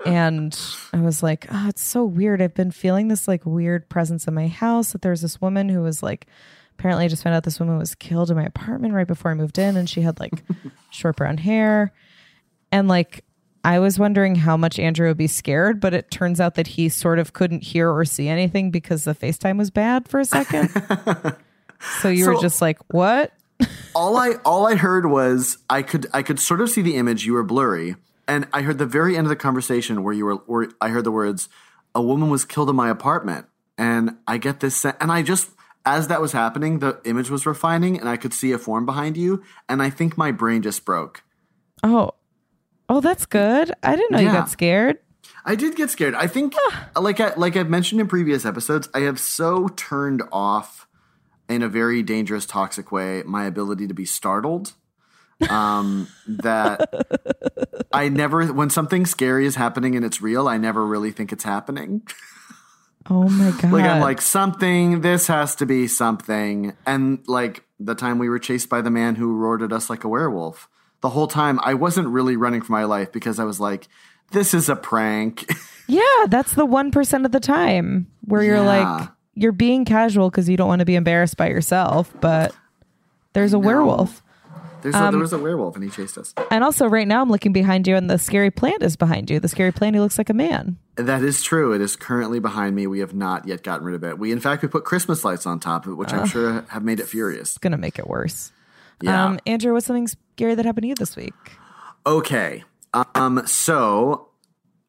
and 0.07 0.59
I 0.93 1.01
was 1.01 1.23
like, 1.23 1.47
oh, 1.51 1.69
it's 1.69 1.83
so 1.83 2.05
weird. 2.05 2.41
I've 2.41 2.55
been 2.55 2.71
feeling 2.71 3.09
this 3.09 3.29
like 3.29 3.45
weird 3.45 3.89
presence 3.89 4.27
in 4.27 4.35
my 4.35 4.49
house 4.49 4.93
that 4.93 5.03
there's 5.03 5.21
this 5.23 5.41
woman 5.41 5.69
who 5.69 5.83
was 5.83 6.03
like, 6.03 6.27
apparently 6.81 7.05
I 7.05 7.09
just 7.09 7.23
found 7.23 7.37
out 7.37 7.45
this 7.45 7.61
woman 7.61 7.77
was 7.77 7.95
killed 7.95 8.31
in 8.31 8.39
my 8.39 8.45
apartment 8.45 8.95
right 8.95 9.07
before 9.07 9.31
I 9.31 9.35
moved 9.35 9.59
in 9.59 9.77
and 9.77 9.89
she 9.89 10.01
had 10.01 10.19
like 10.19 10.43
short 10.91 11.17
brown 11.17 11.37
hair. 11.37 11.93
And 12.73 12.89
like, 12.89 13.23
I 13.63 13.81
was 13.81 13.99
wondering 13.99 14.35
how 14.35 14.57
much 14.57 14.79
Andrew 14.79 15.09
would 15.09 15.19
be 15.19 15.27
scared, 15.27 15.79
but 15.79 15.93
it 15.93 16.11
turns 16.11 16.41
out 16.41 16.55
that 16.55 16.67
he 16.67 16.89
sort 16.89 17.19
of 17.19 17.35
couldn't 17.35 17.63
hear 17.63 17.91
or 17.91 18.07
see 18.07 18.29
anything 18.29 18.71
because 18.71 19.05
the 19.05 19.15
FaceTime 19.15 19.59
was 19.59 19.71
bad 19.71 20.09
for 20.09 20.21
a 20.21 20.25
second. 20.25 20.71
so 22.01 22.09
you 22.09 22.27
were 22.27 22.41
just 22.41 22.63
like, 22.63 22.79
what? 22.89 23.35
all 23.95 24.17
I 24.17 24.37
all 24.47 24.67
I 24.67 24.77
heard 24.77 25.05
was 25.05 25.59
I 25.69 25.83
could 25.83 26.07
I 26.15 26.23
could 26.23 26.41
sort 26.41 26.63
of 26.63 26.71
see 26.71 26.81
the 26.81 26.97
image. 26.97 27.27
You 27.27 27.35
were 27.35 27.43
blurry, 27.43 27.97
and 28.27 28.49
I 28.55 28.63
heard 28.63 28.79
the 28.79 28.87
very 28.87 29.19
end 29.19 29.27
of 29.27 29.29
the 29.29 29.37
conversation 29.37 30.03
where 30.03 30.15
you 30.15 30.25
were. 30.25 30.37
Where 30.37 30.69
I 30.81 30.89
heard 30.89 31.05
the 31.05 31.11
words, 31.11 31.51
"A 31.95 32.01
woman 32.01 32.31
was 32.31 32.47
killed 32.47 32.71
in 32.71 32.77
my 32.77 32.89
apartment," 32.89 33.45
and 33.77 34.17
I 34.27 34.39
get 34.39 34.61
this, 34.61 34.87
and 34.87 35.13
I 35.13 35.21
just 35.21 35.51
as 35.85 36.09
that 36.09 36.21
was 36.21 36.33
happening, 36.33 36.79
the 36.79 37.01
image 37.05 37.31
was 37.31 37.47
refining, 37.47 37.99
and 37.99 38.09
I 38.09 38.17
could 38.17 38.35
see 38.35 38.53
a 38.53 38.59
form 38.59 38.87
behind 38.87 39.17
you, 39.17 39.43
and 39.69 39.83
I 39.83 39.91
think 39.91 40.19
my 40.19 40.31
brain 40.31 40.63
just 40.63 40.85
broke. 40.85 41.23
Oh, 41.83 42.13
oh, 42.89 43.01
that's 43.01 43.27
good. 43.27 43.73
I 43.83 43.97
didn't 43.97 44.13
know 44.13 44.21
you 44.21 44.33
got 44.33 44.51
scared. 44.51 44.99
I 45.45 45.55
did 45.55 45.77
get 45.77 45.91
scared. 45.91 46.15
I 46.15 46.27
think, 46.27 46.55
like 46.95 47.21
I 47.21 47.35
like 47.35 47.57
I've 47.57 47.71
mentioned 47.71 48.01
in 48.01 48.09
previous 48.09 48.45
episodes, 48.45 48.89
I 48.95 49.01
have 49.01 49.19
so 49.19 49.69
turned 49.69 50.23
off 50.31 50.87
in 51.49 51.63
a 51.63 51.69
very 51.69 52.03
dangerous, 52.03 52.47
toxic 52.47 52.93
way 52.93 53.23
my 53.27 53.47
ability 53.47 53.87
to 53.89 53.95
be 53.95 54.05
startled. 54.05 54.75
Um, 55.49 56.09
that 56.29 57.87
I 57.93 58.11
never, 58.11 58.53
when 58.53 58.69
something 58.69 59.07
scary 59.07 59.47
is 59.47 59.57
happening 59.57 59.97
and 59.97 60.05
it's 60.05 60.21
real, 60.21 60.47
I 60.47 60.59
never 60.59 60.87
really 60.87 61.13
think 61.13 61.33
it's 61.33 61.45
happening. 61.45 62.03
Oh 63.09 63.29
my 63.29 63.51
god! 63.53 63.73
Like 63.73 63.85
I'm 63.85 64.01
like 64.01 64.21
something. 64.21 65.01
This 65.01 65.27
has 65.29 65.55
to 65.57 65.67
be 65.67 65.87
something. 65.87 66.77
And 66.87 67.21
like 67.27 67.65
the 67.79 67.95
time 67.95 68.19
we 68.19 68.29
were 68.29 68.39
chased 68.39 68.69
by 68.69 68.83
the 68.83 68.91
man 68.91 69.15
who 69.15 69.35
roared 69.37 69.63
at 69.63 69.73
us 69.73 69.89
like 69.89 70.05
a 70.05 70.09
werewolf. 70.09 70.69
The 71.01 71.09
whole 71.09 71.27
time 71.27 71.59
I 71.63 71.73
wasn't 71.75 72.09
really 72.09 72.37
running 72.37 72.61
for 72.61 72.73
my 72.73 72.85
life 72.85 73.11
because 73.11 73.39
I 73.39 73.45
was 73.45 73.59
like, 73.59 73.89
this 74.33 74.53
is 74.55 74.69
a 74.69 74.77
prank. 74.77 75.51
Yeah, 75.91 76.27
that's 76.29 76.55
the 76.55 76.65
1% 76.69 77.25
of 77.25 77.33
the 77.33 77.41
time 77.41 78.07
where 78.25 78.45
you're 78.45 78.63
Yeah. 78.63 78.85
like, 79.01 79.09
you're 79.35 79.51
being 79.51 79.85
casual 79.85 80.31
because 80.31 80.49
you 80.49 80.57
don't 80.57 80.69
want 80.69 80.79
to 80.79 80.85
be 80.85 80.95
embarrassed 80.95 81.37
by 81.37 81.49
yourself, 81.49 82.15
but 82.21 82.55
there's 83.33 83.55
a 83.55 83.59
werewolf. 83.59 84.23
There's 84.83 84.95
a, 84.95 85.11
there 85.11 85.19
was 85.19 85.33
a 85.33 85.39
werewolf 85.39 85.75
and 85.75 85.85
he 85.85 85.91
chased 85.91 86.17
us. 86.19 86.35
And 86.51 86.65
also, 86.65 86.87
right 86.87 87.07
now, 87.07 87.23
I'm 87.23 87.31
looking 87.31 87.53
behind 87.53 87.87
you, 87.87 87.97
and 87.97 88.09
the 88.09 88.19
scary 88.19 88.51
plant 88.51 88.83
is 88.83 88.97
behind 88.97 89.31
you. 89.31 89.41
The 89.41 89.49
scary 89.49 89.73
plant, 89.73 89.95
he 89.95 90.01
looks 90.01 90.19
like 90.19 90.31
a 90.31 90.35
man. 90.35 90.79
That 90.97 91.23
is 91.23 91.43
true. 91.43 91.73
It 91.73 91.81
is 91.81 91.97
currently 91.97 92.41
behind 92.41 92.77
me. 92.77 92.87
We 92.87 93.01
have 93.01 93.15
not 93.15 93.47
yet 93.47 93.63
gotten 93.63 93.87
rid 93.87 93.95
of 93.95 94.05
it. 94.05 94.19
We, 94.19 94.33
in 94.33 94.41
fact, 94.41 94.63
we 94.63 94.69
put 94.69 94.85
Christmas 94.85 95.25
lights 95.25 95.47
on 95.47 95.61
top 95.61 95.87
of 95.87 95.93
it, 95.93 95.95
which 95.95 96.13
I'm 96.13 96.27
sure 96.27 96.65
have 96.69 96.83
made 96.83 97.01
it 97.01 97.07
furious. 97.07 97.51
It's 97.51 97.59
going 97.59 97.73
to 97.73 97.79
make 97.79 97.99
it 97.99 98.07
worse. 98.07 98.53
Yeah. 99.01 99.25
Um, 99.25 99.41
Andrew, 99.47 99.73
what's 99.73 99.87
something 99.87 100.09
scary 100.09 100.55
that 100.55 100.67
happened 100.67 100.83
to 100.83 100.89
you 100.89 100.95
this 100.95 101.17
week? 101.17 101.35
Okay. 102.07 102.65
Um, 103.15 103.47
so 103.47 104.29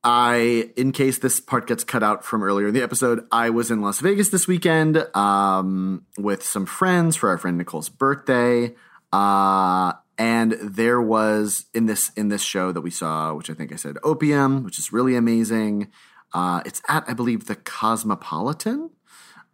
I, 0.03 0.71
in 0.75 0.91
case 0.91 1.19
this 1.19 1.39
part 1.39 1.67
gets 1.67 1.83
cut 1.83 2.03
out 2.03 2.25
from 2.25 2.43
earlier 2.43 2.67
in 2.67 2.73
the 2.73 2.81
episode, 2.81 3.25
I 3.31 3.51
was 3.51 3.71
in 3.71 3.81
Las 3.81 3.99
Vegas 3.99 4.29
this 4.29 4.47
weekend 4.47 4.97
um, 5.15 6.05
with 6.17 6.43
some 6.43 6.65
friends 6.65 7.15
for 7.15 7.29
our 7.29 7.37
friend 7.37 7.57
Nicole's 7.57 7.89
birthday. 7.89 8.75
Uh, 9.11 9.93
and 10.17 10.53
there 10.61 11.01
was 11.01 11.65
in 11.73 11.85
this 11.85 12.11
in 12.15 12.29
this 12.29 12.43
show 12.43 12.71
that 12.71 12.81
we 12.81 12.91
saw, 12.91 13.33
which 13.33 13.49
I 13.49 13.53
think 13.53 13.73
I 13.73 13.75
said 13.75 13.97
Opium, 14.03 14.63
which 14.63 14.77
is 14.77 14.93
really 14.93 15.15
amazing. 15.15 15.91
Uh, 16.33 16.61
it's 16.65 16.81
at 16.87 17.03
I 17.07 17.13
believe 17.13 17.47
the 17.47 17.55
Cosmopolitan. 17.55 18.91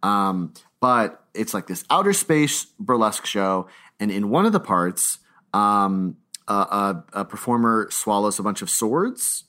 Um, 0.02 0.52
but 0.80 1.24
it's 1.34 1.54
like 1.54 1.66
this 1.66 1.84
outer 1.90 2.12
space 2.12 2.66
burlesque 2.78 3.26
show, 3.26 3.66
and 3.98 4.10
in 4.10 4.30
one 4.30 4.46
of 4.46 4.52
the 4.52 4.60
parts, 4.60 5.18
um, 5.52 6.16
a, 6.46 6.54
a, 6.54 7.04
a 7.14 7.24
performer 7.24 7.88
swallows 7.90 8.38
a 8.38 8.42
bunch 8.44 8.62
of 8.62 8.70
swords, 8.70 9.44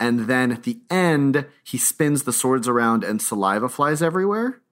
and 0.00 0.20
then 0.20 0.50
at 0.50 0.62
the 0.62 0.80
end, 0.90 1.46
he 1.62 1.76
spins 1.76 2.22
the 2.22 2.32
swords 2.32 2.66
around, 2.66 3.04
and 3.04 3.20
saliva 3.20 3.68
flies 3.68 4.02
everywhere. 4.02 4.62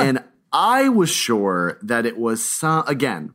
And 0.00 0.22
I 0.52 0.88
was 0.88 1.10
sure 1.10 1.78
that 1.82 2.06
it 2.06 2.16
was 2.16 2.44
some 2.44 2.84
again. 2.86 3.34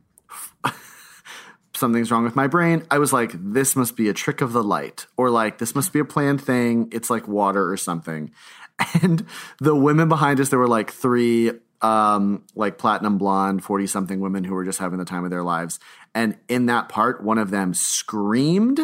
Something's 1.82 2.12
wrong 2.12 2.22
with 2.22 2.36
my 2.36 2.46
brain. 2.46 2.86
I 2.92 2.98
was 2.98 3.12
like, 3.12 3.32
this 3.34 3.74
must 3.74 3.96
be 3.96 4.08
a 4.08 4.14
trick 4.14 4.40
of 4.40 4.52
the 4.52 4.62
light, 4.62 5.06
or 5.16 5.30
like, 5.30 5.58
this 5.58 5.74
must 5.74 5.92
be 5.92 5.98
a 5.98 6.04
planned 6.04 6.40
thing. 6.40 6.88
It's 6.92 7.10
like 7.10 7.26
water 7.26 7.68
or 7.68 7.76
something. 7.76 8.30
And 9.02 9.26
the 9.58 9.74
women 9.74 10.08
behind 10.08 10.38
us, 10.38 10.50
there 10.50 10.60
were 10.60 10.68
like 10.68 10.92
three 10.92 11.50
um 11.80 12.44
like 12.54 12.78
platinum 12.78 13.18
blonde 13.18 13.64
40 13.64 13.88
something 13.88 14.20
women 14.20 14.44
who 14.44 14.54
were 14.54 14.64
just 14.64 14.78
having 14.78 15.00
the 15.00 15.04
time 15.04 15.24
of 15.24 15.30
their 15.30 15.42
lives 15.42 15.80
and 16.14 16.38
in 16.48 16.66
that 16.66 16.88
part 16.88 17.24
one 17.24 17.38
of 17.38 17.50
them 17.50 17.74
screamed 17.74 18.78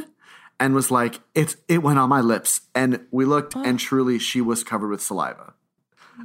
and 0.58 0.74
was 0.74 0.90
like 0.90 1.20
it's 1.32 1.56
it 1.68 1.78
went 1.78 2.00
on 2.00 2.08
my 2.08 2.20
lips 2.20 2.62
and 2.74 3.06
we 3.12 3.24
looked 3.24 3.54
and 3.54 3.78
truly 3.78 4.18
she 4.18 4.40
was 4.40 4.64
covered 4.64 4.88
with 4.88 5.00
saliva 5.00 5.54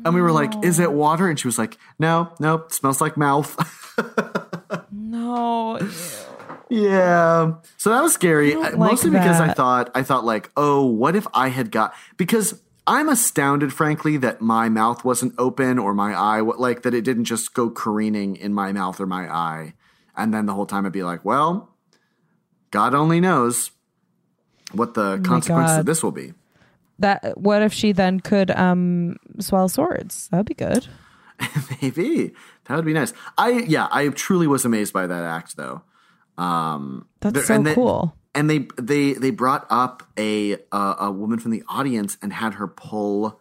and 0.03 0.15
we 0.15 0.21
were 0.21 0.31
like 0.31 0.51
is 0.63 0.79
it 0.79 0.91
water 0.91 1.29
and 1.29 1.39
she 1.39 1.47
was 1.47 1.59
like 1.59 1.77
no 1.99 2.33
no 2.39 2.55
it 2.55 2.73
smells 2.73 2.99
like 2.99 3.17
mouth 3.17 3.55
No. 4.91 5.79
Yeah. 6.69 7.53
So 7.77 7.89
that 7.89 8.01
was 8.01 8.13
scary. 8.13 8.55
like 8.55 8.77
Mostly 8.77 9.11
because 9.11 9.39
I 9.39 9.53
thought 9.53 9.91
I 9.95 10.03
thought 10.03 10.25
like, 10.25 10.51
oh, 10.57 10.85
what 10.85 11.15
if 11.15 11.27
I 11.33 11.49
had 11.49 11.71
got 11.71 11.93
because 12.17 12.59
I'm 12.85 13.07
astounded, 13.07 13.73
frankly, 13.73 14.17
that 14.17 14.41
my 14.41 14.67
mouth 14.69 15.05
wasn't 15.05 15.33
open 15.37 15.79
or 15.79 15.93
my 15.93 16.13
eye 16.13 16.41
like 16.41 16.81
that 16.83 16.93
it 16.93 17.03
didn't 17.03 17.25
just 17.25 17.53
go 17.53 17.69
careening 17.69 18.35
in 18.35 18.53
my 18.53 18.73
mouth 18.73 18.99
or 18.99 19.05
my 19.05 19.31
eye, 19.33 19.73
and 20.17 20.33
then 20.33 20.45
the 20.45 20.53
whole 20.53 20.65
time 20.65 20.85
I'd 20.85 20.91
be 20.91 21.03
like, 21.03 21.23
well, 21.23 21.69
God 22.71 22.93
only 22.93 23.21
knows 23.21 23.71
what 24.73 24.95
the 24.95 25.19
consequences 25.19 25.77
of 25.77 25.85
this 25.85 26.03
will 26.03 26.11
be. 26.11 26.33
That 26.99 27.37
what 27.37 27.61
if 27.61 27.73
she 27.73 27.91
then 27.91 28.19
could 28.19 28.51
um 28.51 29.17
swallow 29.39 29.67
swords? 29.67 30.27
That'd 30.29 30.45
be 30.45 30.53
good. 30.53 30.87
Maybe 31.81 32.33
that 32.65 32.75
would 32.75 32.85
be 32.85 32.93
nice. 32.93 33.13
I 33.37 33.51
yeah, 33.51 33.87
I 33.91 34.09
truly 34.09 34.47
was 34.47 34.65
amazed 34.65 34.91
by 34.91 35.07
that 35.07 35.23
act 35.23 35.55
though. 35.55 35.83
Um, 36.37 37.07
That's 37.21 37.47
so 37.47 37.55
and 37.55 37.67
cool. 37.67 38.15
and 38.33 38.49
they 38.49 38.67
they 38.81 39.13
they 39.13 39.31
brought 39.31 39.65
up 39.69 40.03
a 40.17 40.55
uh, 40.71 40.95
a 40.99 41.11
woman 41.11 41.39
from 41.39 41.51
the 41.51 41.63
audience 41.67 42.17
and 42.21 42.33
had 42.33 42.55
her 42.55 42.67
pull 42.67 43.39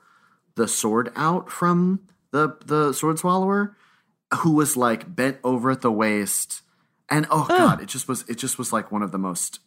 the 0.55 0.69
sword 0.69 1.11
out 1.17 1.51
from 1.51 2.01
the 2.31 2.57
the 2.65 2.93
sword 2.93 3.19
swallower 3.19 3.77
who 4.41 4.53
was 4.53 4.77
like 4.77 5.15
bent 5.15 5.39
over 5.45 5.71
at 5.71 5.81
the 5.81 5.93
waist. 5.93 6.63
And 7.09 7.27
oh 7.31 7.47
god 7.49 7.83
it 7.83 7.89
just 7.89 8.09
was 8.09 8.25
it 8.29 8.39
just 8.39 8.59
was 8.59 8.73
like 8.73 8.91
one 8.91 9.03
of 9.03 9.13
the 9.13 9.19
most 9.19 9.61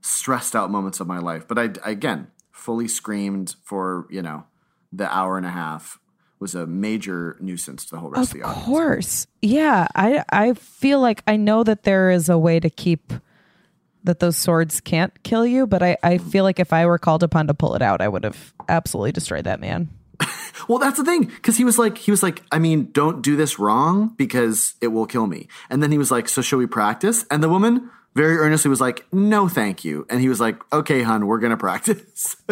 stressed 0.00 0.54
out 0.54 0.70
moments 0.70 1.00
of 1.00 1.06
my 1.06 1.18
life. 1.18 1.46
But 1.48 1.58
i 1.58 1.90
again 1.90 2.28
fully 2.52 2.88
screamed 2.88 3.54
for 3.62 4.06
you 4.10 4.22
know 4.22 4.44
the 4.92 5.12
hour 5.14 5.36
and 5.36 5.44
a 5.46 5.50
half 5.50 5.98
was 6.38 6.54
a 6.54 6.66
major 6.66 7.36
nuisance 7.40 7.84
to 7.86 7.92
the 7.92 8.00
whole 8.00 8.10
rest 8.10 8.32
of, 8.32 8.36
Of 8.36 8.40
the 8.40 8.46
audience 8.46 8.66
Of 8.66 8.66
course. 8.66 9.26
Yeah. 9.42 9.86
I 9.94 10.24
I 10.30 10.54
feel 10.54 11.00
like 11.00 11.22
I 11.26 11.36
know 11.36 11.64
that 11.64 11.84
there 11.84 12.10
is 12.10 12.28
a 12.28 12.38
way 12.38 12.60
to 12.60 12.70
keep 12.70 13.12
that 14.04 14.20
those 14.20 14.36
swords 14.36 14.80
can't 14.80 15.12
kill 15.24 15.44
you, 15.44 15.66
but 15.66 15.82
I, 15.82 15.96
I 16.02 16.18
feel 16.18 16.44
like 16.44 16.60
if 16.60 16.72
I 16.72 16.86
were 16.86 16.98
called 16.98 17.22
upon 17.22 17.48
to 17.48 17.54
pull 17.54 17.74
it 17.74 17.82
out, 17.82 18.00
I 18.00 18.08
would 18.08 18.22
have 18.24 18.54
absolutely 18.68 19.12
destroyed 19.12 19.44
that 19.44 19.60
man. 19.60 19.88
Well, 20.68 20.78
that's 20.78 20.96
the 20.96 21.04
thing, 21.04 21.26
because 21.26 21.58
he 21.58 21.64
was 21.64 21.78
like, 21.78 21.98
he 21.98 22.10
was 22.10 22.22
like, 22.22 22.42
I 22.50 22.58
mean, 22.58 22.90
don't 22.90 23.22
do 23.22 23.36
this 23.36 23.58
wrong 23.58 24.14
because 24.16 24.74
it 24.80 24.88
will 24.88 25.06
kill 25.06 25.26
me. 25.26 25.48
And 25.70 25.82
then 25.82 25.92
he 25.92 25.98
was 25.98 26.10
like, 26.10 26.28
so 26.28 26.40
shall 26.42 26.58
we 26.58 26.66
practice? 26.66 27.24
And 27.30 27.42
the 27.42 27.48
woman 27.48 27.90
very 28.14 28.38
earnestly 28.38 28.70
was 28.70 28.80
like, 28.80 29.06
no, 29.12 29.48
thank 29.48 29.84
you. 29.84 30.06
And 30.08 30.20
he 30.20 30.28
was 30.28 30.40
like, 30.40 30.56
okay, 30.72 31.02
hun, 31.02 31.26
we're 31.26 31.38
gonna 31.38 31.58
practice. 31.58 32.36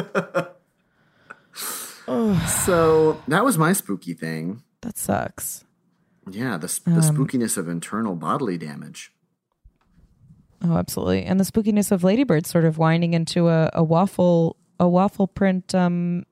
so 2.06 3.22
that 3.28 3.44
was 3.44 3.58
my 3.58 3.72
spooky 3.72 4.14
thing. 4.14 4.62
That 4.82 4.98
sucks. 4.98 5.64
Yeah, 6.30 6.56
the, 6.56 6.66
the 6.86 7.00
spookiness 7.00 7.56
of 7.56 7.68
internal 7.68 8.14
bodily 8.14 8.56
damage. 8.58 9.12
Oh, 10.62 10.76
absolutely. 10.76 11.24
And 11.24 11.38
the 11.38 11.44
spookiness 11.44 11.92
of 11.92 12.02
Ladybird 12.02 12.46
sort 12.46 12.64
of 12.64 12.78
winding 12.78 13.12
into 13.12 13.48
a, 13.48 13.70
a 13.74 13.84
waffle 13.84 14.56
a 14.80 14.88
waffle 14.88 15.28
print 15.28 15.72
um 15.74 16.24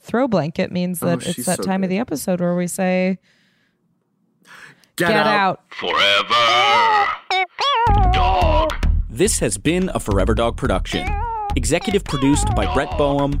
throw 0.00 0.26
blanket 0.26 0.72
means 0.72 1.00
that 1.00 1.22
she's 1.22 1.38
it's 1.38 1.46
that 1.46 1.58
so 1.58 1.62
time 1.62 1.82
of 1.84 1.90
the 1.90 1.98
episode 1.98 2.40
where 2.40 2.54
we 2.56 2.66
say 2.66 3.18
Get, 4.96 5.08
get 5.08 5.26
out. 5.26 5.62
Forever. 5.74 7.06
Dog. 8.12 8.72
This 9.10 9.40
has 9.40 9.58
been 9.58 9.90
a 9.92 9.98
Forever 9.98 10.34
Dog 10.34 10.56
production. 10.56 11.08
Executive 11.56 12.04
produced 12.04 12.46
by 12.54 12.72
Brett 12.74 12.96
Boehm, 12.96 13.40